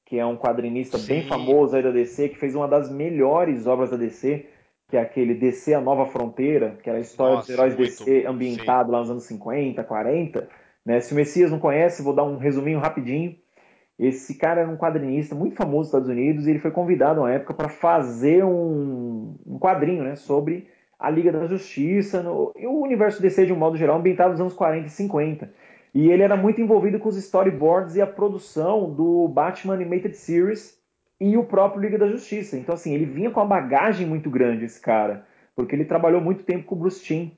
que 0.05 0.19
é 0.19 0.27
um 0.27 0.37
quadrinista 0.37 0.99
Sim. 0.99 1.07
bem 1.07 1.27
famoso 1.27 1.77
aí 1.77 1.83
da 1.83 1.91
DC, 1.91 2.31
que 2.31 2.39
fez 2.39 2.55
uma 2.55 2.69
das 2.69 2.91
melhores 2.91 3.67
obras 3.67 3.91
da 3.91 3.97
DC, 3.97 4.47
que 4.89 4.97
é 4.97 5.01
aquele 5.01 5.35
DC 5.35 5.75
A 5.75 5.81
Nova 5.81 6.07
Fronteira, 6.07 6.79
que 6.83 6.89
era 6.89 6.99
a 6.99 7.01
história 7.01 7.37
Nossa, 7.37 7.47
dos 7.47 7.59
heróis 7.59 7.77
muito. 7.77 7.89
DC 7.91 8.27
ambientado 8.27 8.89
Sim. 8.89 8.93
lá 8.93 9.01
nos 9.01 9.11
anos 9.11 9.25
50, 9.25 9.83
40. 9.83 10.49
Né? 10.85 11.01
Se 11.01 11.13
o 11.13 11.17
Messias 11.17 11.51
não 11.51 11.59
conhece, 11.59 12.03
vou 12.03 12.15
dar 12.15 12.25
um 12.25 12.37
resuminho 12.37 12.79
rapidinho. 12.79 13.35
Esse 13.99 14.35
cara 14.37 14.63
era 14.63 14.71
um 14.71 14.77
quadrinista 14.77 15.35
muito 15.35 15.57
famoso 15.57 15.79
nos 15.79 15.89
Estados 15.89 16.09
Unidos 16.09 16.47
e 16.47 16.51
ele 16.51 16.59
foi 16.59 16.73
convidado 16.73 17.21
uma 17.21 17.33
época 17.33 17.55
para 17.55 17.69
fazer 17.69 18.45
um, 18.45 19.37
um, 19.47 19.59
quadrinho 19.59 20.03
né, 20.03 20.17
sobre 20.17 20.69
a 20.99 21.09
Liga 21.09 21.31
da 21.31 21.47
Justiça 21.47 22.23
no, 22.23 22.53
e 22.57 22.67
o 22.67 22.81
universo 22.81 23.23
DC 23.23 23.47
de 23.47 23.53
um 23.53 23.57
modo 23.57 23.77
geral, 23.77 23.97
ambientado 23.97 24.33
nos 24.33 24.41
anos 24.41 24.55
40 24.55 24.89
e 24.89 24.91
50. 24.91 25.51
E 25.95 26.11
ele 26.11 26.25
era 26.25 26.37
muito 26.37 26.61
envolvido 26.61 26.99
com 26.99 27.09
os 27.09 27.17
storyboards 27.17 27.95
e 27.95 28.03
a 28.03 28.07
produção 28.07 28.93
do 28.93 29.29
Batman 29.29 29.75
Animated 29.75 30.17
Series 30.17 30.77
e 31.21 31.37
o 31.37 31.45
próprio 31.45 31.81
Liga 31.81 31.97
da 31.97 32.09
Justiça. 32.09 32.57
Então, 32.57 32.75
assim, 32.75 32.93
ele 32.93 33.05
vinha 33.05 33.31
com 33.31 33.39
uma 33.39 33.47
bagagem 33.47 34.05
muito 34.05 34.29
grande, 34.29 34.65
esse 34.65 34.81
cara, 34.81 35.25
porque 35.55 35.75
ele 35.75 35.85
trabalhou 35.85 36.21
muito 36.21 36.43
tempo 36.43 36.65
com 36.65 36.75
o 36.75 36.79
Bruce 36.79 37.01
Timm. 37.05 37.31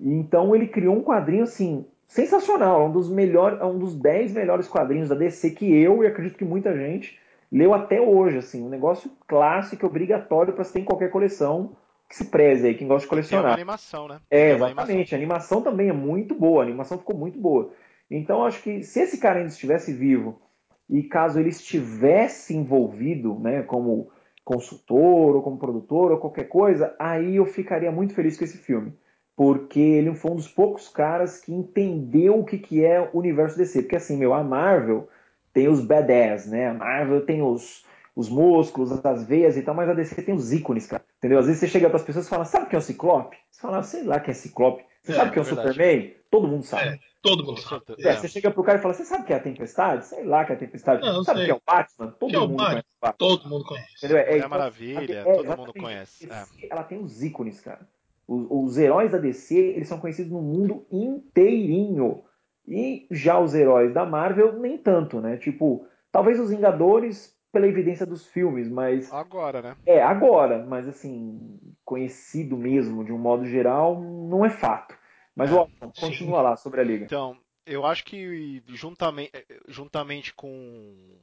Então, 0.00 0.54
ele 0.54 0.66
criou 0.66 0.96
um 0.96 1.02
quadrinho, 1.02 1.44
assim, 1.44 1.86
sensacional. 2.08 2.88
Um 2.88 2.92
dos 2.92 3.08
melhores, 3.08 3.62
um 3.62 3.78
dos 3.78 3.94
10 3.94 4.32
melhores 4.32 4.66
quadrinhos 4.66 5.08
da 5.08 5.14
DC 5.14 5.50
que 5.52 5.72
eu 5.72 6.02
e 6.02 6.08
acredito 6.08 6.36
que 6.36 6.44
muita 6.44 6.76
gente 6.76 7.16
leu 7.52 7.72
até 7.72 8.00
hoje, 8.00 8.38
assim, 8.38 8.64
um 8.64 8.68
negócio 8.68 9.08
clássico, 9.28 9.86
obrigatório 9.86 10.52
para 10.52 10.64
se 10.64 10.72
ter 10.72 10.80
em 10.80 10.84
qualquer 10.84 11.10
coleção 11.12 11.76
que 12.08 12.16
se 12.16 12.26
preze 12.26 12.66
aí, 12.66 12.74
quem 12.74 12.86
gosta 12.86 13.02
de 13.02 13.08
colecionar. 13.08 13.46
Uma 13.46 13.54
animação, 13.54 14.08
né? 14.08 14.20
É, 14.30 14.52
exatamente. 14.52 15.14
A 15.14 15.18
animação 15.18 15.60
também 15.60 15.88
é 15.88 15.92
muito 15.92 16.34
boa, 16.34 16.62
a 16.62 16.66
animação 16.66 16.98
ficou 16.98 17.16
muito 17.16 17.38
boa. 17.38 17.72
Então, 18.10 18.44
acho 18.44 18.62
que 18.62 18.82
se 18.82 19.00
esse 19.00 19.18
cara 19.18 19.38
ainda 19.38 19.50
estivesse 19.50 19.92
vivo 19.92 20.40
e 20.88 21.02
caso 21.02 21.40
ele 21.40 21.48
estivesse 21.48 22.54
envolvido, 22.54 23.38
né, 23.40 23.62
como 23.62 24.10
consultor 24.44 25.34
ou 25.34 25.42
como 25.42 25.58
produtor 25.58 26.12
ou 26.12 26.18
qualquer 26.18 26.44
coisa, 26.44 26.94
aí 27.00 27.36
eu 27.36 27.46
ficaria 27.46 27.90
muito 27.90 28.14
feliz 28.14 28.38
com 28.38 28.44
esse 28.44 28.58
filme. 28.58 28.94
Porque 29.34 29.80
ele 29.80 30.14
foi 30.14 30.30
um 30.30 30.36
dos 30.36 30.48
poucos 30.48 30.88
caras 30.88 31.40
que 31.40 31.52
entendeu 31.52 32.38
o 32.38 32.44
que, 32.44 32.56
que 32.56 32.84
é 32.84 33.00
o 33.00 33.18
universo 33.18 33.58
DC. 33.58 33.82
Porque 33.82 33.96
assim, 33.96 34.16
meu, 34.16 34.32
a 34.32 34.42
Marvel 34.42 35.08
tem 35.52 35.68
os 35.68 35.84
badass, 35.84 36.46
né? 36.46 36.68
A 36.68 36.74
Marvel 36.74 37.26
tem 37.26 37.42
os, 37.42 37.84
os 38.16 38.30
músculos, 38.30 38.90
as 39.04 39.24
veias 39.24 39.58
e 39.58 39.62
tal, 39.62 39.74
mas 39.74 39.90
a 39.90 39.94
DC 39.94 40.22
tem 40.22 40.34
os 40.34 40.50
ícones, 40.50 40.86
cara. 40.86 41.04
Entendeu? 41.18 41.38
Às 41.38 41.46
vezes 41.46 41.60
você 41.60 41.68
chega 41.68 41.90
para 41.90 41.98
as 41.98 42.02
pessoas 42.02 42.26
e 42.26 42.30
fala, 42.30 42.46
sabe 42.46 42.66
quem 42.66 42.78
é 42.78 42.80
o 42.80 42.82
Ciclope? 42.82 43.36
Você 43.50 43.60
fala, 43.60 43.82
sei 43.82 44.04
lá 44.04 44.18
quem 44.18 44.30
é 44.30 44.34
Ciclope. 44.34 44.82
Você 45.02 45.12
é, 45.12 45.16
sabe 45.16 45.30
quem 45.32 45.38
é 45.38 45.42
o 45.42 45.44
Superman? 45.44 46.14
Todo 46.30 46.48
mundo 46.48 46.64
sabe. 46.64 46.88
É, 46.88 46.98
todo 47.20 47.44
mundo 47.44 47.60
sabe. 47.60 47.84
É, 47.98 48.16
você 48.16 48.26
chega 48.26 48.50
pro 48.50 48.64
cara 48.64 48.78
e 48.78 48.82
fala, 48.82 48.94
você 48.94 49.04
sabe 49.04 49.26
quem 49.26 49.36
é 49.36 49.38
a 49.38 49.42
Tempestade? 49.42 50.06
Sei 50.06 50.24
lá 50.24 50.46
quem 50.46 50.54
é 50.54 50.56
a 50.56 50.58
Tempestade. 50.58 51.02
Não, 51.02 51.22
sabe 51.22 51.40
quem 51.40 51.50
é 51.50 51.54
o 51.54 51.60
Batman? 51.64 52.10
Todo 52.18 52.48
mundo 52.48 52.62
é 52.62 52.66
conhece. 52.66 52.86
Batman. 53.02 53.18
Todo 53.18 53.48
mundo 53.50 53.64
conhece. 53.66 53.96
Entendeu? 53.98 54.16
É, 54.16 54.38
então, 54.38 54.48
Maravilha, 54.48 55.24
todo 55.24 55.56
mundo 55.58 55.74
conhece. 55.74 56.28
Ela 56.70 56.84
tem 56.84 56.98
os 56.98 57.22
ícones, 57.22 57.60
cara. 57.60 57.86
Os, 58.26 58.46
os 58.48 58.78
heróis 58.78 59.12
da 59.12 59.18
DC, 59.18 59.54
eles 59.54 59.88
são 59.88 60.00
conhecidos 60.00 60.32
no 60.32 60.40
mundo 60.40 60.86
inteirinho. 60.90 62.24
E 62.66 63.06
já 63.10 63.38
os 63.38 63.54
heróis 63.54 63.92
da 63.92 64.06
Marvel, 64.06 64.54
nem 64.54 64.78
tanto, 64.78 65.20
né? 65.20 65.36
Tipo, 65.36 65.86
talvez 66.10 66.40
os 66.40 66.48
Vingadores 66.48 67.35
pela 67.56 67.66
evidência 67.66 68.04
dos 68.04 68.26
filmes, 68.26 68.68
mas. 68.68 69.10
Agora, 69.10 69.62
né? 69.62 69.76
É, 69.86 70.02
agora, 70.02 70.62
mas 70.66 70.86
assim, 70.86 71.58
conhecido 71.86 72.54
mesmo, 72.54 73.02
de 73.02 73.12
um 73.12 73.18
modo 73.18 73.46
geral, 73.46 73.98
não 73.98 74.44
é 74.44 74.50
fato. 74.50 74.94
Mas, 75.34 75.50
é, 75.50 75.54
ó, 75.54 75.66
continua 75.98 76.42
lá 76.42 76.56
sobre 76.56 76.82
a 76.82 76.84
liga. 76.84 77.06
Então, 77.06 77.34
eu 77.64 77.86
acho 77.86 78.04
que 78.04 78.62
juntamente, 78.66 79.32
juntamente 79.68 80.34
com 80.34 81.16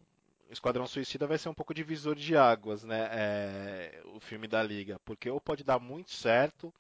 Esquadrão 0.50 0.88
Suicida 0.88 1.28
vai 1.28 1.38
ser 1.38 1.50
um 1.50 1.54
pouco 1.54 1.72
divisor 1.72 2.16
de 2.16 2.36
águas, 2.36 2.84
né? 2.84 3.10
É, 3.12 4.02
o 4.16 4.20
filme 4.20 4.48
da 4.48 4.64
Liga. 4.64 5.00
Porque 5.06 5.30
ou 5.30 5.40
pode 5.40 5.64
dar 5.64 5.78
muito 5.78 6.12
certo 6.12 6.74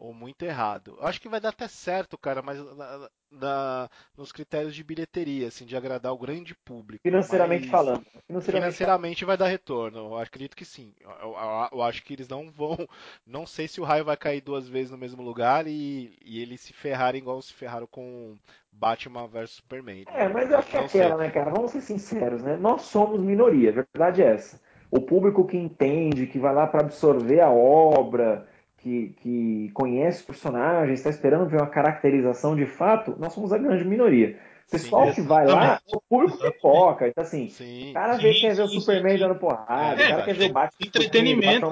ou 0.00 0.14
muito 0.14 0.42
errado. 0.42 0.96
Acho 1.02 1.20
que 1.20 1.28
vai 1.28 1.40
dar 1.40 1.50
até 1.50 1.68
certo, 1.68 2.16
cara, 2.16 2.40
mas 2.40 2.58
na, 2.74 3.10
na, 3.30 3.90
nos 4.16 4.32
critérios 4.32 4.74
de 4.74 4.82
bilheteria, 4.82 5.48
assim, 5.48 5.66
de 5.66 5.76
agradar 5.76 6.10
o 6.14 6.18
grande 6.18 6.54
público. 6.64 7.02
Financeiramente 7.02 7.62
mas, 7.64 7.70
falando. 7.70 8.04
Financeiramente, 8.26 8.44
financeiramente 8.46 9.24
vai 9.26 9.36
dar 9.36 9.46
retorno. 9.46 9.98
Eu 9.98 10.16
acredito 10.16 10.56
que 10.56 10.64
sim. 10.64 10.94
Eu, 11.00 11.10
eu, 11.10 11.68
eu, 11.72 11.82
acho 11.82 12.02
que 12.02 12.14
eles 12.14 12.26
não 12.26 12.50
vão. 12.50 12.78
Não 13.26 13.46
sei 13.46 13.68
se 13.68 13.78
o 13.78 13.84
raio 13.84 14.04
vai 14.04 14.16
cair 14.16 14.40
duas 14.40 14.66
vezes 14.66 14.90
no 14.90 14.96
mesmo 14.96 15.22
lugar 15.22 15.66
e, 15.66 16.16
e 16.24 16.40
eles 16.40 16.62
se 16.62 16.72
ferrarem 16.72 17.20
igual 17.20 17.42
se 17.42 17.52
ferraram 17.52 17.86
com 17.86 18.36
Batman 18.72 19.28
vs 19.28 19.50
Superman. 19.50 20.04
É, 20.08 20.28
mas 20.28 20.50
eu 20.50 20.58
acho 20.58 20.70
que 20.70 20.76
é 20.78 20.80
aquela, 20.80 21.16
né, 21.18 21.30
cara? 21.30 21.50
Vamos 21.50 21.72
ser 21.72 21.82
sinceros, 21.82 22.42
né? 22.42 22.56
Nós 22.56 22.82
somos 22.82 23.20
minoria, 23.20 23.68
a 23.68 23.72
verdade 23.74 24.22
é 24.22 24.32
essa. 24.32 24.58
O 24.90 25.00
público 25.00 25.46
que 25.46 25.58
entende, 25.58 26.26
que 26.26 26.38
vai 26.38 26.54
lá 26.54 26.66
para 26.66 26.80
absorver 26.80 27.40
a 27.40 27.50
obra 27.50 28.48
que, 28.82 29.14
que 29.22 29.70
conhece 29.74 30.20
os 30.20 30.26
personagens, 30.26 30.98
está 30.98 31.10
esperando 31.10 31.48
ver 31.48 31.56
uma 31.56 31.66
caracterização 31.66 32.56
de 32.56 32.66
fato, 32.66 33.14
nós 33.18 33.32
somos 33.32 33.52
a 33.52 33.58
grande 33.58 33.84
minoria. 33.84 34.38
pessoal 34.70 35.08
Sim, 35.08 35.14
que 35.14 35.20
vai 35.22 35.46
lá 35.46 35.80
é 35.86 35.96
o 35.96 36.00
público 36.00 36.38
pipoca. 36.38 37.08
Então, 37.08 37.22
assim, 37.22 37.48
Sim. 37.48 37.90
o 37.90 37.94
cara 37.94 38.16
vê, 38.16 38.32
quer 38.32 38.54
ver 38.54 38.62
o 38.62 38.68
Superman 38.68 39.18
dando 39.18 39.34
porrada, 39.34 40.02
é, 40.02 40.06
o 40.06 40.08
cara 40.10 40.22
quer 40.22 40.34
ver 40.34 40.50
o 40.50 40.52
Batman. 40.52 40.86
Entretenimento. 40.86 41.66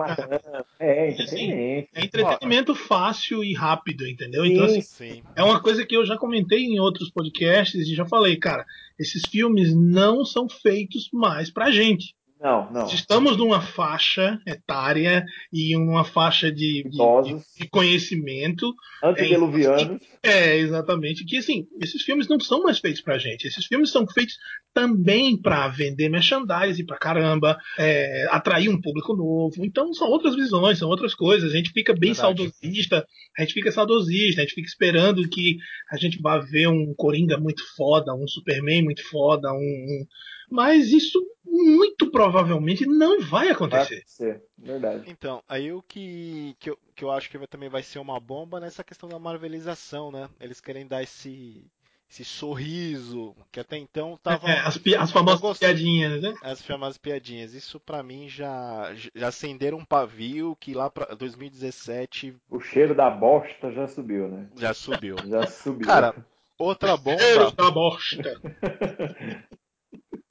É, 0.79 1.11
entretenimento. 1.11 1.89
É 1.95 2.05
entretenimento 2.05 2.75
fácil 2.75 3.43
e 3.43 3.55
rápido, 3.55 4.07
entendeu? 4.07 4.45
Então, 4.45 4.67
assim, 4.67 5.23
é 5.35 5.43
uma 5.43 5.61
coisa 5.63 5.87
que 5.87 5.97
eu 5.97 6.05
já 6.05 6.17
comentei 6.17 6.65
em 6.65 6.79
outros 6.79 7.11
podcasts 7.11 7.89
e 7.89 7.95
já 7.95 8.05
falei, 8.05 8.37
cara, 8.37 8.67
esses 8.99 9.23
filmes 9.31 9.75
não 9.75 10.25
são 10.25 10.49
feitos 10.49 11.09
mais 11.13 11.51
pra 11.51 11.71
gente. 11.71 12.18
Não, 12.41 12.71
não. 12.71 12.87
Estamos 12.87 13.37
numa 13.37 13.61
faixa 13.61 14.39
etária 14.47 15.25
e 15.53 15.77
uma 15.77 16.05
faixa 16.05 16.53
de, 16.53 16.85
de, 16.85 17.35
de 17.59 17.69
conhecimento. 17.69 18.73
Antediluvianos. 19.03 20.01
É, 20.23 20.51
é, 20.51 20.57
exatamente. 20.59 21.25
Que 21.25 21.39
assim, 21.39 21.67
esses 21.83 22.03
filmes 22.03 22.29
não 22.29 22.39
são 22.39 22.63
mais 22.63 22.79
feitos 22.79 23.01
pra 23.01 23.19
gente. 23.19 23.47
Esses 23.47 23.67
filmes 23.67 23.91
são 23.91 24.07
feitos 24.07 24.37
também 24.73 25.37
para 25.41 25.67
vender 25.69 26.09
merchandising 26.09 26.87
pra 26.87 26.97
caramba, 26.97 27.59
é, 27.77 28.29
atrair 28.31 28.69
um 28.69 28.81
público 28.81 29.17
novo. 29.17 29.65
Então 29.65 29.93
são 29.93 30.09
outras 30.09 30.37
visões, 30.37 30.79
são 30.79 30.89
outras 30.89 31.15
coisas. 31.15 31.53
A 31.53 31.57
gente 31.57 31.71
fica 31.71 31.93
bem 31.93 32.13
Verdade. 32.13 32.39
saudosista, 32.39 33.05
a 33.37 33.43
gente 33.43 33.55
fica 33.55 33.73
saudosista, 33.73 34.41
a 34.41 34.45
gente 34.45 34.55
fica 34.55 34.69
esperando 34.69 35.29
que 35.29 35.57
a 35.91 35.97
gente 35.97 36.21
vá 36.23 36.39
ver 36.39 36.69
um 36.69 36.95
Coringa 36.97 37.37
muito 37.37 37.63
foda, 37.77 38.15
um 38.15 38.29
Superman 38.29 38.85
muito 38.85 39.03
foda, 39.09 39.53
um, 39.53 39.57
um 39.57 40.07
mas 40.51 40.93
isso 40.93 41.19
muito 41.59 42.11
provavelmente 42.11 42.87
não 42.87 43.21
vai 43.21 43.49
acontecer. 43.49 44.05
Vai 44.19 44.31
acontecer. 44.31 44.43
Verdade. 44.57 45.11
Então, 45.11 45.43
aí 45.49 45.73
o 45.73 45.83
que, 45.83 46.55
que, 46.59 46.71
eu, 46.71 46.79
que 46.95 47.05
eu 47.05 47.11
acho 47.11 47.31
que 47.31 47.47
também 47.47 47.69
vai 47.69 47.83
ser 47.83 47.99
uma 47.99 48.21
bomba 48.21 48.61
nessa 48.61 48.85
questão 48.85 49.09
da 49.09 49.19
marvelização, 49.19 50.13
né? 50.13 50.29
Eles 50.41 50.61
querem 50.61 50.87
dar 50.87 51.03
esse, 51.03 51.65
esse 52.11 52.25
sorriso, 52.25 53.35
que 53.51 53.59
até 53.59 53.77
então 53.77 54.19
tava. 54.23 54.49
É, 54.49 54.61
as, 54.61 54.81
as 54.99 55.11
famosas 55.11 55.59
piadinhas, 55.59 56.23
né? 56.23 56.35
As 56.43 56.63
famosas 56.63 56.99
piadinhas. 56.99 57.55
Isso 57.55 57.81
para 57.81 58.03
mim 58.03 58.29
já, 58.29 58.93
já 59.15 59.29
acenderam 59.29 59.79
um 59.79 59.85
pavio 59.85 60.57
que 60.61 60.75
lá 60.75 60.89
pra 60.91 61.15
2017. 61.15 62.37
O 62.51 62.61
cheiro 62.61 62.95
da 62.95 63.11
bosta 63.11 63.73
já 63.73 63.87
subiu, 63.87 64.29
né? 64.29 64.49
Já 64.57 64.73
subiu. 64.73 65.17
já 65.27 65.47
subiu. 65.47 65.87
Cara, 65.87 66.15
outra 66.59 66.97
bomba. 66.99 67.19
Cheiro 67.19 67.51
da 67.53 67.71
bosta. 67.71 68.41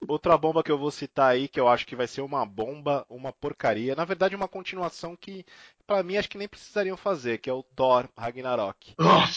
Outra 0.07 0.37
bomba 0.37 0.63
que 0.63 0.71
eu 0.71 0.77
vou 0.77 0.91
citar 0.91 1.31
aí, 1.31 1.47
que 1.47 1.59
eu 1.59 1.67
acho 1.67 1.85
que 1.85 1.95
vai 1.95 2.07
ser 2.07 2.21
uma 2.21 2.45
bomba, 2.45 3.05
uma 3.09 3.33
porcaria. 3.33 3.95
Na 3.95 4.05
verdade, 4.05 4.35
uma 4.35 4.47
continuação 4.47 5.15
que, 5.15 5.45
para 5.85 6.01
mim, 6.03 6.17
acho 6.17 6.29
que 6.29 6.37
nem 6.37 6.47
precisariam 6.47 6.95
fazer, 6.95 7.39
que 7.39 7.49
é 7.49 7.53
o 7.53 7.63
Thor 7.63 8.07
Ragnarok. 8.17 8.93
Nossa 8.97 9.29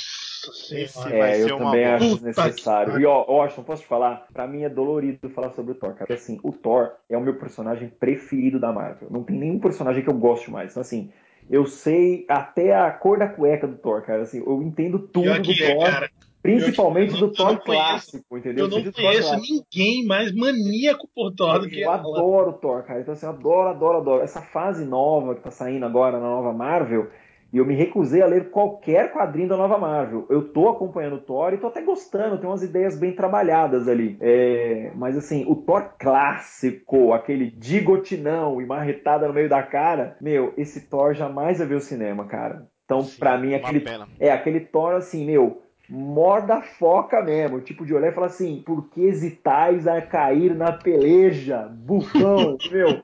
Esse 0.71 1.13
é, 1.13 1.43
eu 1.43 1.59
também 1.59 1.85
bomba. 1.85 1.95
acho 1.97 2.25
necessário. 2.25 3.01
E 3.01 3.07
ó, 3.07 3.25
Austin, 3.29 3.63
posso 3.63 3.83
te 3.83 3.89
falar? 3.89 4.27
Pra 4.33 4.47
mim 4.47 4.63
é 4.63 4.69
dolorido 4.69 5.29
falar 5.31 5.51
sobre 5.51 5.73
o 5.73 5.75
Thor, 5.75 5.91
cara. 5.91 6.07
Porque 6.07 6.15
assim, 6.15 6.39
o 6.43 6.53
Thor 6.53 6.93
é 7.09 7.17
o 7.17 7.21
meu 7.21 7.39
personagem 7.39 7.89
preferido 7.89 8.61
da 8.61 8.73
Marvel. 8.73 9.09
Não 9.11 9.23
tem 9.23 9.37
nenhum 9.37 9.59
personagem 9.59 10.03
que 10.03 10.09
eu 10.09 10.15
goste 10.15 10.51
mais. 10.51 10.71
Então, 10.71 10.81
assim, 10.81 11.11
eu 11.51 11.67
sei 11.67 12.25
até 12.29 12.75
a 12.77 12.91
cor 12.93 13.19
da 13.19 13.29
cueca 13.29 13.67
do 13.67 13.77
Thor, 13.77 14.03
cara. 14.03 14.23
Assim, 14.23 14.39
eu 14.39 14.63
entendo 14.63 14.99
tudo 14.99 15.43
do 15.43 15.53
é, 15.53 15.75
Thor. 15.75 15.91
Cara. 15.91 16.11
Principalmente 16.43 17.19
do 17.19 17.31
Thor 17.31 17.61
clássico, 17.63 18.39
entendeu? 18.39 18.65
Eu 18.65 18.71
não 18.71 18.93
conheço 18.93 19.37
ninguém 19.37 20.07
mais 20.07 20.35
maníaco 20.35 21.09
por 21.15 21.33
Thor 21.33 21.61
do 21.61 21.69
que 21.69 21.83
Eu 21.83 21.91
adoro 21.91 22.55
Thor, 22.55 22.83
cara. 22.83 23.01
Então, 23.01 23.13
assim, 23.13 23.27
eu 23.27 23.33
adoro, 23.33 23.69
adoro, 23.69 23.99
adoro. 23.99 24.23
Essa 24.23 24.41
fase 24.41 24.85
nova 24.85 25.35
que 25.35 25.43
tá 25.43 25.51
saindo 25.51 25.85
agora 25.85 26.19
na 26.19 26.27
nova 26.27 26.53
Marvel, 26.53 27.11
e 27.53 27.59
eu 27.59 27.67
me 27.67 27.75
recusei 27.75 28.23
a 28.23 28.27
ler 28.27 28.51
qualquer 28.51 29.13
quadrinho 29.13 29.49
da 29.49 29.57
nova 29.57 29.77
Marvel. 29.77 30.27
Eu 30.31 30.51
tô 30.51 30.69
acompanhando 30.69 31.17
o 31.17 31.21
Thor 31.21 31.53
e 31.53 31.59
tô 31.59 31.67
até 31.67 31.83
gostando, 31.83 32.39
tem 32.39 32.49
umas 32.49 32.63
ideias 32.63 32.99
bem 32.99 33.15
trabalhadas 33.15 33.87
ali. 33.87 34.17
É... 34.21 34.93
Mas 34.95 35.19
assim, 35.19 35.45
o 35.47 35.55
Thor 35.57 35.91
clássico, 35.99 37.13
aquele 37.13 37.51
digotinão 37.51 38.63
e 38.63 38.67
marretada 38.67 39.29
no 39.29 39.35
meio 39.35 39.49
da 39.49 39.63
cara, 39.63 40.17
meu, 40.21 40.55
esse 40.57 40.89
Thor 40.89 41.13
jamais 41.13 41.59
vai 41.59 41.67
ver 41.67 41.75
o 41.75 41.81
cinema, 41.81 42.25
cara. 42.27 42.67
Então, 42.85 43.05
para 43.19 43.37
mim, 43.37 43.55
aquele. 43.55 43.85
É, 44.19 44.33
aquele 44.33 44.61
Thor 44.61 44.95
assim, 44.95 45.25
meu 45.25 45.63
morda 45.91 46.63
foca 46.63 47.21
mesmo, 47.23 47.61
tipo 47.61 47.85
de 47.85 47.93
olhar 47.93 48.11
e 48.11 48.15
falar 48.15 48.29
assim, 48.29 48.63
por 48.65 48.89
que 48.91 49.03
hesitais 49.03 49.87
a 49.87 50.01
cair 50.01 50.55
na 50.55 50.73
peleja, 50.73 51.69
bufão, 51.69 52.57
meu, 52.71 53.03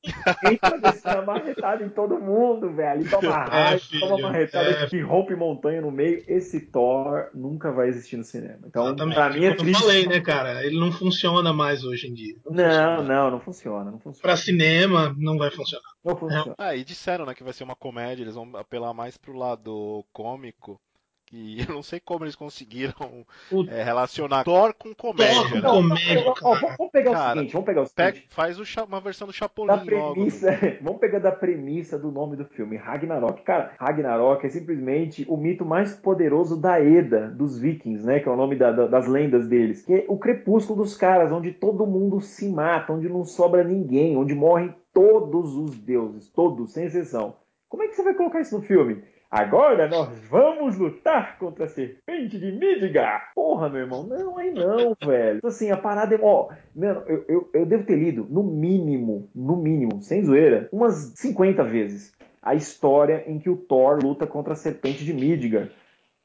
entra 0.51 0.79
descendo 0.79 1.27
marretada 1.27 1.85
em 1.85 1.89
todo 1.89 2.19
mundo, 2.19 2.71
velho, 2.73 3.03
e 3.03 3.09
toma 3.09 3.27
é, 3.27 3.49
raiva, 3.49 3.83
é, 3.93 3.99
toma 3.99 4.19
marretada 4.19 4.71
é. 4.71 4.87
que 4.87 5.01
rompe 5.01 5.35
montanha 5.35 5.81
no 5.81 5.91
meio, 5.91 6.23
esse 6.29 6.61
Thor 6.61 7.29
nunca 7.35 7.73
vai 7.73 7.89
existir 7.89 8.17
no 8.17 8.25
cinema. 8.25 8.61
Então, 8.67 8.87
Exatamente. 8.87 9.15
pra 9.15 9.31
mim 9.31 9.45
é 9.45 9.49
Como 9.51 9.61
triste. 9.63 9.83
eu 9.83 9.89
falei, 9.89 10.07
né, 10.07 10.21
cara, 10.21 10.65
ele 10.65 10.79
não 10.79 10.93
funciona 10.93 11.53
mais 11.53 11.85
hoje 11.85 12.09
em 12.09 12.15
dia. 12.15 12.37
Não, 12.49 12.97
não, 12.97 13.05
não, 13.05 13.31
não 13.33 13.41
funciona, 13.41 13.91
não 13.91 13.99
funciona. 13.99 14.23
Pra 14.23 14.37
cinema, 14.37 15.15
não 15.19 15.37
vai 15.37 15.51
funcionar. 15.51 15.85
Não 16.05 16.17
funciona. 16.17 16.55
Ah, 16.57 16.77
e 16.77 16.85
disseram, 16.85 17.27
né, 17.27 17.35
que 17.35 17.43
vai 17.43 17.53
ser 17.53 17.65
uma 17.65 17.75
comédia, 17.75 18.23
eles 18.23 18.35
vão 18.35 18.51
apelar 18.55 18.95
mais 18.95 19.17
pro 19.17 19.37
lado 19.37 20.05
cômico, 20.13 20.81
que 21.27 21.59
eu 21.69 21.75
não 21.75 21.83
sei 21.83 22.01
como 22.01 22.25
eles 22.25 22.37
conseguiram 22.37 23.27
o... 23.51 23.65
é, 23.69 23.83
relacionar 23.83 24.45
Thor 24.45 24.73
com 24.75 24.95
comédia. 24.95 25.35
Thor 25.35 25.51
com 25.51 25.57
né? 25.57 25.63
comédia. 25.63 26.35
vamos 26.79 26.93
pegar 26.93 27.13
cara, 27.13 27.27
o 27.27 27.35
seguinte, 27.35 27.53
vamos 27.53 27.67
pegar 27.67 27.83
o 27.83 27.87
seguinte. 27.87 28.27
faz 28.31 28.59
o, 28.59 28.85
uma 28.87 29.01
versão 29.01 29.27
do 29.27 29.33
Chapolin 29.33 29.69
da 29.69 29.79
premissa, 29.79 30.51
logo. 30.51 30.77
Vamos 30.81 31.01
pegar 31.01 31.19
da 31.19 31.33
premissa 31.33 31.99
do 31.99 32.11
nome 32.11 32.37
do 32.37 32.45
filme, 32.45 32.77
Ragnarok. 32.77 33.43
Cara, 33.43 33.73
Ragnarok 33.79 34.47
é 34.47 34.49
simplesmente 34.49 35.27
o 35.29 35.37
mito 35.37 35.65
mais 35.65 35.95
poderoso 35.95 36.61
da 36.61 36.81
Eda, 36.81 37.29
dos 37.29 37.59
vikings, 37.59 38.07
né? 38.07 38.21
Que 38.21 38.29
é 38.29 38.33
o 38.33 38.37
nome 38.37 38.57
da, 38.57 38.71
da, 38.71 38.87
das 38.87 39.07
lendas 39.07 39.49
deles. 39.49 39.83
Que 39.83 39.95
é 39.95 40.05
o 40.09 40.19
crepúsculo 40.19 40.83
dos 40.83 40.97
caras, 40.97 41.33
onde 41.33 41.53
todo 41.53 41.87
mundo 41.87 42.21
se 42.21 42.49
mata, 42.49 42.93
onde 42.93 43.09
não 43.09 43.25
sobra 43.25 43.65
ninguém, 43.65 44.17
onde 44.17 44.35
morrem 44.35 44.75
todos 44.93 45.55
os 45.55 45.77
deuses, 45.79 46.29
todos, 46.29 46.73
sem 46.73 46.85
exceção. 46.85 47.37
Como 47.69 47.83
é 47.83 47.89
que 47.89 47.97
você 47.97 48.03
vai 48.03 48.15
colocar 48.15 48.41
isso 48.41 48.57
no 48.57 48.65
filme? 48.65 49.03
Agora 49.31 49.89
nós 49.89 50.09
vamos 50.29 50.79
lutar 50.79 51.39
contra 51.39 51.65
a 51.65 51.69
serpente 51.69 52.39
de 52.39 52.53
Midgar. 52.53 53.33
Porra, 53.35 53.69
meu 53.69 53.81
irmão, 53.81 54.05
não, 54.05 54.39
aí 54.39 54.53
não, 54.53 54.97
velho. 55.05 55.39
Então, 55.39 55.51
assim, 55.51 55.71
a 55.71 55.77
parada 55.77 56.15
é. 56.15 56.19
Ó, 56.23 56.49
mano, 56.75 57.03
eu, 57.07 57.25
eu, 57.29 57.51
eu 57.53 57.67
devo 57.67 57.85
ter 57.85 57.97
lido, 57.97 58.27
no 58.31 58.43
mínimo, 58.43 59.29
no 59.35 59.57
mínimo, 59.57 60.01
sem 60.03 60.25
zoeira, 60.25 60.69
umas 60.73 61.13
50 61.17 61.65
vezes 61.65 62.17
a 62.47 62.55
história 62.55 63.25
em 63.27 63.41
que 63.41 63.51
o 63.51 63.57
Thor 63.57 63.99
luta 64.01 64.25
contra 64.25 64.53
a 64.53 64.57
serpente 64.57 65.05
de 65.05 65.13
Midgar. 65.13 65.69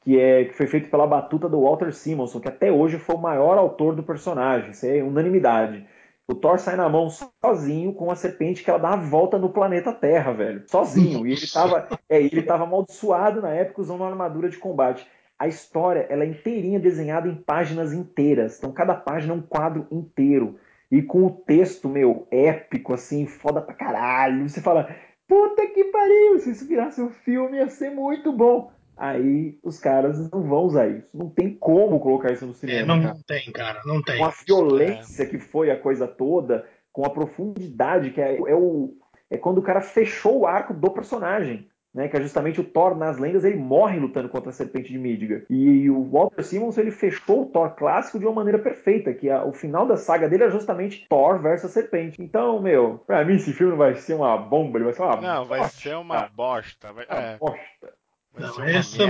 Que, 0.04 0.18
é, 0.18 0.44
que 0.44 0.54
foi 0.54 0.66
feito 0.66 0.88
pela 0.88 1.06
batuta 1.06 1.48
do 1.48 1.60
Walter 1.60 1.92
Simonson, 1.92 2.40
que 2.40 2.48
até 2.48 2.72
hoje 2.72 2.98
foi 2.98 3.14
o 3.16 3.20
maior 3.20 3.58
autor 3.58 3.94
do 3.94 4.02
personagem. 4.02 4.70
Isso 4.70 4.86
é 4.86 5.02
unanimidade. 5.02 5.84
O 6.28 6.34
Thor 6.34 6.58
sai 6.58 6.76
na 6.76 6.88
mão 6.88 7.08
sozinho 7.10 7.92
com 7.92 8.10
a 8.10 8.14
serpente 8.14 8.62
que 8.62 8.70
ela 8.70 8.78
dá 8.78 8.90
a 8.90 8.96
volta 8.96 9.38
no 9.38 9.52
planeta 9.52 9.92
Terra, 9.92 10.32
velho. 10.32 10.62
Sozinho. 10.68 11.26
E 11.26 11.32
ele 11.32 11.46
tava, 11.52 11.88
é, 12.08 12.20
ele 12.20 12.42
tava 12.42 12.64
amaldiçoado 12.64 13.42
na 13.42 13.50
época 13.50 13.82
usando 13.82 14.00
uma 14.00 14.08
armadura 14.08 14.48
de 14.48 14.56
combate. 14.56 15.06
A 15.38 15.48
história 15.48 16.06
ela 16.08 16.22
é 16.22 16.28
inteirinha 16.28 16.78
desenhada 16.78 17.28
em 17.28 17.34
páginas 17.34 17.92
inteiras. 17.92 18.58
Então 18.58 18.72
cada 18.72 18.94
página 18.94 19.34
é 19.34 19.36
um 19.36 19.42
quadro 19.42 19.86
inteiro. 19.90 20.58
E 20.90 21.02
com 21.02 21.26
o 21.26 21.30
texto, 21.30 21.88
meu, 21.88 22.26
épico, 22.30 22.94
assim, 22.94 23.26
foda 23.26 23.60
pra 23.60 23.74
caralho. 23.74 24.48
Você 24.48 24.60
fala, 24.60 24.94
puta 25.26 25.66
que 25.66 25.84
pariu, 25.84 26.38
se 26.38 26.50
isso 26.50 26.66
virasse 26.66 27.02
um 27.02 27.10
filme 27.10 27.56
ia 27.56 27.68
ser 27.68 27.90
muito 27.90 28.32
bom 28.32 28.70
aí 29.02 29.58
os 29.64 29.80
caras 29.80 30.30
não 30.30 30.42
vão 30.44 30.62
usar 30.62 30.86
isso. 30.86 31.08
Não 31.12 31.28
tem 31.28 31.52
como 31.52 31.98
colocar 31.98 32.30
isso 32.30 32.46
no 32.46 32.54
cinema. 32.54 32.80
É, 32.80 32.84
não 32.84 33.02
cara. 33.02 33.18
tem, 33.26 33.52
cara, 33.52 33.82
não 33.84 34.00
tem. 34.00 34.18
Com 34.18 34.26
a 34.26 34.32
violência 34.46 35.24
é. 35.24 35.26
que 35.26 35.38
foi 35.40 35.72
a 35.72 35.76
coisa 35.76 36.06
toda, 36.06 36.64
com 36.92 37.04
a 37.04 37.10
profundidade 37.10 38.12
que 38.12 38.20
é, 38.20 38.36
é, 38.36 38.54
o 38.54 38.96
é 39.28 39.36
quando 39.36 39.58
o 39.58 39.62
cara 39.62 39.80
fechou 39.80 40.40
o 40.40 40.46
arco 40.46 40.72
do 40.72 40.90
personagem. 40.90 41.68
Né, 41.94 42.08
que 42.08 42.16
é 42.16 42.22
justamente 42.22 42.58
o 42.58 42.64
Thor 42.64 42.96
nas 42.96 43.18
lendas, 43.18 43.44
ele 43.44 43.56
morre 43.56 43.98
lutando 43.98 44.26
contra 44.26 44.48
a 44.48 44.52
serpente 44.52 44.90
de 44.90 44.98
Midgard. 44.98 45.44
E 45.50 45.90
o 45.90 46.04
Walter 46.04 46.42
Simmons 46.42 46.78
ele 46.78 46.90
fechou 46.90 47.42
o 47.42 47.46
Thor 47.50 47.74
clássico 47.74 48.18
de 48.18 48.24
uma 48.24 48.36
maneira 48.36 48.58
perfeita, 48.58 49.12
que 49.12 49.28
a, 49.28 49.44
o 49.44 49.52
final 49.52 49.86
da 49.86 49.98
saga 49.98 50.26
dele 50.26 50.44
é 50.44 50.50
justamente 50.50 51.06
Thor 51.06 51.38
versus 51.38 51.68
a 51.70 51.74
serpente. 51.74 52.16
Então, 52.22 52.62
meu, 52.62 53.02
pra 53.06 53.22
mim 53.26 53.34
esse 53.34 53.52
filme 53.52 53.76
vai 53.76 53.94
ser 53.94 54.14
uma 54.14 54.38
bomba, 54.38 54.78
ele 54.78 54.86
vai 54.86 54.94
ser 54.94 55.02
uma 55.02 55.20
Não, 55.20 55.44
vai 55.44 55.68
ser 55.68 55.94
uma 55.98 56.30
bosta. 56.34 56.94
Vai, 56.94 57.04
é. 57.10 57.36
bosta. 57.36 57.92
Não, 58.38 58.62
essa, 58.64 59.02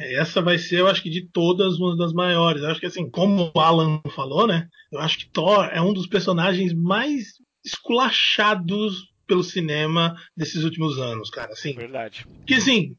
essa 0.00 0.40
vai 0.40 0.56
ser, 0.56 0.80
eu 0.80 0.86
acho 0.86 1.02
que 1.02 1.10
de 1.10 1.28
todas, 1.32 1.78
uma 1.78 1.96
das 1.96 2.12
maiores. 2.12 2.62
Eu 2.62 2.70
acho 2.70 2.80
que 2.80 2.86
assim, 2.86 3.10
como 3.10 3.50
o 3.54 3.60
Alan 3.60 4.00
falou, 4.14 4.46
né? 4.46 4.68
Eu 4.92 5.00
acho 5.00 5.18
que 5.18 5.30
Thor 5.30 5.68
é 5.72 5.80
um 5.80 5.92
dos 5.92 6.06
personagens 6.06 6.72
mais 6.72 7.34
esculachados 7.64 9.08
pelo 9.26 9.42
cinema 9.42 10.16
desses 10.36 10.62
últimos 10.64 10.98
anos, 10.98 11.28
cara. 11.28 11.52
Assim, 11.52 11.74
Verdade. 11.74 12.24
Que 12.46 12.54
assim, 12.54 12.96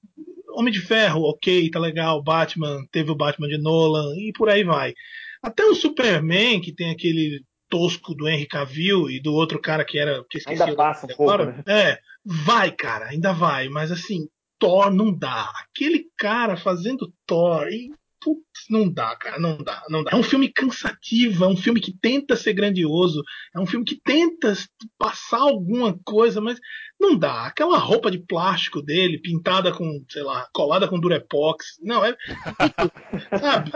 Homem 0.51 0.73
de 0.73 0.81
Ferro, 0.81 1.21
ok, 1.23 1.69
tá 1.71 1.79
legal. 1.79 2.21
Batman, 2.21 2.85
teve 2.91 3.11
o 3.11 3.15
Batman 3.15 3.47
de 3.47 3.57
Nolan 3.57 4.13
e 4.15 4.31
por 4.33 4.49
aí 4.49 4.63
vai. 4.63 4.93
Até 5.41 5.63
o 5.63 5.75
Superman, 5.75 6.59
que 6.59 6.73
tem 6.73 6.91
aquele 6.91 7.41
tosco 7.69 8.13
do 8.13 8.27
Henry 8.27 8.47
Cavill 8.47 9.09
e 9.09 9.21
do 9.21 9.33
outro 9.33 9.59
cara 9.59 9.85
que 9.85 9.97
era. 9.97 10.23
Que 10.29 10.39
ainda 10.45 10.75
passa 10.75 11.05
um 11.05 11.15
pouco, 11.15 11.45
né? 11.45 11.63
É, 11.65 11.99
vai, 12.25 12.71
cara, 12.71 13.05
ainda 13.05 13.31
vai. 13.31 13.69
Mas 13.69 13.91
assim, 13.91 14.27
Thor 14.59 14.91
não 14.91 15.11
dá. 15.11 15.51
Aquele 15.63 16.07
cara 16.17 16.57
fazendo 16.57 17.11
Thor, 17.25 17.67
e 17.69 17.91
putz, 18.21 18.65
não 18.69 18.91
dá, 18.91 19.15
cara, 19.15 19.39
não 19.39 19.57
dá, 19.57 19.83
não 19.89 20.03
dá. 20.03 20.11
É 20.11 20.15
um 20.15 20.23
filme 20.23 20.49
cansativo, 20.49 21.45
é 21.45 21.47
um 21.47 21.55
filme 21.55 21.79
que 21.79 21.93
tenta 21.93 22.35
ser 22.35 22.53
grandioso, 22.53 23.23
é 23.55 23.59
um 23.59 23.65
filme 23.65 23.85
que 23.85 23.95
tenta 23.95 24.53
passar 24.97 25.39
alguma 25.39 25.97
coisa, 26.03 26.41
mas 26.41 26.59
não 26.99 27.17
dá. 27.17 27.45
Aquela 27.45 27.77
roupa 27.77 28.11
de 28.11 28.19
plástico 28.19 28.81
dele, 28.81 29.21
pintada 29.21 29.71
com, 29.71 30.03
sei 30.09 30.23
lá, 30.23 30.47
colada 30.53 30.87
com 30.87 30.99
durepox, 30.99 31.79
não, 31.81 32.03
é. 32.03 32.15
sabe? 33.39 33.71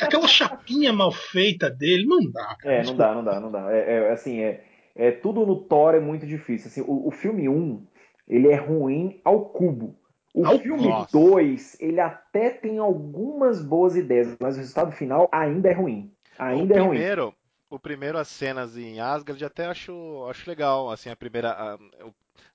Aquela 0.00 0.28
chapinha 0.28 0.92
mal 0.92 1.10
feita 1.10 1.68
dele, 1.68 2.06
não 2.06 2.30
dá. 2.30 2.56
Cara. 2.60 2.74
É, 2.74 2.84
não 2.84 2.96
dá, 2.96 3.14
não 3.14 3.24
dá, 3.24 3.40
não 3.40 3.50
dá. 3.50 3.72
É, 3.72 4.08
é 4.08 4.12
assim, 4.12 4.40
é, 4.40 4.64
é, 4.94 5.10
tudo 5.10 5.44
no 5.44 5.56
Thor 5.56 5.94
é 5.94 6.00
muito 6.00 6.26
difícil. 6.26 6.68
Assim, 6.68 6.82
o, 6.82 7.08
o 7.08 7.10
filme 7.10 7.48
1, 7.48 7.86
ele 8.28 8.48
é 8.48 8.56
ruim 8.56 9.20
ao 9.24 9.46
cubo. 9.46 9.98
O 10.34 10.46
Ao 10.46 10.58
filme 10.58 10.88
2, 11.12 11.76
ele 11.78 12.00
até 12.00 12.50
tem 12.50 12.78
algumas 12.78 13.62
boas 13.62 13.94
ideias, 13.94 14.34
mas 14.40 14.56
o 14.56 14.60
resultado 14.60 14.92
final 14.92 15.28
ainda 15.30 15.68
é 15.68 15.74
ruim. 15.74 16.10
Ainda 16.38 16.74
o 16.74 16.78
é 16.78 16.88
primeiro, 16.88 17.24
ruim. 17.24 17.34
O 17.68 17.78
primeiro, 17.78 18.18
as 18.18 18.28
cenas 18.28 18.76
em 18.76 18.98
Asgard, 18.98 19.44
até 19.44 19.66
acho, 19.66 20.26
acho 20.28 20.48
legal. 20.48 20.90
Assim, 20.90 21.10
a 21.10 21.16
primeira, 21.16 21.50
a, 21.50 21.78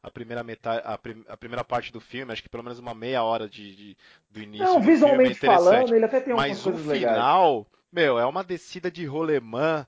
a 0.02 0.12
primeira 0.12 0.44
metade, 0.44 0.82
a, 0.86 0.98
prim, 0.98 1.24
a, 1.28 1.38
primeira 1.38 1.64
parte 1.64 1.92
do 1.92 2.00
filme, 2.00 2.32
acho 2.32 2.42
que 2.42 2.50
pelo 2.50 2.64
menos 2.64 2.80
uma 2.80 2.96
meia 2.96 3.24
hora 3.24 3.48
de, 3.48 3.76
de 3.76 3.98
do 4.30 4.42
início. 4.42 4.66
Não, 4.66 4.80
do 4.80 4.86
visualmente 4.86 5.36
filme 5.36 5.54
é 5.54 5.58
falando, 5.58 5.96
ele 5.96 6.06
até 6.06 6.20
tem 6.20 6.34
algumas 6.34 6.50
mas 6.52 6.64
coisas 6.64 6.86
legais. 6.86 7.04
Mas 7.04 7.16
o 7.16 7.20
final, 7.20 7.68
meu, 7.92 8.20
é 8.20 8.26
uma 8.26 8.44
descida 8.44 8.90
de 8.90 9.06
rolemã 9.06 9.86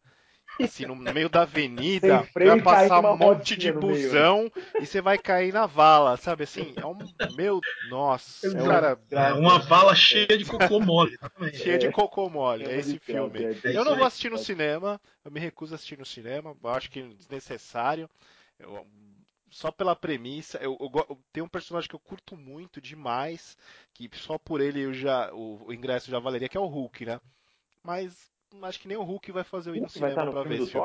assim, 0.64 0.86
no 0.86 0.96
meio 0.96 1.30
da 1.30 1.42
avenida, 1.44 2.28
vai 2.34 2.62
passar 2.62 3.00
um 3.00 3.18
monte 3.18 3.56
de 3.56 3.72
busão 3.72 4.52
e 4.80 4.86
você 4.86 5.02
vai 5.02 5.18
cair 5.18 5.54
na 5.54 5.66
vala, 5.66 6.18
sabe 6.18 6.44
assim? 6.44 6.74
É 6.76 6.86
um. 6.86 6.98
Meu. 7.36 7.62
Nossa, 7.90 8.48
é 8.48 8.54
cara. 8.54 9.00
É 9.12 9.34
uma 9.34 9.60
vala 9.60 9.96
cheia 9.96 10.38
de 10.38 10.46
cocô 10.46 10.80
mole. 10.80 11.18
cheia 11.54 11.78
de 11.78 11.92
cocô 11.92 12.30
mole, 12.30 12.66
é, 12.66 12.74
é 12.74 12.80
esse 12.80 13.00
filme. 13.00 13.40
É, 13.44 13.76
eu 13.76 13.84
não 13.84 13.96
vou 13.96 14.06
assistir 14.06 14.30
no 14.30 14.38
cinema, 14.38 15.00
eu 15.24 15.32
me 15.32 15.40
recuso 15.40 15.74
a 15.74 15.76
assistir 15.76 15.98
no 15.98 16.06
cinema, 16.06 16.56
eu 16.62 16.70
acho 16.70 16.90
que 16.90 17.00
é 17.00 17.08
desnecessário. 17.08 18.10
Eu, 18.60 18.86
só 19.50 19.72
pela 19.72 19.96
premissa, 19.96 20.58
eu, 20.60 20.78
eu, 20.80 21.06
eu, 21.10 21.20
tenho 21.34 21.46
um 21.46 21.50
personagem 21.50 21.90
que 21.90 21.96
eu 21.96 22.00
curto 22.00 22.38
muito 22.38 22.80
demais, 22.80 23.58
que 23.94 24.10
só 24.14 24.38
por 24.38 24.62
ele 24.62 24.82
eu 24.82 24.94
já 24.94 25.34
o, 25.34 25.66
o 25.68 25.74
ingresso 25.74 26.12
já 26.12 26.20
valeria, 26.20 26.48
que 26.48 26.58
é 26.58 26.60
o 26.60 26.68
Hulk, 26.68 27.06
né? 27.06 27.20
Mas 27.84 28.30
acho 28.64 28.80
que 28.80 28.88
nem 28.88 28.98
o 28.98 29.04
Hulk 29.04 29.32
vai 29.32 29.44
fazer 29.44 29.72
o 29.72 29.76
ir 29.76 29.82
no 29.82 29.90
cinema 29.90 30.14
vai 30.14 30.24
estar 30.24 30.26
no 30.26 30.32
pra 30.32 30.50
ver 30.50 30.62
esse 30.62 30.78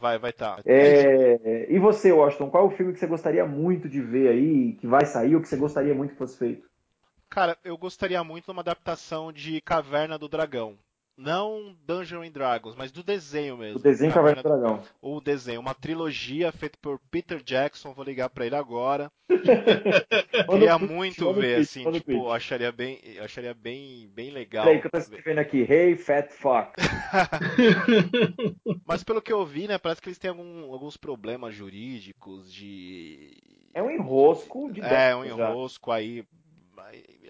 Vai, 0.00 0.18
vai 0.18 0.30
estar. 0.30 0.56
Tá. 0.56 0.62
É... 0.64 1.66
E 1.68 1.78
você, 1.78 2.10
Washington, 2.10 2.48
qual 2.48 2.64
é 2.64 2.66
o 2.66 2.70
filme 2.70 2.92
que 2.92 2.98
você 2.98 3.06
gostaria 3.06 3.44
muito 3.44 3.86
de 3.88 4.00
ver 4.00 4.28
aí, 4.28 4.72
que 4.80 4.86
vai 4.86 5.04
sair, 5.04 5.34
ou 5.34 5.42
que 5.42 5.48
você 5.48 5.56
gostaria 5.56 5.94
muito 5.94 6.12
que 6.12 6.18
fosse 6.18 6.38
feito? 6.38 6.68
Cara, 7.28 7.56
eu 7.62 7.76
gostaria 7.76 8.24
muito 8.24 8.46
de 8.46 8.50
uma 8.50 8.62
adaptação 8.62 9.30
de 9.30 9.60
Caverna 9.60 10.18
do 10.18 10.28
Dragão. 10.28 10.78
Não 11.16 11.76
Dungeons 11.86 12.26
and 12.26 12.30
Dragons, 12.30 12.74
mas 12.74 12.90
do 12.90 13.02
desenho 13.02 13.56
mesmo. 13.56 13.78
O 13.78 13.82
desenho 13.82 14.12
Caverna, 14.12 14.42
do 14.42 14.48
Dragão. 14.48 14.82
O 15.02 15.20
desenho, 15.20 15.60
uma 15.60 15.74
trilogia 15.74 16.50
feita 16.50 16.78
por 16.80 16.98
Peter 17.10 17.42
Jackson, 17.42 17.92
vou 17.92 18.04
ligar 18.04 18.30
para 18.30 18.46
ele 18.46 18.56
agora. 18.56 19.12
Queria 20.50 20.78
muito 20.78 21.32
ver, 21.32 21.58
pitch, 21.58 21.68
assim, 21.68 21.92
tipo, 21.92 22.06
pitch. 22.06 22.34
acharia 22.34 22.72
bem, 22.72 23.00
acharia 23.22 23.54
bem, 23.54 24.10
bem 24.14 24.30
legal. 24.30 24.64
Peraí 24.64 24.80
que 24.80 24.86
eu 24.86 24.90
tô 24.90 24.98
escrevendo 24.98 25.38
aqui, 25.38 25.66
Hey 25.70 25.96
Fat 25.96 26.30
Fuck. 26.30 26.72
mas 28.86 29.04
pelo 29.04 29.22
que 29.22 29.32
eu 29.32 29.44
vi, 29.44 29.68
né, 29.68 29.78
parece 29.78 30.00
que 30.00 30.08
eles 30.08 30.18
têm 30.18 30.30
algum, 30.30 30.72
alguns 30.72 30.96
problemas 30.96 31.54
jurídicos 31.54 32.52
de... 32.52 33.36
É 33.74 33.82
um 33.82 33.90
enrosco 33.90 34.72
de... 34.72 34.80
É, 34.80 35.14
um 35.14 35.24
enrosco 35.24 35.90
já. 35.90 35.96
aí 35.96 36.24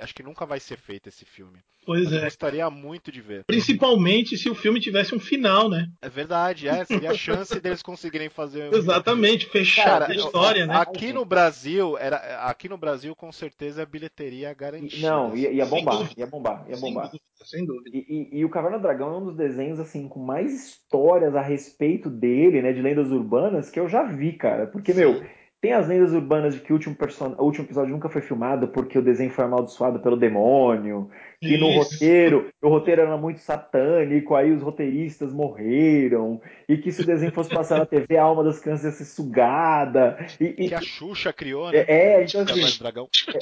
acho 0.01 0.15
que 0.15 0.23
nunca 0.23 0.47
vai 0.47 0.61
ser 0.61 0.79
feito 0.79 1.09
esse 1.09 1.25
filme. 1.25 1.59
Pois 1.87 2.05
Mas 2.05 2.13
é. 2.13 2.17
Eu 2.19 2.25
gostaria 2.25 2.71
muito 2.71 3.11
de 3.11 3.21
ver. 3.21 3.45
Principalmente 3.45 4.37
se 4.37 4.49
o 4.49 4.55
filme 4.55 4.81
tivesse 4.81 5.15
um 5.15 5.21
final, 5.21 5.69
né? 5.69 5.89
É 6.01 6.09
verdade, 6.09 6.69
é. 6.69 6.85
Seria 6.85 7.11
a 7.11 7.15
chance 7.15 7.59
deles 7.61 7.83
conseguirem 7.83 8.29
fazer. 8.29 8.71
Exatamente, 8.75 9.47
fechar 9.47 9.85
Cara, 9.85 10.07
a 10.09 10.15
história, 10.15 10.67
né? 10.67 10.75
Aqui 10.77 11.13
no 11.13 11.25
Brasil, 11.25 11.97
era, 11.99 12.17
aqui 12.47 12.69
no 12.69 12.77
Brasil, 12.77 13.15
com 13.17 13.33
certeza, 13.33 13.83
a 13.83 13.87
bilheteria 13.87 14.53
garantida. 14.53 15.09
Não, 15.09 15.37
ia, 15.37 15.51
ia 15.51 15.67
bombar, 15.67 16.11
ia 16.17 16.27
bombar, 16.27 16.67
ia 16.69 16.77
bombar. 16.77 17.11
Sem 17.45 17.65
dúvida. 17.65 17.91
E, 17.93 18.05
e, 18.35 18.39
e, 18.41 18.45
o 18.45 18.51
Caverna 18.51 18.77
do 18.77 18.83
Dragão 18.83 19.15
é 19.15 19.19
um 19.19 19.25
dos 19.25 19.37
desenhos, 19.37 19.81
assim, 19.81 20.07
com 20.07 20.21
mais 20.21 20.53
histórias 20.53 21.35
a 21.35 21.41
respeito 21.41 22.11
dele, 22.11 22.61
né? 22.61 22.73
De 22.73 22.83
lendas 22.83 23.11
urbanas, 23.11 23.71
que 23.71 23.81
eu 23.81 23.89
já 23.89 24.03
vi, 24.03 24.35
cara. 24.35 24.67
Porque, 24.67 24.93
Sim. 24.93 25.01
meu 25.01 25.25
tem 25.61 25.75
as 25.75 25.87
lendas 25.87 26.13
urbanas 26.13 26.55
de 26.55 26.61
que 26.61 26.73
o 26.73 26.77
último, 26.77 26.95
person... 26.95 27.35
o 27.39 27.45
último 27.45 27.67
episódio 27.67 27.93
nunca 27.93 28.09
foi 28.09 28.23
filmado 28.23 28.69
porque 28.69 28.99
o 28.99 29.03
desenho 29.03 29.31
foi 29.31 29.45
amaldiçoado 29.45 30.01
pelo 30.01 30.17
demônio. 30.17 31.11
Que 31.39 31.59
no 31.59 31.71
roteiro, 31.71 32.51
o 32.63 32.69
roteiro 32.69 33.03
era 33.03 33.17
muito 33.19 33.41
satânico, 33.41 34.35
aí 34.35 34.53
os 34.53 34.63
roteiristas 34.63 35.33
morreram. 35.33 36.41
E 36.67 36.79
que 36.79 36.91
se 36.91 37.03
o 37.03 37.07
desenho 37.07 37.33
fosse 37.33 37.51
passar 37.51 37.79
na 37.79 37.85
TV, 37.85 38.17
a 38.17 38.23
alma 38.23 38.43
das 38.43 38.59
crianças 38.59 38.85
ia 38.85 38.91
ser 38.93 39.05
sugada. 39.05 40.17
E, 40.41 40.45
e... 40.45 40.69
Que 40.69 40.75
a 40.75 40.81
Xuxa 40.81 41.33
criou, 41.33 41.71
né? 41.71 41.85
É, 41.87 42.21
é 42.21 42.25
então 42.25 42.41
assim. 42.41 42.83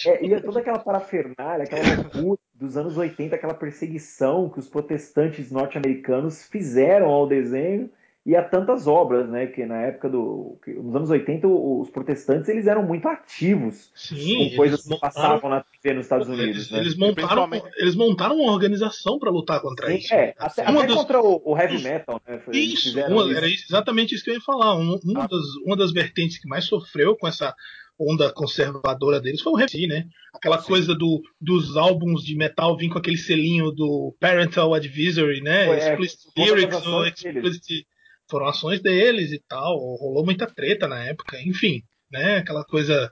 É, 0.04 0.10
é, 0.10 0.26
e 0.26 0.34
é 0.34 0.40
toda 0.40 0.58
aquela 0.58 0.78
parafernália, 0.80 1.64
aquela 1.64 1.96
loucura 1.96 2.40
dos 2.52 2.76
anos 2.76 2.96
80, 2.96 3.36
aquela 3.36 3.54
perseguição 3.54 4.48
que 4.48 4.58
os 4.58 4.68
protestantes 4.68 5.52
norte-americanos 5.52 6.44
fizeram 6.46 7.06
ao 7.06 7.28
desenho 7.28 7.88
e 8.28 8.36
a 8.36 8.44
tantas 8.44 8.86
obras, 8.86 9.26
né? 9.26 9.46
Que 9.46 9.64
na 9.64 9.86
época 9.86 10.06
do. 10.10 10.60
nos 10.66 10.94
anos 10.94 11.08
80, 11.08 11.48
os 11.48 11.88
protestantes 11.88 12.46
eles 12.50 12.66
eram 12.66 12.82
muito 12.82 13.08
ativos 13.08 13.90
Sim, 13.94 14.50
com 14.50 14.56
coisas 14.56 14.86
que 14.86 15.00
passavam 15.00 15.48
na 15.48 15.64
TV 15.64 15.94
nos 15.94 16.04
Estados 16.04 16.28
Unidos. 16.28 16.46
Eles, 16.46 16.70
né? 16.70 16.78
eles 16.80 16.94
montaram, 16.94 17.48
eles 17.78 17.94
montaram 17.94 18.36
uma 18.36 18.52
organização 18.52 19.18
para 19.18 19.30
lutar 19.30 19.62
contra 19.62 19.86
Sim, 19.86 19.96
isso. 19.96 20.12
É, 20.12 20.34
até, 20.38 20.62
até 20.62 20.86
dos... 20.86 20.96
contra 20.96 21.22
o, 21.22 21.40
o, 21.42 21.58
heavy 21.58 21.82
metal, 21.82 22.20
né? 22.28 22.38
Foi, 22.44 22.54
isso, 22.54 23.00
uma, 23.00 23.34
era 23.34 23.48
exatamente 23.48 24.14
isso 24.14 24.22
que 24.22 24.28
eu 24.28 24.34
ia 24.34 24.42
falar. 24.42 24.76
Um, 24.76 25.00
uma, 25.02 25.24
ah. 25.24 25.26
das, 25.26 25.46
uma 25.64 25.74
das 25.74 25.90
vertentes 25.90 26.38
que 26.38 26.46
mais 26.46 26.66
sofreu 26.66 27.16
com 27.16 27.26
essa 27.26 27.54
onda 27.98 28.30
conservadora 28.30 29.22
deles 29.22 29.40
foi 29.40 29.54
o 29.54 29.58
heavy, 29.58 29.86
né? 29.86 30.04
Aquela 30.34 30.60
Sim. 30.60 30.68
coisa 30.68 30.94
do, 30.94 31.22
dos 31.40 31.78
álbuns 31.78 32.22
de 32.22 32.36
metal 32.36 32.76
vir 32.76 32.90
com 32.90 32.98
aquele 32.98 33.16
selinho 33.16 33.70
do 33.70 34.14
Parental 34.20 34.74
Advisory, 34.74 35.40
né? 35.40 35.64
Foi, 35.64 35.76
é, 35.76 35.92
explicit 35.92 36.28
lyrics 36.36 36.86
ou 36.86 37.06
explicit 37.06 37.86
foram 38.30 38.46
ações 38.46 38.80
deles 38.80 39.32
e 39.32 39.42
tal. 39.48 39.76
Rolou 39.76 40.24
muita 40.24 40.46
treta 40.46 40.86
na 40.86 41.04
época, 41.04 41.40
enfim, 41.42 41.82
né? 42.10 42.38
Aquela 42.38 42.64
coisa. 42.64 43.10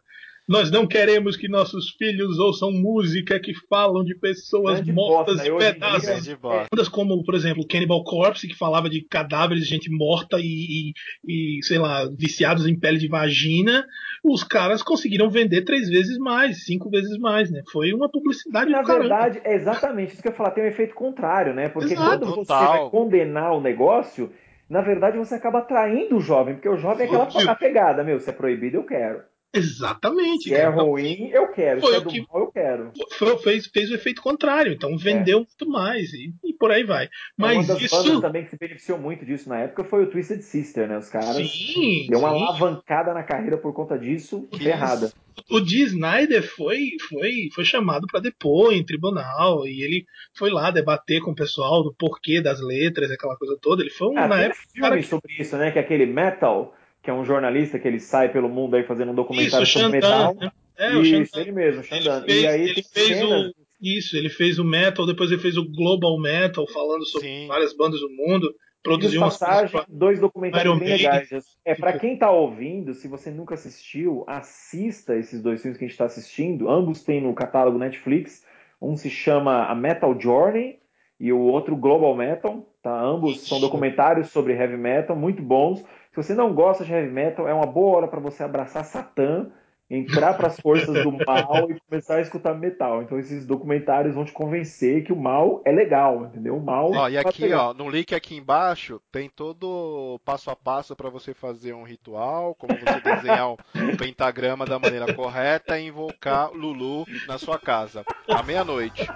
Nós 0.48 0.70
não 0.70 0.86
queremos 0.86 1.36
que 1.36 1.48
nossos 1.48 1.90
filhos 1.98 2.38
ouçam 2.38 2.70
música 2.70 3.40
que 3.40 3.52
falam 3.68 4.04
de 4.04 4.14
pessoas 4.14 4.80
de 4.80 4.92
mortas 4.92 5.38
bosta, 5.38 5.48
em 5.48 5.58
pedaços. 5.58 6.34
Bandas 6.34 6.88
como, 6.88 7.20
por 7.24 7.34
exemplo, 7.34 7.66
Cannibal 7.66 8.04
Corpse, 8.04 8.46
que 8.46 8.54
falava 8.54 8.88
de 8.88 9.04
cadáveres 9.10 9.64
de 9.64 9.68
gente 9.68 9.90
morta 9.90 10.38
e, 10.38 10.92
e, 11.24 11.58
e, 11.58 11.64
sei 11.64 11.78
lá, 11.78 12.08
viciados 12.16 12.64
em 12.64 12.78
pele 12.78 12.96
de 12.96 13.08
vagina. 13.08 13.84
Os 14.22 14.44
caras 14.44 14.84
conseguiram 14.84 15.28
vender 15.28 15.62
três 15.62 15.88
vezes 15.88 16.16
mais, 16.16 16.64
cinco 16.64 16.88
vezes 16.90 17.18
mais, 17.18 17.50
né? 17.50 17.62
Foi 17.72 17.92
uma 17.92 18.08
publicidade 18.08 18.70
Na 18.70 18.82
verdade, 18.82 19.40
é 19.42 19.56
exatamente 19.56 20.12
isso 20.12 20.22
que 20.22 20.28
eu 20.28 20.30
ia 20.30 20.36
falar, 20.36 20.52
tem 20.52 20.62
um 20.62 20.68
efeito 20.68 20.94
contrário, 20.94 21.54
né? 21.54 21.68
Porque 21.68 21.94
Exato, 21.94 22.20
quando 22.20 22.26
você 22.26 22.46
total. 22.46 22.82
vai 22.82 22.90
condenar 22.90 23.52
o 23.52 23.60
negócio 23.60 24.30
na 24.68 24.80
verdade 24.80 25.18
você 25.18 25.34
acaba 25.34 25.58
atraindo 25.60 26.16
o 26.16 26.20
jovem, 26.20 26.54
porque 26.54 26.68
o 26.68 26.76
jovem 26.76 27.06
é 27.06 27.22
aquela 27.22 27.54
pegada, 27.54 28.04
meu, 28.04 28.18
se 28.20 28.30
é 28.30 28.32
proibido, 28.32 28.78
eu 28.78 28.84
quero. 28.84 29.22
Exatamente. 29.56 30.44
Se 30.44 30.54
é 30.54 30.66
ruim, 30.66 31.30
eu 31.32 31.48
quero. 31.48 31.80
Foi 31.80 31.90
se 31.90 31.96
é 31.96 32.00
do 32.00 32.08
que 32.08 32.20
mal, 32.20 32.40
eu 32.40 32.52
quero. 32.52 32.92
Foi, 33.12 33.38
fez, 33.38 33.66
fez 33.66 33.90
o 33.90 33.94
efeito 33.94 34.22
contrário, 34.22 34.72
então 34.72 34.96
vendeu 34.96 35.38
é. 35.38 35.40
muito 35.40 35.68
mais 35.68 36.12
e, 36.12 36.32
e, 36.44 36.52
por 36.52 36.70
aí 36.70 36.84
vai. 36.84 37.08
Mas 37.36 37.56
uma 37.56 37.74
das 37.74 37.82
isso... 37.82 37.96
bandas 37.96 38.20
também 38.20 38.44
que 38.44 38.50
se 38.50 38.56
beneficiou 38.58 38.98
muito 38.98 39.24
disso 39.24 39.48
na 39.48 39.60
época 39.60 39.84
foi 39.84 40.04
o 40.04 40.10
Twisted 40.10 40.42
Sister, 40.42 40.88
né? 40.88 40.98
Os 40.98 41.08
caras 41.08 41.36
sim, 41.36 42.06
deu 42.08 42.18
uma 42.18 42.32
sim. 42.32 42.42
alavancada 42.42 43.14
na 43.14 43.22
carreira 43.22 43.56
por 43.56 43.72
conta 43.72 43.98
disso, 43.98 44.48
errada. 44.60 45.10
O 45.50 45.60
Dee 45.60 45.82
Snyder 45.82 46.42
foi, 46.42 46.92
foi, 47.08 47.48
foi 47.54 47.64
chamado 47.64 48.06
para 48.06 48.20
depor 48.20 48.72
em 48.72 48.84
tribunal 48.84 49.66
e 49.66 49.82
ele 49.82 50.06
foi 50.34 50.50
lá 50.50 50.70
debater 50.70 51.20
com 51.20 51.32
o 51.32 51.34
pessoal 51.34 51.82
do 51.82 51.94
porquê 51.94 52.40
das 52.40 52.60
letras, 52.60 53.10
aquela 53.10 53.36
coisa 53.36 53.56
toda. 53.60 53.82
Ele 53.82 53.90
foi 53.90 54.08
um, 54.08 54.18
ah, 54.18 54.26
na 54.26 54.40
época. 54.40 54.60
Filme 54.72 54.96
que... 54.96 55.02
sobre 55.02 55.34
isso, 55.38 55.56
né? 55.56 55.70
Que 55.70 55.78
é 55.78 55.82
aquele 55.82 56.06
Metal 56.06 56.74
que 57.06 57.10
é 57.10 57.14
um 57.14 57.24
jornalista 57.24 57.78
que 57.78 57.86
ele 57.86 58.00
sai 58.00 58.32
pelo 58.32 58.48
mundo 58.48 58.74
aí 58.74 58.82
fazendo 58.82 59.12
um 59.12 59.14
documentário 59.14 59.62
isso, 59.62 59.78
sobre 59.78 60.00
metal. 60.00 60.34
Né? 60.34 60.50
É, 60.76 60.92
isso, 60.98 61.38
ele 61.38 61.52
mesmo, 61.52 61.84
Xandan. 61.84 62.24
Ele 62.26 62.26
fez, 62.26 62.42
e 62.42 62.46
aí 62.48 62.62
ele 62.62 62.82
fez 62.82 63.06
cenas... 63.06 63.46
o, 63.46 63.54
isso, 63.80 64.16
ele 64.16 64.28
fez 64.28 64.58
o 64.58 64.64
metal, 64.64 65.06
depois 65.06 65.30
ele 65.30 65.40
fez 65.40 65.56
o 65.56 65.64
global 65.64 66.20
metal, 66.20 66.66
falando 66.66 67.06
sobre 67.06 67.28
Sim. 67.28 67.46
várias 67.46 67.72
bandas 67.76 68.00
do 68.00 68.10
mundo. 68.10 68.52
Produziu 68.82 69.20
umas 69.20 69.38
passagem, 69.38 69.80
dois 69.88 70.18
documentários 70.18 70.78
bem 70.80 70.88
legais. 70.88 71.28
É 71.64 71.76
para 71.76 71.96
quem 71.96 72.18
tá 72.18 72.28
ouvindo, 72.28 72.92
se 72.92 73.06
você 73.06 73.30
nunca 73.30 73.54
assistiu, 73.54 74.24
assista 74.26 75.16
esses 75.16 75.40
dois 75.40 75.62
filmes 75.62 75.78
que 75.78 75.84
a 75.84 75.86
gente 75.86 75.94
está 75.94 76.06
assistindo. 76.06 76.68
Ambos 76.68 77.04
têm 77.04 77.20
no 77.20 77.32
catálogo 77.34 77.78
Netflix. 77.78 78.44
Um 78.82 78.96
se 78.96 79.08
chama 79.08 79.66
A 79.66 79.74
Metal 79.76 80.20
Journey 80.20 80.80
e 81.18 81.32
o 81.32 81.38
outro 81.38 81.76
Global 81.76 82.14
Metal. 82.14 82.64
Tá? 82.82 82.98
Ambos 83.00 83.46
são 83.46 83.60
documentários 83.60 84.28
sobre 84.28 84.54
heavy 84.54 84.76
metal, 84.76 85.16
muito 85.16 85.42
bons. 85.42 85.80
Se 86.10 86.16
você 86.16 86.34
não 86.34 86.54
gosta 86.54 86.84
de 86.84 86.92
heavy 86.92 87.12
metal, 87.12 87.48
é 87.48 87.54
uma 87.54 87.66
boa 87.66 87.96
hora 87.96 88.08
para 88.08 88.20
você 88.20 88.42
abraçar 88.42 88.84
Satã 88.84 89.50
entrar 89.88 90.34
para 90.34 90.48
as 90.48 90.58
forças 90.58 91.02
do 91.02 91.12
mal 91.12 91.70
e 91.70 91.80
começar 91.88 92.16
a 92.16 92.20
escutar 92.20 92.54
metal. 92.54 93.02
Então 93.02 93.18
esses 93.18 93.46
documentários 93.46 94.14
vão 94.14 94.24
te 94.24 94.32
convencer 94.32 95.04
que 95.04 95.12
o 95.12 95.16
mal 95.16 95.62
é 95.64 95.70
legal, 95.70 96.26
entendeu? 96.26 96.56
O 96.56 96.64
mal. 96.64 96.90
Ó, 96.92 97.08
e 97.08 97.16
aqui, 97.16 97.52
ó, 97.52 97.72
no 97.72 97.88
link 97.88 98.14
aqui 98.14 98.36
embaixo 98.36 99.00
tem 99.12 99.28
todo 99.28 100.20
passo 100.24 100.50
a 100.50 100.56
passo 100.56 100.96
para 100.96 101.08
você 101.08 101.32
fazer 101.32 101.72
um 101.72 101.84
ritual, 101.84 102.54
como 102.54 102.76
você 102.76 103.00
desenhar 103.00 103.52
um 103.52 103.56
pentagrama 103.96 104.66
da 104.66 104.78
maneira 104.78 105.14
correta 105.14 105.78
e 105.78 105.86
invocar 105.86 106.50
Lulu 106.52 107.04
na 107.28 107.38
sua 107.38 107.58
casa 107.58 108.04
à 108.28 108.42
meia-noite. 108.42 109.06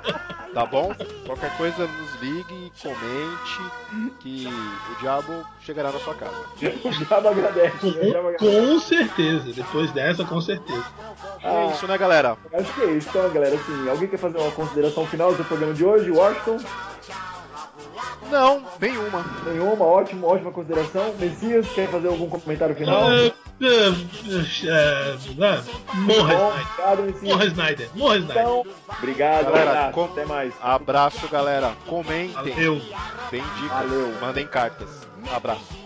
Tá 0.52 0.66
bom? 0.66 0.92
Qualquer 1.24 1.56
coisa 1.56 1.86
nos 1.86 2.14
ligue, 2.20 2.72
comente 2.82 3.60
que 4.18 4.46
o 4.46 5.00
diabo 5.00 5.44
chegará 5.60 5.92
na 5.92 5.98
sua 6.00 6.14
casa. 6.14 6.34
o 6.60 6.90
diabo 6.90 7.28
agradece. 7.28 7.78
Com, 7.78 7.88
o 7.88 7.92
diabo 7.92 8.28
agradece. 8.28 8.38
com 8.38 8.80
certeza. 8.80 9.52
Depois 9.52 9.92
dessa, 9.92 10.24
com 10.24 10.40
certeza. 10.40 10.84
É 11.42 11.66
isso, 11.66 11.86
né, 11.86 11.96
galera? 11.96 12.36
Acho 12.52 12.74
que 12.74 12.82
é 12.82 12.92
isso, 12.92 13.08
então, 13.10 13.30
galera. 13.30 13.54
Assim, 13.54 13.88
alguém 13.88 14.08
quer 14.08 14.18
fazer 14.18 14.38
uma 14.38 14.50
consideração 14.50 15.06
final 15.06 15.32
do 15.34 15.44
programa 15.44 15.72
de 15.72 15.84
hoje? 15.84 16.10
Washington? 16.10 16.58
Não, 18.30 18.62
nenhuma. 18.80 19.24
Nenhuma, 19.46 19.84
ótimo, 19.84 20.26
ótima 20.26 20.50
consideração. 20.52 21.14
Messias, 21.18 21.66
quer 21.74 21.88
fazer 21.88 22.08
algum 22.08 22.28
comentário 22.28 22.74
final? 22.76 23.10
É, 23.10 23.30
Morra 25.94 26.34
Snyder. 26.34 27.22
Morra 27.22 27.44
Snyder. 27.46 27.88
Morra 27.94 28.16
Snyder. 28.16 28.42
Então, 28.42 28.64
obrigado, 28.98 29.44
Galera, 29.46 29.64
galera. 29.74 29.92
com- 29.92 30.04
Até 30.04 30.24
mais. 30.24 30.52
Abraço, 30.62 31.28
galera. 31.28 31.72
Comentem. 31.86 32.32
Valeu. 32.54 32.80
Deem 33.30 33.42
dicas. 33.56 33.68
Valeu. 33.70 34.14
Mandem 34.20 34.46
cartas. 34.46 34.88
Abraço. 35.34 35.79